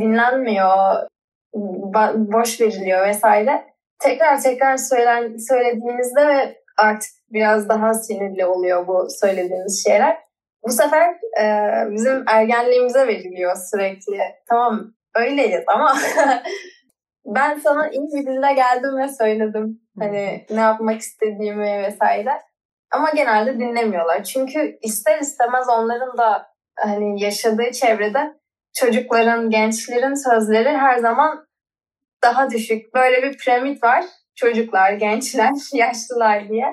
Dinlenmiyor, 0.00 0.96
boş 2.14 2.60
veriliyor 2.60 3.06
vesaire. 3.06 3.64
Tekrar 3.98 4.40
tekrar 4.42 4.76
söylen, 4.76 5.36
söylediğinizde 5.36 6.56
artık 6.78 7.10
biraz 7.30 7.68
daha 7.68 7.94
sinirli 7.94 8.46
oluyor 8.46 8.86
bu 8.86 9.06
söylediğiniz 9.10 9.84
şeyler. 9.84 10.16
Bu 10.62 10.72
sefer 10.72 11.08
e, 11.40 11.46
bizim 11.90 12.24
ergenliğimize 12.28 13.06
veriliyor 13.06 13.56
sürekli. 13.70 14.18
Tamam 14.48 14.94
öyleyiz 15.14 15.64
ama 15.66 15.94
ben 17.26 17.58
sana 17.58 17.88
iyi 17.88 18.06
bir 18.12 18.26
dilde 18.26 18.52
geldim 18.52 18.96
ve 18.98 19.08
söyledim. 19.08 19.80
Hani 19.98 20.46
ne 20.50 20.60
yapmak 20.60 21.00
istediğimi 21.00 21.82
vesaire. 21.82 22.30
Ama 22.90 23.10
genelde 23.10 23.54
dinlemiyorlar. 23.54 24.24
Çünkü 24.24 24.78
ister 24.82 25.20
istemez 25.20 25.66
onların 25.68 26.18
da 26.18 26.46
hani 26.76 27.22
yaşadığı 27.22 27.70
çevrede 27.72 28.34
çocukların, 28.74 29.50
gençlerin 29.50 30.14
sözleri 30.14 30.68
her 30.68 30.98
zaman 30.98 31.46
daha 32.24 32.50
düşük. 32.50 32.94
Böyle 32.94 33.22
bir 33.22 33.38
piramit 33.38 33.82
var. 33.82 34.04
Çocuklar, 34.34 34.92
gençler, 34.92 35.50
yaşlılar 35.74 36.48
diye. 36.48 36.66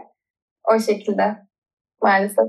O 0.74 0.80
şekilde 0.80 1.36
maalesef. 2.02 2.46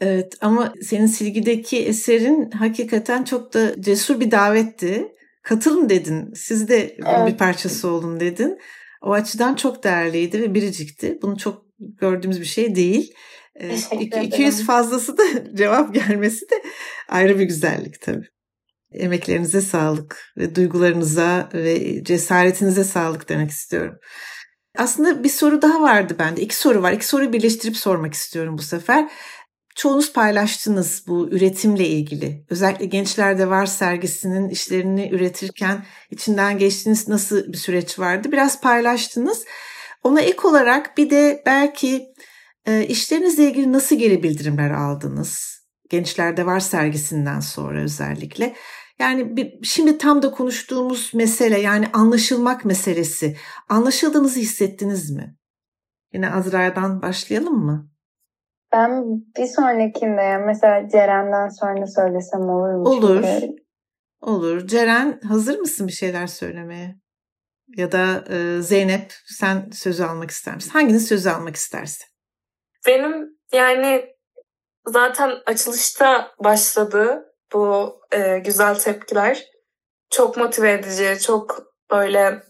Evet 0.00 0.34
ama 0.40 0.72
senin 0.82 1.06
silgideki 1.06 1.86
eserin 1.86 2.50
hakikaten 2.50 3.24
çok 3.24 3.54
da 3.54 3.82
cesur 3.82 4.20
bir 4.20 4.30
davetti. 4.30 5.15
Katılın 5.46 5.88
dedin. 5.88 6.32
Siz 6.34 6.68
de 6.68 6.96
evet. 7.06 7.32
bir 7.32 7.38
parçası 7.38 7.88
olun 7.88 8.20
dedin. 8.20 8.58
O 9.02 9.12
açıdan 9.12 9.54
çok 9.54 9.84
değerliydi 9.84 10.42
ve 10.42 10.54
biricikti. 10.54 11.18
Bunu 11.22 11.38
çok 11.38 11.62
gördüğümüz 11.78 12.40
bir 12.40 12.46
şey 12.46 12.74
değil. 12.74 13.12
Ee, 13.54 13.76
200 14.22 14.66
fazlası 14.66 15.18
da 15.18 15.22
cevap 15.54 15.94
gelmesi 15.94 16.50
de 16.50 16.62
ayrı 17.08 17.38
bir 17.38 17.44
güzellik 17.44 18.00
tabii. 18.00 18.26
Emeklerinize 18.92 19.60
sağlık 19.60 20.32
ve 20.38 20.54
duygularınıza 20.54 21.48
ve 21.54 22.04
cesaretinize 22.04 22.84
sağlık 22.84 23.28
demek 23.28 23.50
istiyorum. 23.50 23.98
Aslında 24.78 25.24
bir 25.24 25.28
soru 25.28 25.62
daha 25.62 25.82
vardı 25.82 26.16
bende. 26.18 26.40
İki 26.40 26.56
soru 26.56 26.82
var. 26.82 26.92
İki 26.92 27.06
soruyu 27.06 27.32
birleştirip 27.32 27.76
sormak 27.76 28.14
istiyorum 28.14 28.58
bu 28.58 28.62
sefer. 28.62 29.10
Çoğunuz 29.76 30.12
paylaştınız 30.12 31.04
bu 31.06 31.28
üretimle 31.28 31.88
ilgili. 31.88 32.44
Özellikle 32.50 32.86
Gençlerde 32.86 33.50
Var 33.50 33.66
sergisinin 33.66 34.48
işlerini 34.48 35.10
üretirken 35.12 35.84
içinden 36.10 36.58
geçtiğiniz 36.58 37.08
nasıl 37.08 37.52
bir 37.52 37.56
süreç 37.56 37.98
vardı? 37.98 38.32
Biraz 38.32 38.60
paylaştınız. 38.60 39.44
Ona 40.02 40.20
ek 40.20 40.48
olarak 40.48 40.98
bir 40.98 41.10
de 41.10 41.42
belki 41.46 42.06
e, 42.66 42.86
işlerinizle 42.86 43.50
ilgili 43.50 43.72
nasıl 43.72 43.96
geri 43.96 44.22
bildirimler 44.22 44.70
aldınız? 44.70 45.60
Gençlerde 45.90 46.46
Var 46.46 46.60
sergisinden 46.60 47.40
sonra 47.40 47.82
özellikle. 47.82 48.56
Yani 48.98 49.36
bir, 49.36 49.52
şimdi 49.62 49.98
tam 49.98 50.22
da 50.22 50.30
konuştuğumuz 50.30 51.10
mesele 51.14 51.60
yani 51.60 51.88
anlaşılmak 51.92 52.64
meselesi. 52.64 53.36
Anlaşıldığınızı 53.68 54.40
hissettiniz 54.40 55.10
mi? 55.10 55.36
Yine 56.12 56.30
Azra'dan 56.30 57.02
başlayalım 57.02 57.64
mı? 57.64 57.95
Ben 58.72 59.04
bir 59.36 59.46
sonrakinde 59.46 60.36
mesela 60.46 60.88
Ceren'den 60.88 61.48
sonra 61.48 61.86
söylesem 61.86 62.40
olur 62.40 62.74
mu? 62.74 62.88
Olur. 62.88 63.24
Çünkü... 63.40 63.66
Olur. 64.20 64.66
Ceren 64.66 65.20
hazır 65.28 65.58
mısın 65.58 65.86
bir 65.86 65.92
şeyler 65.92 66.26
söylemeye? 66.26 66.96
Ya 67.76 67.92
da 67.92 68.24
e, 68.30 68.62
Zeynep 68.62 69.12
sen 69.26 69.70
sözü 69.72 70.04
almak 70.04 70.30
ister 70.30 70.54
misin? 70.54 70.70
Hanginiz 70.70 71.08
sözü 71.08 71.30
almak 71.30 71.56
istersin? 71.56 72.06
Benim 72.86 73.38
yani 73.52 74.06
zaten 74.86 75.30
açılışta 75.46 76.30
başladı 76.44 77.24
bu 77.52 77.96
e, 78.12 78.38
güzel 78.38 78.74
tepkiler. 78.74 79.44
Çok 80.10 80.36
motive 80.36 80.72
edici, 80.72 81.18
çok 81.22 81.62
böyle 81.90 82.42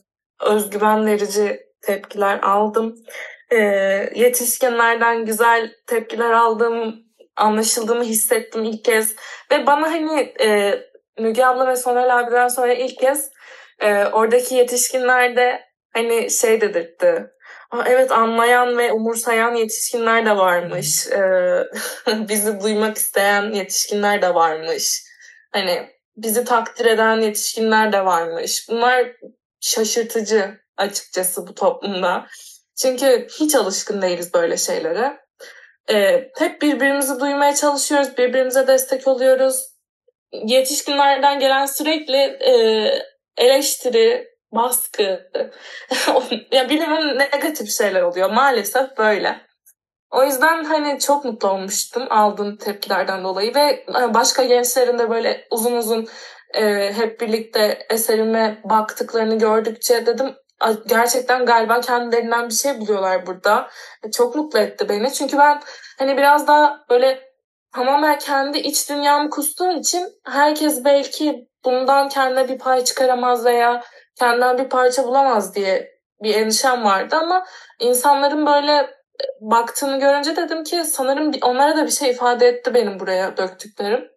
özgüven 0.44 1.06
verici 1.06 1.60
tepkiler 1.82 2.38
aldım 2.38 2.94
e, 3.52 3.58
yetişkinlerden 4.14 5.24
güzel 5.24 5.72
tepkiler 5.86 6.32
aldığım, 6.32 6.96
anlaşıldığımı 7.36 8.04
hissettim 8.04 8.64
ilk 8.64 8.84
kez. 8.84 9.14
Ve 9.52 9.66
bana 9.66 9.90
hani 9.90 10.32
e, 10.40 10.80
Müge 11.18 11.44
abla 11.44 11.68
ve 11.68 11.76
Soner 11.76 12.08
abiden 12.08 12.48
sonra 12.48 12.72
ilk 12.74 12.98
kez 12.98 13.30
e, 13.80 14.04
oradaki 14.04 14.54
yetişkinler 14.54 15.36
de 15.36 15.62
hani 15.92 16.30
şey 16.30 16.60
dedirtti. 16.60 17.26
Aa, 17.70 17.84
evet 17.86 18.12
anlayan 18.12 18.78
ve 18.78 18.92
umursayan 18.92 19.54
yetişkinler 19.54 20.26
de 20.26 20.36
varmış. 20.36 21.06
Ee, 21.06 21.64
bizi 22.28 22.60
duymak 22.60 22.96
isteyen 22.96 23.52
yetişkinler 23.52 24.22
de 24.22 24.34
varmış. 24.34 25.02
Hani 25.52 25.90
bizi 26.16 26.44
takdir 26.44 26.84
eden 26.84 27.20
yetişkinler 27.20 27.92
de 27.92 28.04
varmış. 28.04 28.66
Bunlar 28.68 29.06
şaşırtıcı 29.60 30.60
açıkçası 30.76 31.46
bu 31.46 31.54
toplumda. 31.54 32.26
Çünkü 32.76 33.26
hiç 33.40 33.54
alışkın 33.54 34.02
değiliz 34.02 34.34
böyle 34.34 34.56
şeylere. 34.56 35.20
Ee, 35.90 36.30
hep 36.38 36.62
birbirimizi 36.62 37.20
duymaya 37.20 37.54
çalışıyoruz, 37.54 38.18
birbirimize 38.18 38.66
destek 38.66 39.08
oluyoruz. 39.08 39.66
Yetişkinlerden 40.32 41.38
gelen 41.38 41.66
sürekli 41.66 42.16
e, 42.16 42.52
eleştiri, 43.36 44.28
baskı, 44.52 45.02
ya 46.52 46.68
bilimin 46.68 47.18
negatif 47.18 47.70
şeyler 47.70 48.02
oluyor. 48.02 48.30
Maalesef 48.30 48.98
böyle. 48.98 49.40
O 50.10 50.24
yüzden 50.24 50.64
hani 50.64 50.98
çok 50.98 51.24
mutlu 51.24 51.48
olmuştum 51.48 52.06
aldığım 52.10 52.56
tepkilerden 52.56 53.24
dolayı 53.24 53.54
ve 53.54 53.84
e, 53.88 54.14
başka 54.14 54.44
gençlerin 54.44 54.98
de 54.98 55.10
böyle 55.10 55.46
uzun 55.50 55.72
uzun 55.72 56.08
e, 56.54 56.92
hep 56.92 57.20
birlikte 57.20 57.86
eserime 57.90 58.60
baktıklarını 58.64 59.38
gördükçe 59.38 60.06
dedim 60.06 60.36
gerçekten 60.86 61.46
galiba 61.46 61.80
kendilerinden 61.80 62.48
bir 62.48 62.54
şey 62.54 62.80
buluyorlar 62.80 63.26
burada. 63.26 63.70
E, 64.02 64.10
çok 64.10 64.36
mutlu 64.36 64.58
etti 64.58 64.88
beni. 64.88 65.12
Çünkü 65.12 65.38
ben 65.38 65.60
hani 65.98 66.16
biraz 66.16 66.46
daha 66.46 66.84
böyle 66.90 67.20
tamamen 67.74 68.18
kendi 68.18 68.58
iç 68.58 68.90
dünyamı 68.90 69.30
kustuğum 69.30 69.70
için 69.70 70.08
herkes 70.24 70.84
belki 70.84 71.48
bundan 71.64 72.08
kendine 72.08 72.48
bir 72.48 72.58
pay 72.58 72.84
çıkaramaz 72.84 73.44
veya 73.44 73.82
kendinden 74.18 74.58
bir 74.58 74.68
parça 74.68 75.04
bulamaz 75.04 75.54
diye 75.54 75.96
bir 76.22 76.34
endişem 76.34 76.84
vardı 76.84 77.16
ama 77.16 77.46
insanların 77.80 78.46
böyle 78.46 78.72
e, 78.72 79.24
baktığını 79.40 80.00
görünce 80.00 80.36
dedim 80.36 80.64
ki 80.64 80.84
sanırım 80.84 81.32
onlara 81.42 81.76
da 81.76 81.86
bir 81.86 81.90
şey 81.90 82.10
ifade 82.10 82.48
etti 82.48 82.74
benim 82.74 83.00
buraya 83.00 83.36
döktüklerim. 83.36 84.08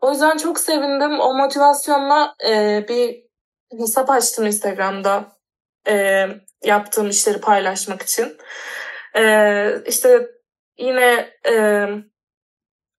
O 0.00 0.10
yüzden 0.10 0.36
çok 0.36 0.60
sevindim. 0.60 1.20
O 1.20 1.34
motivasyonla 1.34 2.34
e, 2.48 2.84
bir 2.88 3.26
hesap 3.78 4.10
açtım 4.10 4.46
Instagram'da 4.46 5.35
e, 5.88 6.26
yaptığım 6.64 7.10
işleri 7.10 7.40
paylaşmak 7.40 8.02
için. 8.02 8.36
E, 9.16 9.82
işte 9.86 10.30
yine 10.78 11.30
e, 11.48 11.86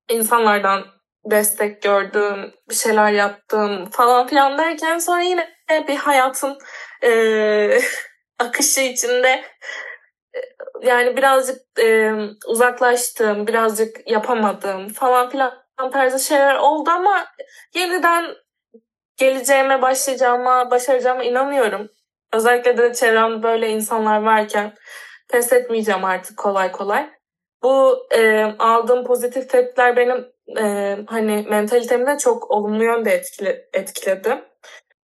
insanlardan 0.10 0.86
destek 1.26 1.82
gördüm, 1.82 2.54
bir 2.70 2.76
şeyler 2.76 3.12
yaptım 3.12 3.90
falan 3.90 4.28
filan 4.28 4.58
derken 4.58 5.00
sonra 5.00 5.22
yine 5.22 5.50
bir 5.88 5.96
hayatın 5.96 6.58
e, 7.04 7.80
akışı 8.40 8.82
içinde 8.82 9.44
e, 10.36 10.40
yani 10.82 11.18
birazcık 11.18 11.80
e, 11.80 12.14
uzaklaştım, 12.48 13.48
birazcık 13.48 14.12
yapamadım 14.12 14.90
falan 14.90 15.30
filan 15.30 15.68
tarzı 15.92 16.20
şeyler 16.20 16.56
oldu 16.56 16.90
ama 16.90 17.28
yeniden 17.76 18.36
geleceğime, 19.18 19.82
başlayacağıma, 19.82 20.72
başaracağıma 20.72 21.24
inanıyorum. 21.24 21.90
Özellikle 22.34 22.78
de 22.78 22.94
çevremde 22.94 23.44
böyle 23.44 23.70
insanlar 23.70 24.22
varken 24.22 24.74
pes 25.30 25.54
etmeyeceğim 25.54 26.06
artık 26.06 26.38
kolay 26.38 26.72
kolay. 26.72 27.10
Bu 27.64 28.08
e, 28.12 28.44
aldığım 28.60 29.06
pozitif 29.06 29.50
tepkiler 29.50 29.98
benim 29.98 30.26
e, 30.60 30.98
hani 31.08 31.46
mentalitemi 31.50 32.06
de 32.08 32.18
çok 32.18 32.52
olumlu 32.52 32.84
yönde 32.84 33.12
etkile, 33.12 33.70
etkiledi. 33.74 34.44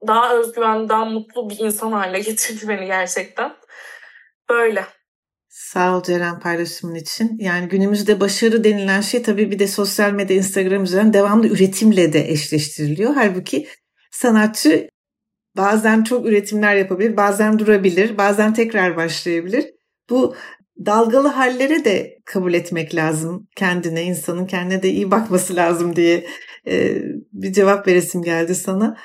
Daha 0.08 0.36
özgüven, 0.36 0.90
daha 0.90 1.06
mutlu 1.06 1.50
bir 1.50 1.60
insan 1.60 1.92
haline 1.92 2.20
getirdi 2.30 2.68
beni 2.68 2.86
gerçekten. 2.86 3.56
Böyle. 4.50 4.86
Sağ 5.50 5.98
ol 5.98 6.04
Ceren 6.04 6.40
paylaşımın 6.40 6.96
için. 6.96 7.38
Yani 7.40 7.68
günümüzde 7.68 8.20
başarı 8.20 8.64
denilen 8.64 9.02
şey 9.02 9.24
tabii 9.24 9.52
bir 9.52 9.60
de 9.60 9.68
sosyal 9.68 10.12
medya, 10.12 10.38
Instagram 10.38 10.84
üzerinden 10.84 11.14
devamlı 11.14 11.48
üretimle 11.48 12.14
de 12.14 12.30
eşleştiriliyor. 12.30 13.14
Halbuki 13.14 13.68
sanatçı 14.12 14.90
bazen 15.58 16.04
çok 16.04 16.26
üretimler 16.26 16.76
yapabilir, 16.76 17.18
bazen 17.18 17.60
durabilir, 17.60 18.18
bazen 18.18 18.54
tekrar 18.54 18.96
başlayabilir. 18.98 19.66
Bu 20.10 20.36
dalgalı 20.86 21.28
hallere 21.28 21.86
de 21.86 22.18
kabul 22.26 22.54
etmek 22.54 22.96
lazım 22.96 23.48
kendine, 23.56 24.04
insanın 24.04 24.46
kendine 24.46 24.84
de 24.84 24.90
iyi 24.90 25.12
bakması 25.12 25.56
lazım 25.56 25.96
diye 25.96 26.26
e, 26.68 26.96
bir 27.32 27.54
cevap 27.54 27.88
veresim 27.88 28.22
geldi 28.22 28.56
sana. 28.56 28.98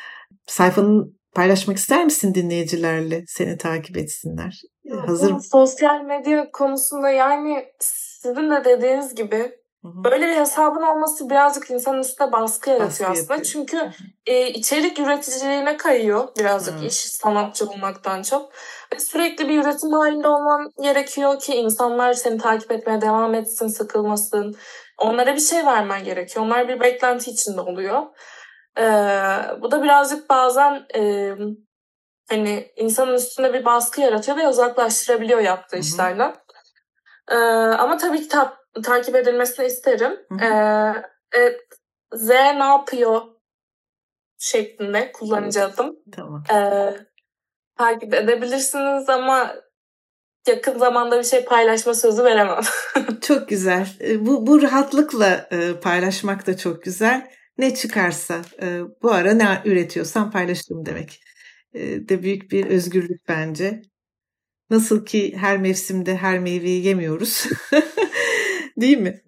Sayfanın 0.46 1.18
paylaşmak 1.34 1.76
ister 1.76 2.04
misin 2.04 2.34
dinleyicilerle? 2.34 3.24
Seni 3.26 3.56
takip 3.56 3.96
etsinler. 3.96 4.62
Hazır 5.06 5.32
mı? 5.32 5.42
Sosyal 5.42 6.04
medya 6.04 6.50
konusunda 6.52 7.10
yani 7.10 7.64
sizin 7.80 8.50
de 8.50 8.64
dediğiniz 8.64 9.14
gibi. 9.14 9.50
Böyle 9.94 10.26
bir 10.28 10.36
hesabın 10.36 10.82
olması 10.82 11.30
birazcık 11.30 11.70
insanın 11.70 11.98
üstüne 11.98 12.32
baskı 12.32 12.70
yaratıyor 12.70 12.88
baskı 12.88 13.06
aslında. 13.06 13.34
Yapıyor. 13.34 13.52
Çünkü 13.52 13.90
e, 14.26 14.48
içerik 14.48 14.98
üreticiliğine 14.98 15.76
kayıyor 15.76 16.28
birazcık 16.38 16.80
Hı. 16.80 16.84
iş 16.84 16.94
sanatçı 16.94 17.66
olmaktan 17.70 18.22
çok. 18.22 18.52
Ve 18.94 18.98
sürekli 18.98 19.48
bir 19.48 19.62
üretim 19.62 19.92
halinde 19.92 20.28
olman 20.28 20.72
gerekiyor 20.82 21.40
ki 21.40 21.54
insanlar 21.54 22.12
seni 22.12 22.38
takip 22.38 22.72
etmeye 22.72 23.00
devam 23.00 23.34
etsin, 23.34 23.68
sıkılmasın. 23.68 24.56
Onlara 24.98 25.34
bir 25.34 25.40
şey 25.40 25.66
vermen 25.66 26.04
gerekiyor. 26.04 26.44
Onlar 26.46 26.68
bir 26.68 26.80
beklenti 26.80 27.30
içinde 27.30 27.60
oluyor. 27.60 28.02
Ee, 28.78 28.82
bu 29.62 29.70
da 29.70 29.82
birazcık 29.82 30.30
bazen 30.30 30.86
e, 30.94 31.32
hani 32.30 32.72
insanın 32.76 33.14
üstünde 33.14 33.52
bir 33.52 33.64
baskı 33.64 34.00
yaratıyor 34.00 34.36
ve 34.36 34.48
uzaklaştırabiliyor 34.48 35.40
yaptığı 35.40 35.76
Hı-hı. 35.76 35.84
işlerden. 35.84 36.34
Ee, 37.30 37.36
ama 37.78 37.96
tabii 37.96 38.22
ki 38.22 38.28
takip 38.82 39.14
edilmesini 39.14 39.66
isterim. 39.66 40.12
Ee, 40.42 40.48
e, 41.38 41.58
Z 42.12 42.28
ne 42.30 42.64
yapıyor 42.64 43.22
şeklinde 44.38 45.12
kullanıcı 45.12 45.64
adım. 45.64 45.96
Tamam. 46.12 46.44
Ee, 46.52 46.96
takip 47.78 48.14
edebilirsiniz 48.14 49.08
ama 49.08 49.54
yakın 50.48 50.78
zamanda 50.78 51.18
bir 51.18 51.24
şey 51.24 51.44
paylaşma 51.44 51.94
sözü 51.94 52.24
veremem. 52.24 52.60
çok 53.20 53.48
güzel. 53.48 53.88
Ee, 54.00 54.26
bu, 54.26 54.46
bu 54.46 54.62
rahatlıkla 54.62 55.48
e, 55.50 55.80
paylaşmak 55.80 56.46
da 56.46 56.56
çok 56.56 56.82
güzel. 56.82 57.30
Ne 57.58 57.74
çıkarsa 57.74 58.42
e, 58.62 58.80
bu 59.02 59.12
ara 59.12 59.32
ne 59.32 59.62
üretiyorsan 59.64 60.30
paylaşırım 60.30 60.86
demek. 60.86 61.20
E, 61.74 62.08
de 62.08 62.22
büyük 62.22 62.50
bir 62.50 62.66
özgürlük 62.66 63.28
bence. 63.28 63.82
Nasıl 64.70 65.04
ki 65.04 65.36
her 65.36 65.58
mevsimde 65.58 66.16
her 66.16 66.38
meyveyi 66.38 66.86
yemiyoruz. 66.86 67.44
Değil 68.80 68.98
mi? 68.98 69.20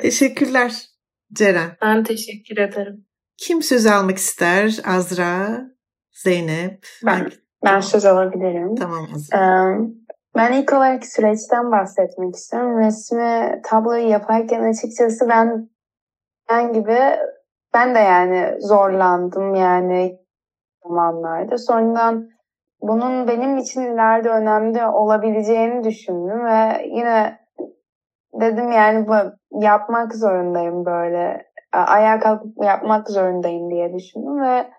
Teşekkürler 0.00 0.86
Ceren. 1.32 1.70
Ben 1.82 2.04
teşekkür 2.04 2.58
ederim. 2.58 3.06
Kim 3.36 3.62
söz 3.62 3.86
almak 3.86 4.16
ister? 4.16 4.80
Azra, 4.86 5.60
Zeynep. 6.12 6.86
Ben, 7.06 7.30
ben 7.64 7.80
söz 7.80 8.04
alabilirim. 8.04 8.74
Tamam 8.74 9.06
Azra. 9.14 9.36
Ee, 9.36 9.78
ben 10.36 10.52
ilk 10.52 10.72
olarak 10.72 11.06
süreçten 11.06 11.72
bahsetmek 11.72 12.34
istiyorum. 12.34 12.78
Resmi 12.78 13.62
tabloyu 13.64 14.08
yaparken 14.08 14.62
açıkçası 14.62 15.28
ben 15.28 15.70
ben 16.50 16.72
gibi 16.72 16.98
ben 17.74 17.94
de 17.94 17.98
yani 17.98 18.60
zorlandım 18.60 19.54
yani 19.54 20.18
zamanlarda. 20.82 21.58
Sonradan 21.58 22.28
bunun 22.80 23.28
benim 23.28 23.58
için 23.58 23.80
ileride 23.80 24.28
önemli 24.28 24.86
olabileceğini 24.86 25.84
düşündüm 25.84 26.44
ve 26.44 26.86
yine 26.86 27.43
dedim 28.40 28.72
yani 28.72 29.08
bu, 29.08 29.14
yapmak 29.62 30.14
zorundayım 30.14 30.84
böyle 30.84 31.46
ayağa 31.72 32.20
kalkıp 32.20 32.64
yapmak 32.64 33.10
zorundayım 33.10 33.70
diye 33.70 33.94
düşündüm 33.94 34.40
ve 34.42 34.70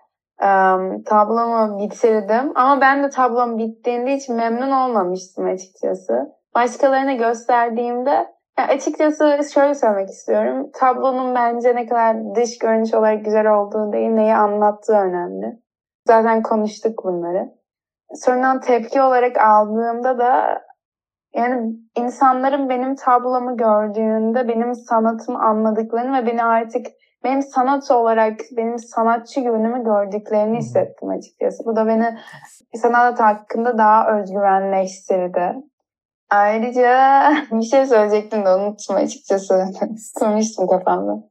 um, 0.42 1.02
tablomu 1.02 1.78
bitirdim 1.78 2.52
ama 2.54 2.80
ben 2.80 3.04
de 3.04 3.10
tablom 3.10 3.58
bittiğinde 3.58 4.14
hiç 4.16 4.28
memnun 4.28 4.70
olmamıştım 4.70 5.46
açıkçası. 5.46 6.36
Başkalarına 6.54 7.12
gösterdiğimde 7.12 8.36
yani 8.58 8.72
açıkçası 8.72 9.40
şöyle 9.54 9.74
söylemek 9.74 10.08
istiyorum. 10.08 10.70
Tablonun 10.74 11.34
bence 11.34 11.74
ne 11.74 11.86
kadar 11.86 12.16
dış 12.34 12.58
görünüş 12.58 12.94
olarak 12.94 13.24
güzel 13.24 13.54
olduğu 13.54 13.92
değil, 13.92 14.10
neyi 14.10 14.34
anlattığı 14.34 14.96
önemli. 14.96 15.60
Zaten 16.06 16.42
konuştuk 16.42 17.04
bunları. 17.04 17.48
Sonradan 18.14 18.60
tepki 18.60 19.02
olarak 19.02 19.36
aldığımda 19.36 20.18
da 20.18 20.62
yani 21.36 21.76
insanların 21.96 22.68
benim 22.68 22.94
tablomu 22.94 23.56
gördüğünde 23.56 24.48
benim 24.48 24.74
sanatımı 24.74 25.38
anladıklarını 25.38 26.22
ve 26.22 26.26
beni 26.26 26.44
artık 26.44 26.86
benim 27.24 27.42
sanat 27.42 27.90
olarak 27.90 28.40
benim 28.56 28.78
sanatçı 28.78 29.40
yönümü 29.40 29.84
gördüklerini 29.84 30.58
hissettim 30.58 31.08
açıkçası. 31.08 31.64
Bu 31.64 31.76
da 31.76 31.86
beni 31.86 32.18
sanat 32.74 33.20
hakkında 33.20 33.78
daha 33.78 34.18
özgüvenleştirdi. 34.18 35.54
Ayrıca 36.30 37.32
bir 37.52 37.64
şey 37.64 37.86
söyleyecektim 37.86 38.44
de 38.44 38.48
unuttum 38.48 38.96
açıkçası. 38.96 39.64
Konuştum 40.18 40.66
kafamda. 40.68 41.28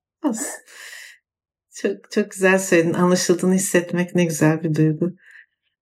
Çok, 1.75 2.11
çok 2.11 2.31
güzel 2.31 2.59
söyledin. 2.59 2.93
Anlaşıldığını 2.93 3.53
hissetmek 3.53 4.15
ne 4.15 4.25
güzel 4.25 4.63
bir 4.63 4.75
duygu. 4.75 5.11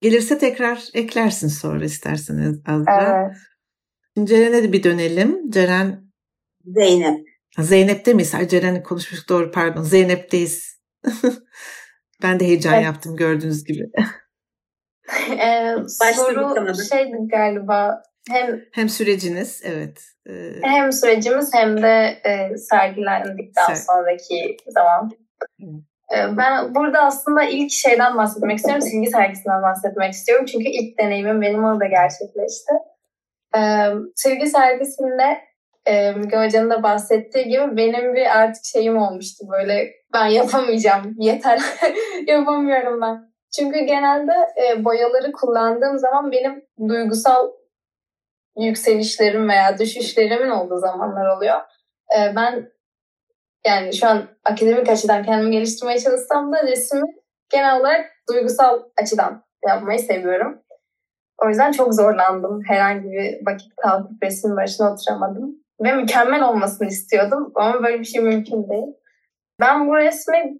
Gelirse 0.01 0.37
tekrar 0.37 0.83
eklersin 0.93 1.47
sonra 1.47 1.85
isterseniz 1.85 2.61
Azra. 2.67 3.25
Evet. 3.25 3.37
Ceren'e 4.23 4.63
de 4.63 4.73
bir 4.73 4.83
dönelim. 4.83 5.51
Ceren 5.51 6.03
Zeynep. 6.65 7.27
Zeynep'te 7.59 8.13
miyiz? 8.13 8.35
Ay 8.35 8.47
Ceren'le 8.47 8.83
konuşmuş 8.83 9.29
doğru 9.29 9.51
pardon. 9.51 9.81
Zeynep'teyiz. 9.81 10.81
ben 12.23 12.39
de 12.39 12.45
heyecan 12.45 12.73
evet. 12.73 12.85
yaptım 12.85 13.15
gördüğünüz 13.15 13.63
gibi. 13.63 13.83
ee, 15.39 15.75
soru 16.13 16.73
şeydi 16.89 17.17
galiba 17.31 18.03
hem 18.29 18.61
hem 18.71 18.89
süreciniz 18.89 19.61
evet. 19.63 20.03
Ee, 20.29 20.53
hem 20.61 20.91
sürecimiz 20.91 21.53
hem 21.53 21.81
de 21.81 22.21
e, 22.25 22.57
sergilendikten 22.57 23.63
Ser- 23.63 23.85
sonraki 23.85 24.57
zaman. 24.67 25.11
Ee, 26.15 26.37
ben 26.37 26.75
burada 26.75 26.99
aslında 26.99 27.43
ilk 27.43 27.71
şeyden 27.71 28.17
bahsetmek 28.17 28.57
istiyorum. 28.57 28.81
Silgi 28.81 29.09
sergisinden 29.09 29.61
bahsetmek 29.61 30.13
istiyorum. 30.13 30.45
Çünkü 30.45 30.69
ilk 30.69 30.99
deneyimim 30.99 31.41
benim 31.41 31.63
orada 31.63 31.85
gerçekleşti. 31.85 32.73
Ee, 33.57 33.89
silgi 34.15 34.47
sergisinde 34.47 35.41
e, 35.87 36.13
da 36.69 36.83
bahsettiği 36.83 37.45
gibi 37.45 37.77
benim 37.77 38.15
bir 38.15 38.39
artık 38.39 38.65
şeyim 38.65 38.97
olmuştu 38.97 39.45
böyle 39.51 39.91
ben 40.13 40.25
yapamayacağım 40.25 41.15
yeter 41.19 41.59
yapamıyorum 42.27 43.01
ben. 43.01 43.33
Çünkü 43.55 43.79
genelde 43.79 44.33
e, 44.63 44.85
boyaları 44.85 45.31
kullandığım 45.31 45.97
zaman 45.97 46.31
benim 46.31 46.65
duygusal 46.89 47.51
yükselişlerim 48.57 49.49
veya 49.49 49.77
düşüşlerimin 49.77 50.49
olduğu 50.49 50.77
zamanlar 50.77 51.37
oluyor. 51.37 51.61
E, 52.17 52.35
ben 52.35 52.71
yani 53.65 53.93
şu 53.93 54.07
an 54.07 54.27
akademik 54.45 54.89
açıdan 54.89 55.23
kendimi 55.23 55.51
geliştirmeye 55.51 55.99
çalışsam 55.99 56.53
da 56.53 56.63
resmi 56.63 57.01
genel 57.49 57.79
olarak 57.79 58.05
duygusal 58.29 58.83
açıdan 59.01 59.43
yapmayı 59.67 59.99
seviyorum. 59.99 60.61
O 61.43 61.49
yüzden 61.49 61.71
çok 61.71 61.93
zorlandım. 61.93 62.61
Herhangi 62.67 63.11
bir 63.11 63.45
vakit 63.45 63.75
kalkıp 63.75 64.23
resmin 64.23 64.57
başına 64.57 64.93
oturamadım. 64.93 65.55
Ve 65.83 65.93
mükemmel 65.93 66.43
olmasını 66.43 66.87
istiyordum 66.87 67.51
ama 67.55 67.83
böyle 67.83 67.99
bir 67.99 68.05
şey 68.05 68.21
mümkün 68.21 68.69
değil. 68.69 68.93
Ben 69.59 69.87
bu 69.87 69.97
resmi 69.97 70.59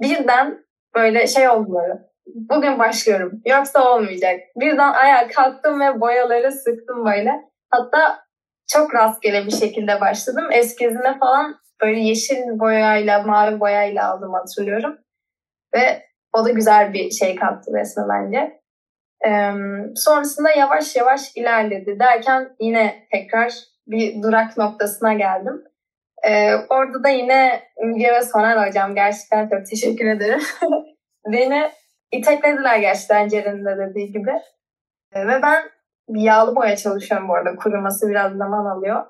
birden 0.00 0.58
böyle 0.94 1.26
şey 1.26 1.46
böyle. 1.48 1.98
Bugün 2.26 2.78
başlıyorum. 2.78 3.32
Yoksa 3.46 3.94
olmayacak. 3.94 4.40
Birden 4.56 4.92
ayağa 4.92 5.28
kalktım 5.28 5.80
ve 5.80 6.00
boyaları 6.00 6.52
sıktım 6.52 7.04
böyle. 7.04 7.30
Hatta 7.70 8.18
çok 8.68 8.94
rastgele 8.94 9.46
bir 9.46 9.50
şekilde 9.50 10.00
başladım. 10.00 10.44
Eskizine 10.52 11.18
falan 11.18 11.56
böyle 11.82 12.00
yeşil 12.00 12.58
boyayla, 12.58 13.22
mavi 13.22 13.60
boyayla 13.60 14.10
aldım 14.10 14.32
hatırlıyorum. 14.32 14.98
Ve 15.74 16.02
o 16.32 16.44
da 16.44 16.50
güzel 16.50 16.92
bir 16.92 17.10
şey 17.10 17.36
kattı 17.36 17.72
resme 17.74 18.02
bence. 18.08 18.60
Ee, 19.24 19.52
sonrasında 19.94 20.50
yavaş 20.50 20.96
yavaş 20.96 21.36
ilerledi 21.36 21.98
derken 21.98 22.56
yine 22.60 23.06
tekrar 23.10 23.52
bir 23.86 24.22
durak 24.22 24.56
noktasına 24.56 25.14
geldim. 25.14 25.64
Ee, 26.28 26.54
orada 26.70 27.04
da 27.04 27.08
yine 27.08 27.62
Müge 27.84 28.12
ve 28.12 28.22
Soner 28.22 28.68
hocam 28.68 28.94
gerçekten 28.94 29.48
çok 29.48 29.66
teşekkür 29.66 30.06
ederim. 30.06 30.40
Beni 31.32 31.70
iteklediler 32.12 32.78
gerçekten 32.78 33.28
Ceren'in 33.28 33.64
de 33.64 33.76
dediği 33.78 34.12
gibi. 34.12 34.32
Ee, 35.12 35.26
ve 35.26 35.42
ben 35.42 35.62
yağlı 36.08 36.56
boya 36.56 36.76
çalışıyorum 36.76 37.28
bu 37.28 37.34
arada. 37.34 37.56
Kuruması 37.56 38.08
biraz 38.08 38.32
zaman 38.32 38.66
alıyor. 38.66 39.06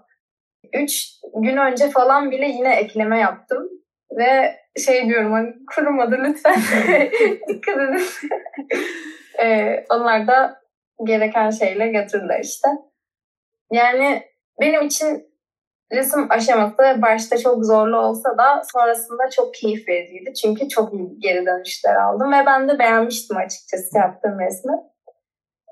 Üç 0.72 1.06
gün 1.34 1.56
önce 1.56 1.90
falan 1.90 2.30
bile 2.30 2.46
yine 2.46 2.76
ekleme 2.76 3.18
yaptım. 3.18 3.68
Ve 4.16 4.56
şey 4.84 5.08
diyorum 5.08 5.32
hani 5.32 5.54
kurumadı 5.74 6.18
lütfen 6.24 6.54
dikkat 7.48 7.76
edin. 7.76 8.02
ee, 9.42 9.84
onlar 9.90 10.26
da 10.26 10.60
gereken 11.04 11.50
şeyle 11.50 11.88
götürdüler 11.88 12.40
işte. 12.40 12.68
Yani 13.72 14.22
benim 14.60 14.82
için 14.82 15.36
resim 15.92 16.30
aşaması 16.30 17.02
başta 17.02 17.38
çok 17.38 17.64
zorlu 17.64 17.96
olsa 17.96 18.38
da 18.38 18.62
sonrasında 18.72 19.30
çok 19.30 19.54
keyif 19.54 19.88
vericiydi. 19.88 20.34
Çünkü 20.34 20.68
çok 20.68 20.94
iyi 20.94 21.18
geri 21.18 21.46
dönüşler 21.46 21.94
aldım 21.94 22.32
ve 22.32 22.46
ben 22.46 22.68
de 22.68 22.78
beğenmiştim 22.78 23.36
açıkçası 23.36 23.98
yaptığım 23.98 24.40
resmi. 24.40 24.72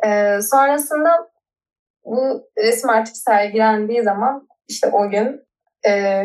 Ee, 0.06 0.38
sonrasında 0.42 1.30
bu 2.04 2.48
resim 2.58 2.90
artık 2.90 3.16
sergilendiği 3.16 4.02
zaman 4.02 4.48
işte 4.68 4.88
o 4.92 5.10
gün 5.10 5.42
e, 5.86 6.24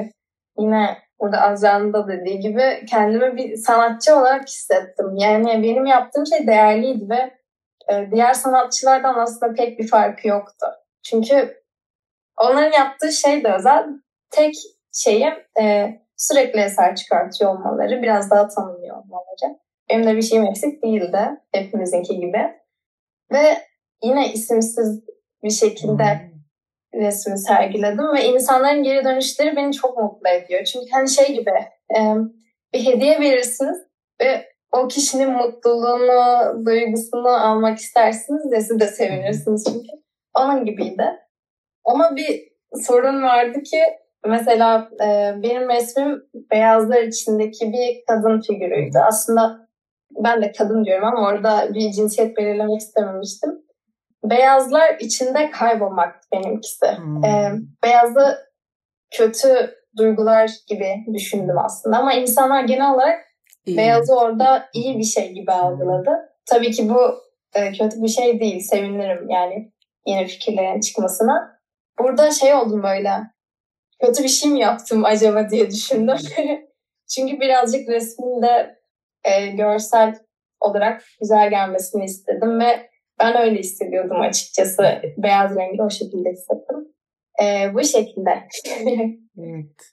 yine 0.58 0.98
burada 1.20 1.42
Azra'nın 1.42 1.94
da 1.94 2.08
dediği 2.08 2.40
gibi 2.40 2.86
kendimi 2.90 3.38
bir 3.38 3.56
sanatçı 3.56 4.16
olarak 4.16 4.48
hissettim. 4.48 5.16
Yani 5.16 5.64
benim 5.64 5.86
yaptığım 5.86 6.26
şey 6.26 6.48
değerliydi 6.48 7.10
ve 7.10 7.40
e, 7.94 8.12
diğer 8.12 8.34
sanatçılardan 8.34 9.20
aslında 9.20 9.54
pek 9.54 9.80
bir 9.80 9.88
farkı 9.88 10.28
yoktu. 10.28 10.66
Çünkü 11.04 11.60
Onların 12.40 12.72
yaptığı 12.72 13.12
şey 13.12 13.44
de 13.44 13.54
özel. 13.54 13.86
Tek 14.30 14.56
şeyi 14.94 15.28
e, 15.62 15.96
sürekli 16.18 16.60
eser 16.60 16.96
çıkartıyor 16.96 17.56
olmaları, 17.56 18.02
biraz 18.02 18.32
daha 18.32 18.48
tanınıyor 18.48 18.98
olmaları. 18.98 19.60
Benim 19.90 20.08
de 20.08 20.16
bir 20.16 20.22
şeyim 20.22 20.46
eksik 20.46 20.84
değildi, 20.84 21.20
hepimizinki 21.52 22.20
gibi. 22.20 22.60
Ve 23.32 23.58
yine 24.04 24.34
isimsiz 24.34 25.04
bir 25.44 25.50
şekilde. 25.50 26.29
Resmi 26.94 27.38
sergiledim 27.38 28.14
ve 28.16 28.26
insanların 28.26 28.84
geri 28.84 29.06
dönüşleri 29.06 29.56
beni 29.56 29.74
çok 29.74 29.98
mutlu 29.98 30.30
ediyor. 30.30 30.64
Çünkü 30.64 30.86
hani 30.92 31.10
şey 31.10 31.34
gibi 31.34 31.52
e, 31.96 32.00
bir 32.74 32.86
hediye 32.86 33.20
verirsiniz 33.20 33.78
ve 34.22 34.50
o 34.72 34.88
kişinin 34.88 35.32
mutluluğunu, 35.32 36.66
duygusunu 36.66 37.30
almak 37.30 37.78
istersiniz 37.78 38.52
de 38.52 38.62
siz 38.62 38.80
de 38.80 38.88
sevinirsiniz 38.88 39.64
çünkü. 39.68 39.90
Onun 40.34 40.66
gibiydi. 40.66 41.06
Ama 41.86 42.16
bir 42.16 42.50
sorun 42.88 43.24
vardı 43.24 43.64
ki 43.64 43.82
mesela 44.26 44.90
e, 45.02 45.34
benim 45.44 45.70
resmim 45.70 46.24
beyazlar 46.52 47.04
içindeki 47.04 47.74
bir 47.74 48.04
kadın 48.08 48.42
figürüydü. 48.42 48.98
Aslında 49.08 49.68
ben 50.12 50.42
de 50.42 50.52
kadın 50.52 50.86
diyorum 50.86 51.08
ama 51.08 51.28
orada 51.28 51.74
bir 51.74 51.92
cinsiyet 51.92 52.38
belirlemek 52.38 52.82
istememiştim. 52.82 53.69
Beyazlar 54.24 54.96
içinde 55.00 55.52
kaybolmak 55.52 56.22
benimkisi. 56.34 56.86
Hmm. 56.86 57.26
E, 57.26 57.52
beyazı 57.84 58.38
kötü 59.12 59.76
duygular 59.98 60.52
gibi 60.68 61.06
düşündüm 61.14 61.58
aslında 61.58 61.98
ama 61.98 62.14
insanlar 62.14 62.64
genel 62.64 62.94
olarak 62.94 63.20
iyi. 63.66 63.78
beyazı 63.78 64.16
orada 64.16 64.70
iyi 64.74 64.98
bir 64.98 65.04
şey 65.04 65.34
gibi 65.34 65.52
algıladı. 65.52 66.12
Tabii 66.46 66.72
ki 66.72 66.90
bu 66.90 67.16
e, 67.54 67.72
kötü 67.72 68.04
bir 68.04 68.08
şey 68.08 68.40
değil. 68.40 68.60
Sevinirim 68.60 69.30
yani 69.30 69.72
yeni 70.06 70.28
fikirlerin 70.28 70.80
çıkmasına 70.80 71.60
burada 72.00 72.32
şey 72.32 72.54
oldum 72.54 72.84
böyle. 72.84 73.12
Kötü 74.02 74.24
bir 74.24 74.30
şey 74.30 74.52
mi 74.52 74.60
yaptım 74.60 75.06
acaba 75.06 75.50
diye 75.50 75.72
düşündüm. 75.72 76.18
Çünkü 77.16 77.40
birazcık 77.40 77.90
resminde 77.90 78.80
e, 79.24 79.48
görsel 79.48 80.16
olarak 80.60 81.04
güzel 81.22 81.50
gelmesini 81.50 82.06
istedim 82.06 82.60
ve 82.60 82.90
ben 83.20 83.38
öyle 83.38 83.60
hissediyordum 83.60 84.22
açıkçası. 84.22 84.84
Beyaz 85.18 85.56
rengi 85.56 85.82
o 85.82 85.90
şekilde 85.90 86.32
hissettim. 86.32 86.88
E, 87.44 87.74
bu 87.74 87.84
şekilde. 87.84 88.48
evet. 89.40 89.92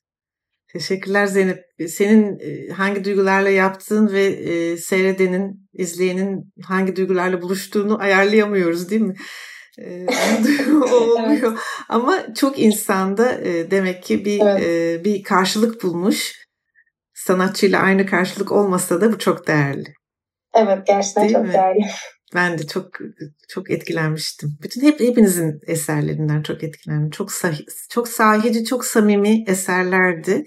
Teşekkürler 0.72 1.26
Zeynep. 1.26 1.64
Senin 1.88 2.38
e, 2.40 2.72
hangi 2.72 3.04
duygularla 3.04 3.50
yaptığın 3.50 4.12
ve 4.12 4.24
e, 4.24 4.76
seyredenin, 4.76 5.68
izleyenin 5.72 6.52
hangi 6.64 6.96
duygularla 6.96 7.42
buluştuğunu 7.42 8.00
ayarlayamıyoruz 8.00 8.90
değil 8.90 9.02
mi? 9.02 9.14
e, 9.78 10.06
olmuyor. 10.92 11.38
evet. 11.42 11.58
Ama 11.88 12.34
çok 12.34 12.58
insanda 12.58 13.32
e, 13.32 13.70
demek 13.70 14.02
ki 14.02 14.24
bir 14.24 14.40
evet. 14.40 14.62
e, 14.62 15.04
bir 15.04 15.22
karşılık 15.22 15.82
bulmuş. 15.82 16.46
Sanatçıyla 17.14 17.82
aynı 17.82 18.06
karşılık 18.06 18.52
olmasa 18.52 19.00
da 19.00 19.12
bu 19.12 19.18
çok 19.18 19.46
değerli. 19.46 19.94
Evet 20.54 20.86
gerçekten 20.86 21.24
Değil 21.24 21.34
çok 21.34 21.44
mi? 21.44 21.52
değerli. 21.52 21.84
Ben 22.34 22.58
de 22.58 22.66
çok 22.66 22.90
çok 23.48 23.70
etkilenmiştim. 23.70 24.58
Bütün 24.62 24.80
hep 24.80 25.00
hepinizin 25.00 25.60
eserlerinden 25.66 26.42
çok 26.42 26.62
etkilendim. 26.62 27.10
Çok 27.10 27.32
sah 27.32 27.58
çok 27.90 28.08
sahici, 28.08 28.64
çok 28.64 28.84
samimi 28.84 29.44
eserlerdi. 29.46 30.44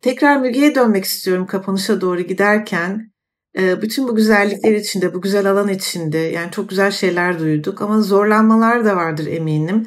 Tekrar 0.00 0.40
Müge'ye 0.40 0.74
dönmek 0.74 1.04
istiyorum 1.04 1.46
kapanışa 1.46 2.00
doğru 2.00 2.20
giderken 2.20 3.12
bütün 3.56 4.08
bu 4.08 4.16
güzellikler 4.16 4.72
içinde, 4.72 5.14
bu 5.14 5.20
güzel 5.20 5.50
alan 5.50 5.68
içinde 5.68 6.18
yani 6.18 6.50
çok 6.50 6.68
güzel 6.68 6.90
şeyler 6.90 7.38
duyduk 7.38 7.82
ama 7.82 8.00
zorlanmalar 8.00 8.84
da 8.84 8.96
vardır 8.96 9.26
eminim. 9.26 9.86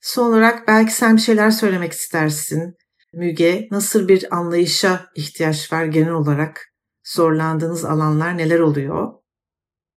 Son 0.00 0.28
olarak 0.32 0.68
belki 0.68 0.92
sen 0.92 1.16
bir 1.16 1.22
şeyler 1.22 1.50
söylemek 1.50 1.92
istersin. 1.92 2.74
Müge, 3.12 3.68
nasıl 3.70 4.08
bir 4.08 4.36
anlayışa 4.36 5.06
ihtiyaç 5.16 5.72
var 5.72 5.84
genel 5.84 6.12
olarak? 6.12 6.72
Zorlandığınız 7.04 7.84
alanlar 7.84 8.38
neler 8.38 8.60
oluyor? 8.60 9.12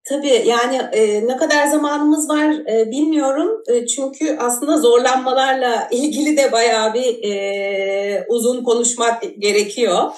Tabii 0.10 0.44
yani 0.46 0.76
e, 0.76 1.28
ne 1.28 1.38
kadar 1.38 1.68
zamanımız 1.68 2.30
var 2.30 2.54
e, 2.70 2.92
bilmiyorum. 2.92 3.64
E, 3.68 3.86
çünkü 3.86 4.38
aslında 4.40 4.78
zorlanmalarla 4.78 5.88
ilgili 5.92 6.38
de 6.38 6.52
bayağı 6.52 6.94
bir 6.94 7.24
e, 7.24 8.26
uzun 8.30 8.64
konuşmak 8.64 9.24
gerekiyor. 9.40 10.12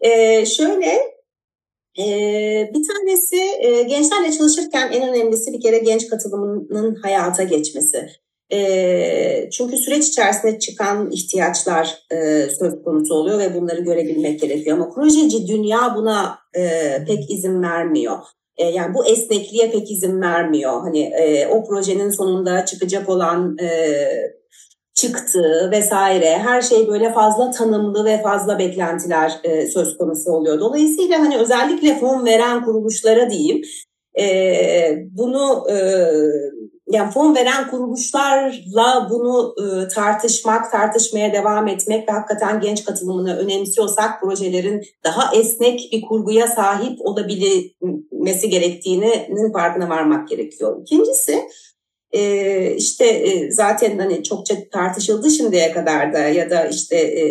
E, 0.00 0.46
şöyle 0.46 1.14
ee, 1.98 2.70
bir 2.74 2.82
tanesi 2.88 3.36
e, 3.36 3.82
gençlerle 3.82 4.32
çalışırken 4.32 4.92
en 4.92 5.08
önemlisi 5.08 5.52
bir 5.52 5.60
kere 5.60 5.78
genç 5.78 6.08
katılımının 6.08 6.94
hayata 6.94 7.42
geçmesi. 7.42 8.10
E, 8.52 9.50
çünkü 9.52 9.76
süreç 9.76 10.08
içerisinde 10.08 10.58
çıkan 10.58 11.10
ihtiyaçlar 11.10 11.98
e, 12.10 12.48
söz 12.58 12.82
konusu 12.84 13.14
oluyor 13.14 13.38
ve 13.38 13.54
bunları 13.54 13.80
görebilmek 13.80 14.40
gerekiyor. 14.40 14.76
Ama 14.76 14.90
projeci 14.90 15.48
dünya 15.48 15.94
buna 15.96 16.38
e, 16.56 16.60
pek 17.06 17.30
izin 17.30 17.62
vermiyor. 17.62 18.18
E, 18.56 18.64
yani 18.64 18.94
bu 18.94 19.06
esnekliğe 19.06 19.70
pek 19.70 19.90
izin 19.90 20.20
vermiyor. 20.20 20.80
Hani 20.80 21.00
e, 21.00 21.46
o 21.46 21.64
projenin 21.64 22.10
sonunda 22.10 22.64
çıkacak 22.64 23.08
olan 23.08 23.56
e, 23.58 23.68
çıktığı 24.94 25.68
vesaire 25.70 26.38
her 26.38 26.62
şey 26.62 26.88
böyle 26.88 27.12
fazla 27.12 27.50
tanımlı 27.50 28.04
ve 28.04 28.22
fazla 28.22 28.58
beklentiler 28.58 29.32
e, 29.44 29.66
söz 29.66 29.98
konusu 29.98 30.32
oluyor. 30.32 30.60
Dolayısıyla 30.60 31.18
hani 31.18 31.38
özellikle 31.38 31.98
fon 31.98 32.26
veren 32.26 32.64
kuruluşlara 32.64 33.30
diyeyim 33.30 33.62
e, 34.20 34.26
bunu 35.10 35.64
e, 35.70 35.76
yani 36.90 37.10
fon 37.12 37.34
veren 37.34 37.70
kuruluşlarla 37.70 39.08
bunu 39.10 39.54
e, 39.58 39.88
tartışmak, 39.88 40.72
tartışmaya 40.72 41.32
devam 41.32 41.68
etmek 41.68 42.08
ve 42.08 42.12
hakikaten 42.12 42.60
genç 42.60 42.84
katılımını 42.84 43.36
önemsiyorsak 43.36 44.20
projelerin 44.20 44.82
daha 45.04 45.34
esnek 45.36 45.88
bir 45.92 46.02
kurguya 46.02 46.46
sahip 46.46 47.00
olabilir 47.00 47.74
edilmesi 48.24 48.50
gerektiğinin 48.50 49.52
farkına 49.52 49.88
varmak 49.88 50.28
gerekiyor. 50.28 50.82
İkincisi 50.82 51.40
e, 52.12 52.74
işte 52.76 53.06
e, 53.06 53.50
zaten 53.50 53.98
hani 53.98 54.22
çokça 54.22 54.54
tartışıldı 54.72 55.30
şimdiye 55.30 55.72
kadar 55.72 56.12
da 56.12 56.18
ya 56.18 56.50
da 56.50 56.64
işte 56.64 56.96
e, 56.96 57.24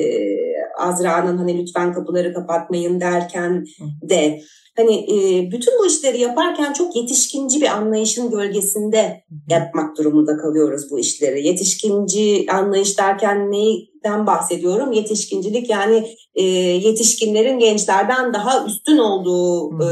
Azra'nın 0.77 1.37
hani 1.37 1.61
lütfen 1.61 1.93
kapıları 1.93 2.33
kapatmayın 2.33 2.99
derken 2.99 3.65
de 4.01 4.41
hani 4.75 4.95
e, 4.95 5.51
bütün 5.51 5.79
bu 5.79 5.87
işleri 5.87 6.21
yaparken 6.21 6.73
çok 6.73 6.95
yetişkinci 6.95 7.61
bir 7.61 7.67
anlayışın 7.67 8.31
gölgesinde 8.31 9.23
yapmak 9.49 9.97
durumunda 9.97 10.37
kalıyoruz 10.37 10.91
bu 10.91 10.99
işleri. 10.99 11.47
Yetişkinci 11.47 12.45
anlayış 12.51 12.99
derken 12.99 13.51
neyden 13.51 14.27
bahsediyorum? 14.27 14.91
Yetişkincilik 14.91 15.69
yani 15.69 16.07
e, 16.35 16.43
yetişkinlerin 16.43 17.59
gençlerden 17.59 18.33
daha 18.33 18.65
üstün 18.65 18.97
olduğu 18.97 19.83
e, 19.83 19.87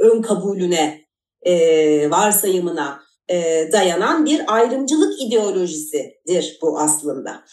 ön 0.00 0.22
kabulüne, 0.22 1.00
e, 1.42 2.10
varsayımına 2.10 3.00
e, 3.28 3.68
dayanan 3.72 4.26
bir 4.26 4.54
ayrımcılık 4.54 5.22
ideolojisidir 5.22 6.58
bu 6.62 6.78
aslında. 6.78 7.44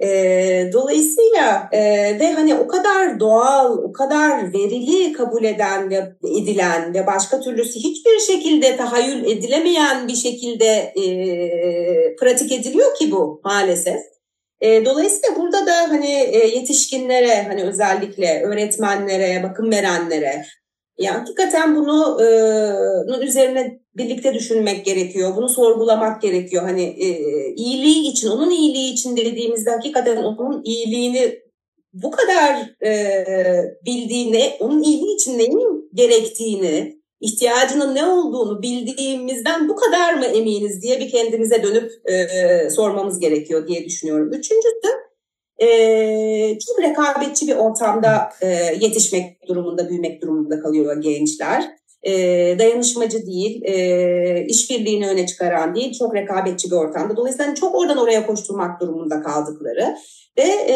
E, 0.00 0.70
dolayısıyla 0.72 1.68
e, 1.72 1.80
ve 2.20 2.32
hani 2.32 2.54
o 2.54 2.68
kadar 2.68 3.20
doğal, 3.20 3.78
o 3.78 3.92
kadar 3.92 4.52
verili 4.52 5.12
kabul 5.12 5.44
eden 5.44 5.90
ve 5.90 6.12
edilen 6.40 6.94
ve 6.94 7.06
başka 7.06 7.40
türlüsü 7.40 7.78
hiçbir 7.78 8.18
şekilde 8.18 8.76
tahayyül 8.76 9.24
edilemeyen 9.24 10.08
bir 10.08 10.16
şekilde 10.16 10.66
e, 10.66 12.16
pratik 12.16 12.52
ediliyor 12.52 12.94
ki 12.94 13.10
bu 13.10 13.40
maalesef. 13.44 14.00
E, 14.60 14.84
dolayısıyla 14.84 15.36
burada 15.36 15.66
da 15.66 15.72
hani 15.88 16.12
e, 16.12 16.46
yetişkinlere 16.46 17.42
hani 17.42 17.62
özellikle 17.64 18.42
öğretmenlere, 18.42 19.42
bakım 19.42 19.70
verenlere 19.70 20.44
ya 20.98 21.14
hakikaten 21.14 21.76
bunu 21.76 22.18
e, 22.22 23.24
üzerine 23.24 23.80
birlikte 23.96 24.34
düşünmek 24.34 24.84
gerekiyor. 24.84 25.36
Bunu 25.36 25.48
sorgulamak 25.48 26.22
gerekiyor. 26.22 26.62
Hani 26.62 26.82
e, 26.82 27.08
iyiliği 27.56 28.10
için, 28.10 28.28
onun 28.28 28.50
iyiliği 28.50 28.92
için 28.92 29.16
dediğimizde 29.16 29.70
hakikaten 29.70 30.16
onun 30.16 30.62
iyiliğini 30.64 31.42
bu 31.92 32.10
kadar 32.10 32.84
e, 32.86 33.24
bildiğini, 33.86 34.52
onun 34.60 34.82
iyiliği 34.82 35.14
için 35.14 35.38
neyin 35.38 35.90
gerektiğini, 35.94 37.02
ihtiyacının 37.20 37.94
ne 37.94 38.06
olduğunu 38.06 38.62
bildiğimizden 38.62 39.68
bu 39.68 39.76
kadar 39.76 40.14
mı 40.14 40.24
eminiz 40.24 40.82
diye 40.82 41.00
bir 41.00 41.10
kendimize 41.10 41.62
dönüp 41.62 41.90
e, 42.08 42.70
sormamız 42.70 43.20
gerekiyor 43.20 43.68
diye 43.68 43.84
düşünüyorum. 43.84 44.32
Üçüncüsü 44.32 44.88
e, 45.58 46.58
çok 46.66 46.82
rekabetçi 46.82 47.48
bir 47.48 47.56
ortamda 47.56 48.32
e, 48.40 48.48
yetişmek 48.80 49.48
durumunda, 49.48 49.88
büyümek 49.88 50.22
durumunda 50.22 50.60
kalıyor 50.60 51.02
gençler. 51.02 51.70
E, 52.02 52.12
dayanışmacı 52.58 53.26
değil, 53.26 53.62
e, 53.64 54.44
işbirliğini 54.46 55.08
öne 55.08 55.26
çıkaran 55.26 55.74
değil, 55.74 55.98
çok 55.98 56.14
rekabetçi 56.14 56.70
bir 56.70 56.76
ortamda. 56.76 57.16
Dolayısıyla 57.16 57.54
çok 57.54 57.74
oradan 57.74 57.98
oraya 57.98 58.26
koşturmak 58.26 58.80
durumunda 58.80 59.22
kaldıkları 59.22 59.96
ve 60.38 60.42
e, 60.42 60.74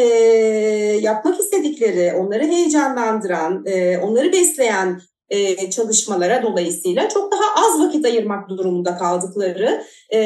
yapmak 1.00 1.40
istedikleri, 1.40 2.14
onları 2.14 2.44
heyecanlandıran, 2.44 3.66
e, 3.66 3.98
onları 3.98 4.32
besleyen 4.32 5.00
e, 5.30 5.70
çalışmalara 5.70 6.42
dolayısıyla 6.42 7.08
çok 7.08 7.32
daha 7.32 7.66
az 7.66 7.80
vakit 7.80 8.04
ayırmak 8.04 8.48
durumunda 8.48 8.96
kaldıkları 8.96 9.82
e, 10.14 10.20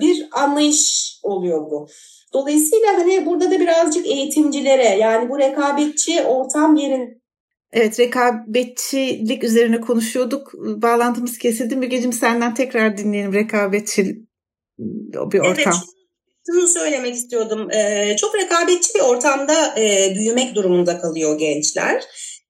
bir 0.00 0.28
anlayış 0.32 1.16
oluyor 1.22 1.70
bu. 1.70 1.88
Dolayısıyla 2.32 2.88
hani 2.94 3.26
burada 3.26 3.50
da 3.50 3.60
birazcık 3.60 4.06
eğitimcilere 4.06 4.88
yani 4.88 5.30
bu 5.30 5.38
rekabetçi 5.38 6.22
ortam 6.22 6.76
yerin 6.76 7.22
Evet 7.72 8.00
rekabetçilik 8.00 9.44
üzerine 9.44 9.80
konuşuyorduk. 9.80 10.52
Bağlantımız 10.54 11.38
kesildi. 11.38 11.76
Mügeciğim 11.76 12.12
senden 12.12 12.54
tekrar 12.54 12.96
dinleyelim 12.96 13.32
rekabetçi 13.32 14.26
bir 14.78 15.38
ortam. 15.38 15.52
Evet 15.56 15.66
şunu 16.46 16.68
söylemek 16.68 17.14
istiyordum. 17.14 17.70
Ee, 17.70 18.16
çok 18.16 18.34
rekabetçi 18.34 18.94
bir 18.94 19.00
ortamda 19.00 19.80
e, 19.80 20.14
büyümek 20.14 20.54
durumunda 20.54 21.00
kalıyor 21.00 21.38
gençler. 21.38 22.02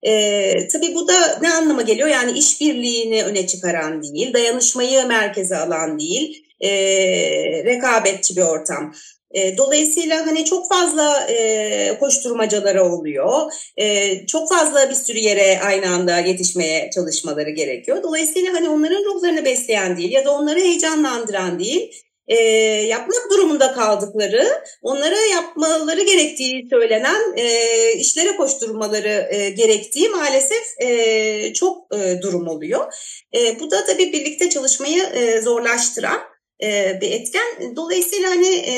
E, 0.03 0.69
tabii 0.69 0.95
bu 0.95 1.09
da 1.09 1.39
ne 1.43 1.51
anlama 1.51 1.83
geliyor? 1.83 2.09
Yani 2.09 2.39
işbirliğini 2.39 3.25
öne 3.25 3.47
çıkaran 3.47 4.03
değil, 4.03 4.35
dayanışmayı 4.35 5.07
merkeze 5.07 5.57
alan 5.57 5.99
değil, 5.99 6.47
e, 6.61 6.71
rekabetçi 7.64 8.37
bir 8.37 8.43
ortam. 8.43 8.95
E, 9.37 9.57
dolayısıyla 9.57 10.26
hani 10.26 10.45
çok 10.45 10.68
fazla 10.68 11.26
e, 11.28 11.99
koşturmacaları 12.01 12.84
oluyor. 12.84 13.53
E, 13.76 14.26
çok 14.26 14.49
fazla 14.49 14.91
bir 14.91 14.95
sürü 14.95 15.18
yere 15.18 15.61
aynı 15.61 15.89
anda 15.91 16.18
yetişmeye 16.18 16.91
çalışmaları 16.95 17.51
gerekiyor. 17.51 18.03
Dolayısıyla 18.03 18.55
hani 18.55 18.68
onların 18.68 19.05
ruhlarını 19.05 19.45
besleyen 19.45 19.97
değil 19.97 20.12
ya 20.12 20.24
da 20.24 20.30
onları 20.30 20.61
heyecanlandıran 20.61 21.59
değil, 21.59 22.03
e, 22.28 22.37
yapmak 22.87 23.30
durumunda 23.30 23.72
kaldıkları, 23.72 24.49
onlara 24.82 25.20
yapmaları 25.20 26.03
gerektiği 26.03 26.68
söylenen 26.70 27.37
e, 27.37 27.93
işlere 27.93 28.37
koşturmaları 28.37 29.28
e, 29.30 29.51
gerektiği 29.51 30.09
maalesef 30.09 30.64
e, 30.82 31.53
çok 31.53 31.95
e, 31.95 32.22
durum 32.22 32.49
oluyor. 32.49 32.95
E, 33.34 33.61
bu 33.61 33.70
da 33.70 33.84
tabii 33.84 34.12
birlikte 34.12 34.51
çalışmayı 34.51 35.03
e, 35.03 35.41
zorlaştıran 35.41 36.36
e, 36.62 36.98
bir 37.00 37.11
etken. 37.11 37.76
Dolayısıyla 37.76 38.30
hani 38.30 38.54
e, 38.54 38.74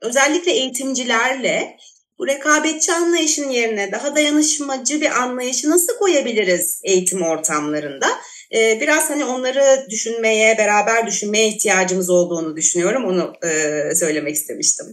özellikle 0.00 0.52
eğitimcilerle 0.52 1.76
bu 2.18 2.26
rekabetçi 2.26 2.92
anlayışın 2.92 3.50
yerine 3.50 3.92
daha 3.92 4.16
dayanışmacı 4.16 5.00
bir 5.00 5.10
anlayışı 5.10 5.70
nasıl 5.70 5.98
koyabiliriz 5.98 6.80
eğitim 6.84 7.22
ortamlarında? 7.22 8.06
E, 8.54 8.80
biraz 8.80 9.10
hani 9.10 9.24
onları 9.24 9.86
düşünmeye, 9.90 10.58
beraber 10.58 11.06
düşünmeye 11.06 11.48
ihtiyacımız 11.48 12.10
olduğunu 12.10 12.56
düşünüyorum. 12.56 13.04
Onu 13.04 13.32
e, 13.44 13.94
söylemek 13.94 14.34
istemiştim. 14.34 14.86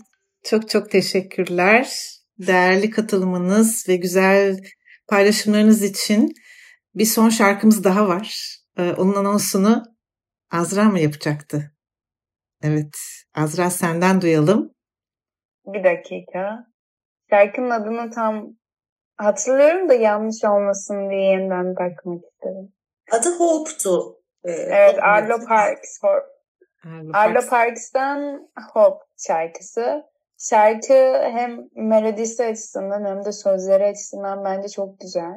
Çok 0.44 0.70
çok 0.70 0.92
teşekkürler. 0.92 2.00
Değerli 2.40 2.90
katılımınız 2.90 3.90
ve 3.90 3.96
güzel 3.96 4.60
paylaşımlarınız 5.08 5.84
için 5.84 6.34
bir 6.96 7.06
son 7.06 7.30
şarkımız 7.30 7.84
daha 7.84 8.08
var. 8.08 8.58
Onun 8.78 9.16
anonsunu 9.16 9.84
Azra 10.52 10.84
mı 10.84 11.00
yapacaktı? 11.00 11.72
Evet. 12.64 12.96
Azra 13.36 13.70
senden 13.70 14.22
duyalım. 14.22 14.74
Bir 15.66 15.84
dakika. 15.84 16.68
Şarkının 17.30 17.70
adını 17.70 18.12
tam 18.12 18.48
hatırlıyorum 19.18 19.90
da 19.90 19.94
yanlış 19.94 20.44
olmasın 20.44 21.10
diye 21.10 21.22
yeniden 21.22 21.76
bakmak 21.76 22.24
istedim. 22.24 22.74
Adı 23.12 23.40
Hope'tu. 23.40 24.18
Ee, 24.44 24.52
evet, 24.52 25.00
Arlo 25.02 25.46
Parks. 25.48 26.00
Arlo, 26.04 27.12
Arlo 27.14 27.50
Parks'tan 27.50 28.50
Hope 28.74 29.06
şarkısı. 29.28 30.04
Şarkı 30.40 31.22
hem 31.22 31.70
melodisi 31.76 32.46
açısından 32.46 33.06
hem 33.06 33.26
de 33.26 33.32
sözleri 33.32 33.86
açısından 33.86 34.46
bence 34.46 34.70
çok 34.70 35.00
güzel. 35.00 35.34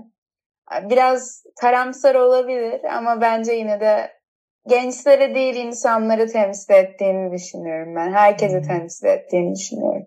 Biraz 0.90 1.44
karamsar 1.60 2.14
olabilir 2.14 2.84
ama 2.84 3.20
bence 3.20 3.52
yine 3.52 3.80
de 3.80 4.19
gençlere 4.68 5.34
değil 5.34 5.54
insanları 5.54 6.26
temsil 6.26 6.74
ettiğini 6.74 7.32
düşünüyorum 7.32 7.96
ben. 7.96 8.12
Herkese 8.12 8.58
hmm. 8.58 8.66
temsil 8.66 9.06
ettiğini 9.06 9.54
düşünüyorum. 9.54 10.06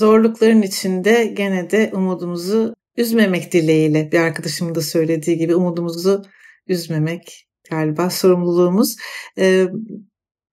Zorlukların 0.00 0.62
içinde 0.62 1.24
gene 1.24 1.70
de 1.70 1.90
umudumuzu 1.92 2.74
üzmemek 2.96 3.52
dileğiyle 3.52 4.12
bir 4.12 4.18
arkadaşımın 4.18 4.74
da 4.74 4.80
söylediği 4.80 5.38
gibi 5.38 5.54
umudumuzu 5.54 6.22
üzmemek 6.66 7.46
galiba 7.70 8.10
sorumluluğumuz. 8.10 8.96
Ee, 9.38 9.66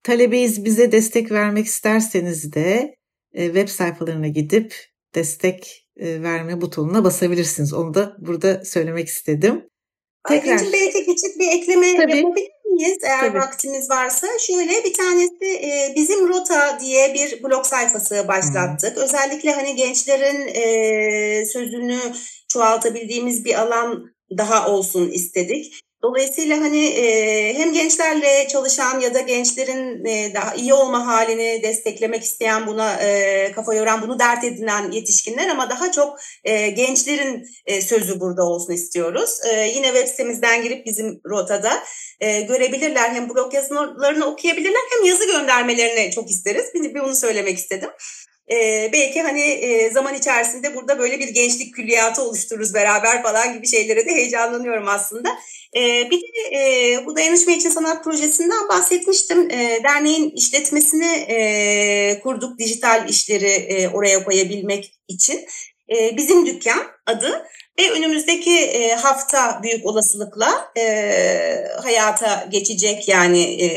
talebeyiz 0.04 0.66
bize 0.66 0.92
destek 0.92 1.32
vermek 1.32 1.66
isterseniz 1.66 2.54
de 2.54 2.96
e, 3.34 3.46
web 3.46 3.68
sayfalarına 3.68 4.28
gidip 4.28 4.76
destek 5.16 5.88
e, 5.98 6.22
verme 6.22 6.62
butonuna 6.62 7.04
basabilirsiniz. 7.04 7.74
Onu 7.74 7.94
da 7.94 8.16
burada 8.20 8.66
söylemek 8.66 9.08
istedim. 9.08 9.70
Tekrar. 10.28 10.52
Aydıncığım 10.52 10.74
belki 10.74 11.06
küçük 11.06 11.40
bir 11.40 11.48
ekleme 11.48 11.98
Tabii. 11.98 12.18
yapabilir 12.18 12.50
miyiz 12.80 12.98
eğer 13.04 13.20
Tabii. 13.20 13.40
vaktimiz 13.40 13.90
varsa? 13.90 14.28
Şöyle 14.40 14.84
bir 14.84 14.94
tanesi 14.94 15.46
e, 15.46 15.94
bizim 15.96 16.30
Rota 16.30 16.80
diye 16.80 17.14
bir 17.14 17.44
blog 17.44 17.66
sayfası 17.66 18.28
başlattık. 18.28 18.96
Hmm. 18.96 19.04
Özellikle 19.04 19.52
hani 19.52 19.76
gençlerin 19.76 20.48
e, 20.48 21.46
sözünü 21.46 22.00
çoğaltabildiğimiz 22.54 23.46
bir 23.46 23.62
alan 23.62 24.06
daha 24.38 24.70
olsun 24.72 25.12
istedik. 25.12 25.80
Dolayısıyla 26.04 26.62
hani 26.62 26.86
e, 26.86 27.54
hem 27.54 27.74
gençlerle 27.74 28.48
çalışan 28.48 29.00
ya 29.00 29.14
da 29.14 29.20
gençlerin 29.20 30.06
e, 30.06 30.34
daha 30.34 30.56
iyi 30.56 30.74
olma 30.74 31.08
halini 31.08 31.64
desteklemek 31.64 32.24
isteyen 32.24 32.68
buna 32.68 32.94
e, 33.02 33.52
kafa 33.52 33.74
yoran 33.74 34.02
bunu 34.02 34.20
dert 34.20 34.44
edinen 34.44 34.92
yetişkinler 34.92 35.48
ama 35.48 35.70
daha 35.70 35.92
çok 35.92 36.20
e, 36.44 36.70
gençlerin 36.70 37.46
e, 37.66 37.82
sözü 37.82 38.20
burada 38.20 38.44
olsun 38.44 38.74
istiyoruz. 38.74 39.40
E, 39.54 39.68
yine 39.68 39.88
web 39.88 40.08
sitemizden 40.08 40.64
girip 40.64 40.86
bizim 40.86 41.22
rotada 41.26 41.84
e, 42.20 42.42
görebilirler. 42.42 43.10
Hem 43.10 43.30
blog 43.30 43.54
yazılarını 43.54 44.26
okuyabilirler 44.26 44.82
hem 44.92 45.06
yazı 45.06 45.26
göndermelerini 45.26 46.12
çok 46.12 46.30
isteriz. 46.30 46.66
Bir, 46.74 46.96
bir 46.96 47.00
onu 47.00 47.16
söylemek 47.16 47.58
istedim. 47.58 47.90
E, 48.52 48.90
belki 48.94 49.22
hani 49.22 49.42
e, 49.42 49.90
zaman 49.90 50.16
içerisinde 50.16 50.76
burada 50.76 51.00
böyle 51.00 51.20
bir 51.20 51.28
gençlik 51.28 51.74
külliyatı 51.74 52.22
oluştururuz 52.22 52.74
beraber 52.74 53.24
falan 53.24 53.54
gibi 53.54 53.68
şeylere 53.68 54.06
de 54.06 54.12
heyecanlanıyorum 54.12 54.88
aslında. 54.88 55.30
E, 55.76 56.10
bir 56.12 56.22
de 56.22 56.58
e, 56.58 57.06
bu 57.06 57.16
Dayanışma 57.16 57.54
için 57.54 57.70
Sanat 57.70 58.04
projesinden 58.04 58.68
bahsetmiştim. 58.70 59.52
E, 59.52 59.80
derneğin 59.84 60.30
işletmesini 60.30 61.26
e, 61.30 62.20
kurduk 62.24 62.60
dijital 62.60 63.10
işleri 63.10 63.48
e, 63.48 63.90
oraya 63.90 64.24
koyabilmek 64.24 64.94
için. 65.08 65.46
E, 65.90 66.18
bizim 66.18 66.46
dükkan 66.46 66.88
adı 67.06 67.46
ve 67.80 67.92
önümüzdeki 67.92 68.60
e, 68.60 68.96
hafta 68.96 69.60
büyük 69.64 69.86
olasılıkla 69.86 70.72
e, 70.78 70.84
hayata 71.84 72.48
geçecek 72.52 73.08
yani 73.08 73.42
e, 73.42 73.68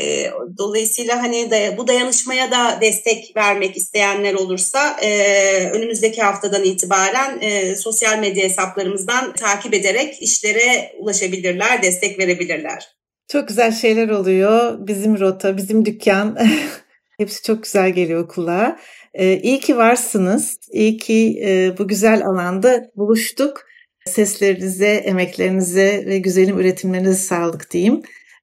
dolayısıyla 0.57 1.23
hani 1.23 1.51
de, 1.51 1.75
bu 1.77 1.87
dayanışmaya 1.87 2.51
da 2.51 2.81
destek 2.81 3.33
vermek 3.35 3.77
isteyenler 3.77 4.33
olursa 4.33 4.97
e, 5.01 5.69
önümüzdeki 5.69 6.21
haftadan 6.21 6.63
itibaren 6.63 7.41
e, 7.41 7.75
sosyal 7.75 8.19
medya 8.19 8.43
hesaplarımızdan 8.43 9.33
takip 9.33 9.73
ederek 9.73 10.21
işlere 10.21 10.95
ulaşabilirler, 10.99 11.83
destek 11.83 12.19
verebilirler. 12.19 12.87
Çok 13.31 13.47
güzel 13.47 13.71
şeyler 13.71 14.09
oluyor. 14.09 14.87
Bizim 14.87 15.19
rota, 15.19 15.57
bizim 15.57 15.85
dükkan 15.85 16.37
hepsi 17.17 17.43
çok 17.43 17.63
güzel 17.63 17.89
geliyor 17.89 18.27
kulağa. 18.27 18.79
Ee, 19.13 19.37
iyi 19.37 19.59
ki 19.59 19.77
varsınız. 19.77 20.57
İyi 20.71 20.97
ki 20.97 21.41
e, 21.45 21.77
bu 21.77 21.87
güzel 21.87 22.25
alanda 22.25 22.91
buluştuk. 22.95 23.65
Seslerinize, 24.05 24.87
emeklerinize 24.87 26.03
ve 26.05 26.19
güzelim 26.19 26.59
üretimlerinize 26.59 27.15
sağlık 27.15 27.71
diyeyim. 27.71 28.01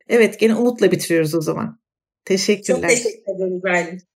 Evet 0.08 0.40
gene 0.40 0.54
umutla 0.54 0.92
bitiriyoruz 0.92 1.34
o 1.34 1.40
zaman. 1.40 1.80
Teşekkürler. 2.24 2.80
Çok 2.80 2.90
teşekkür 2.90 3.34
ederim 3.36 3.60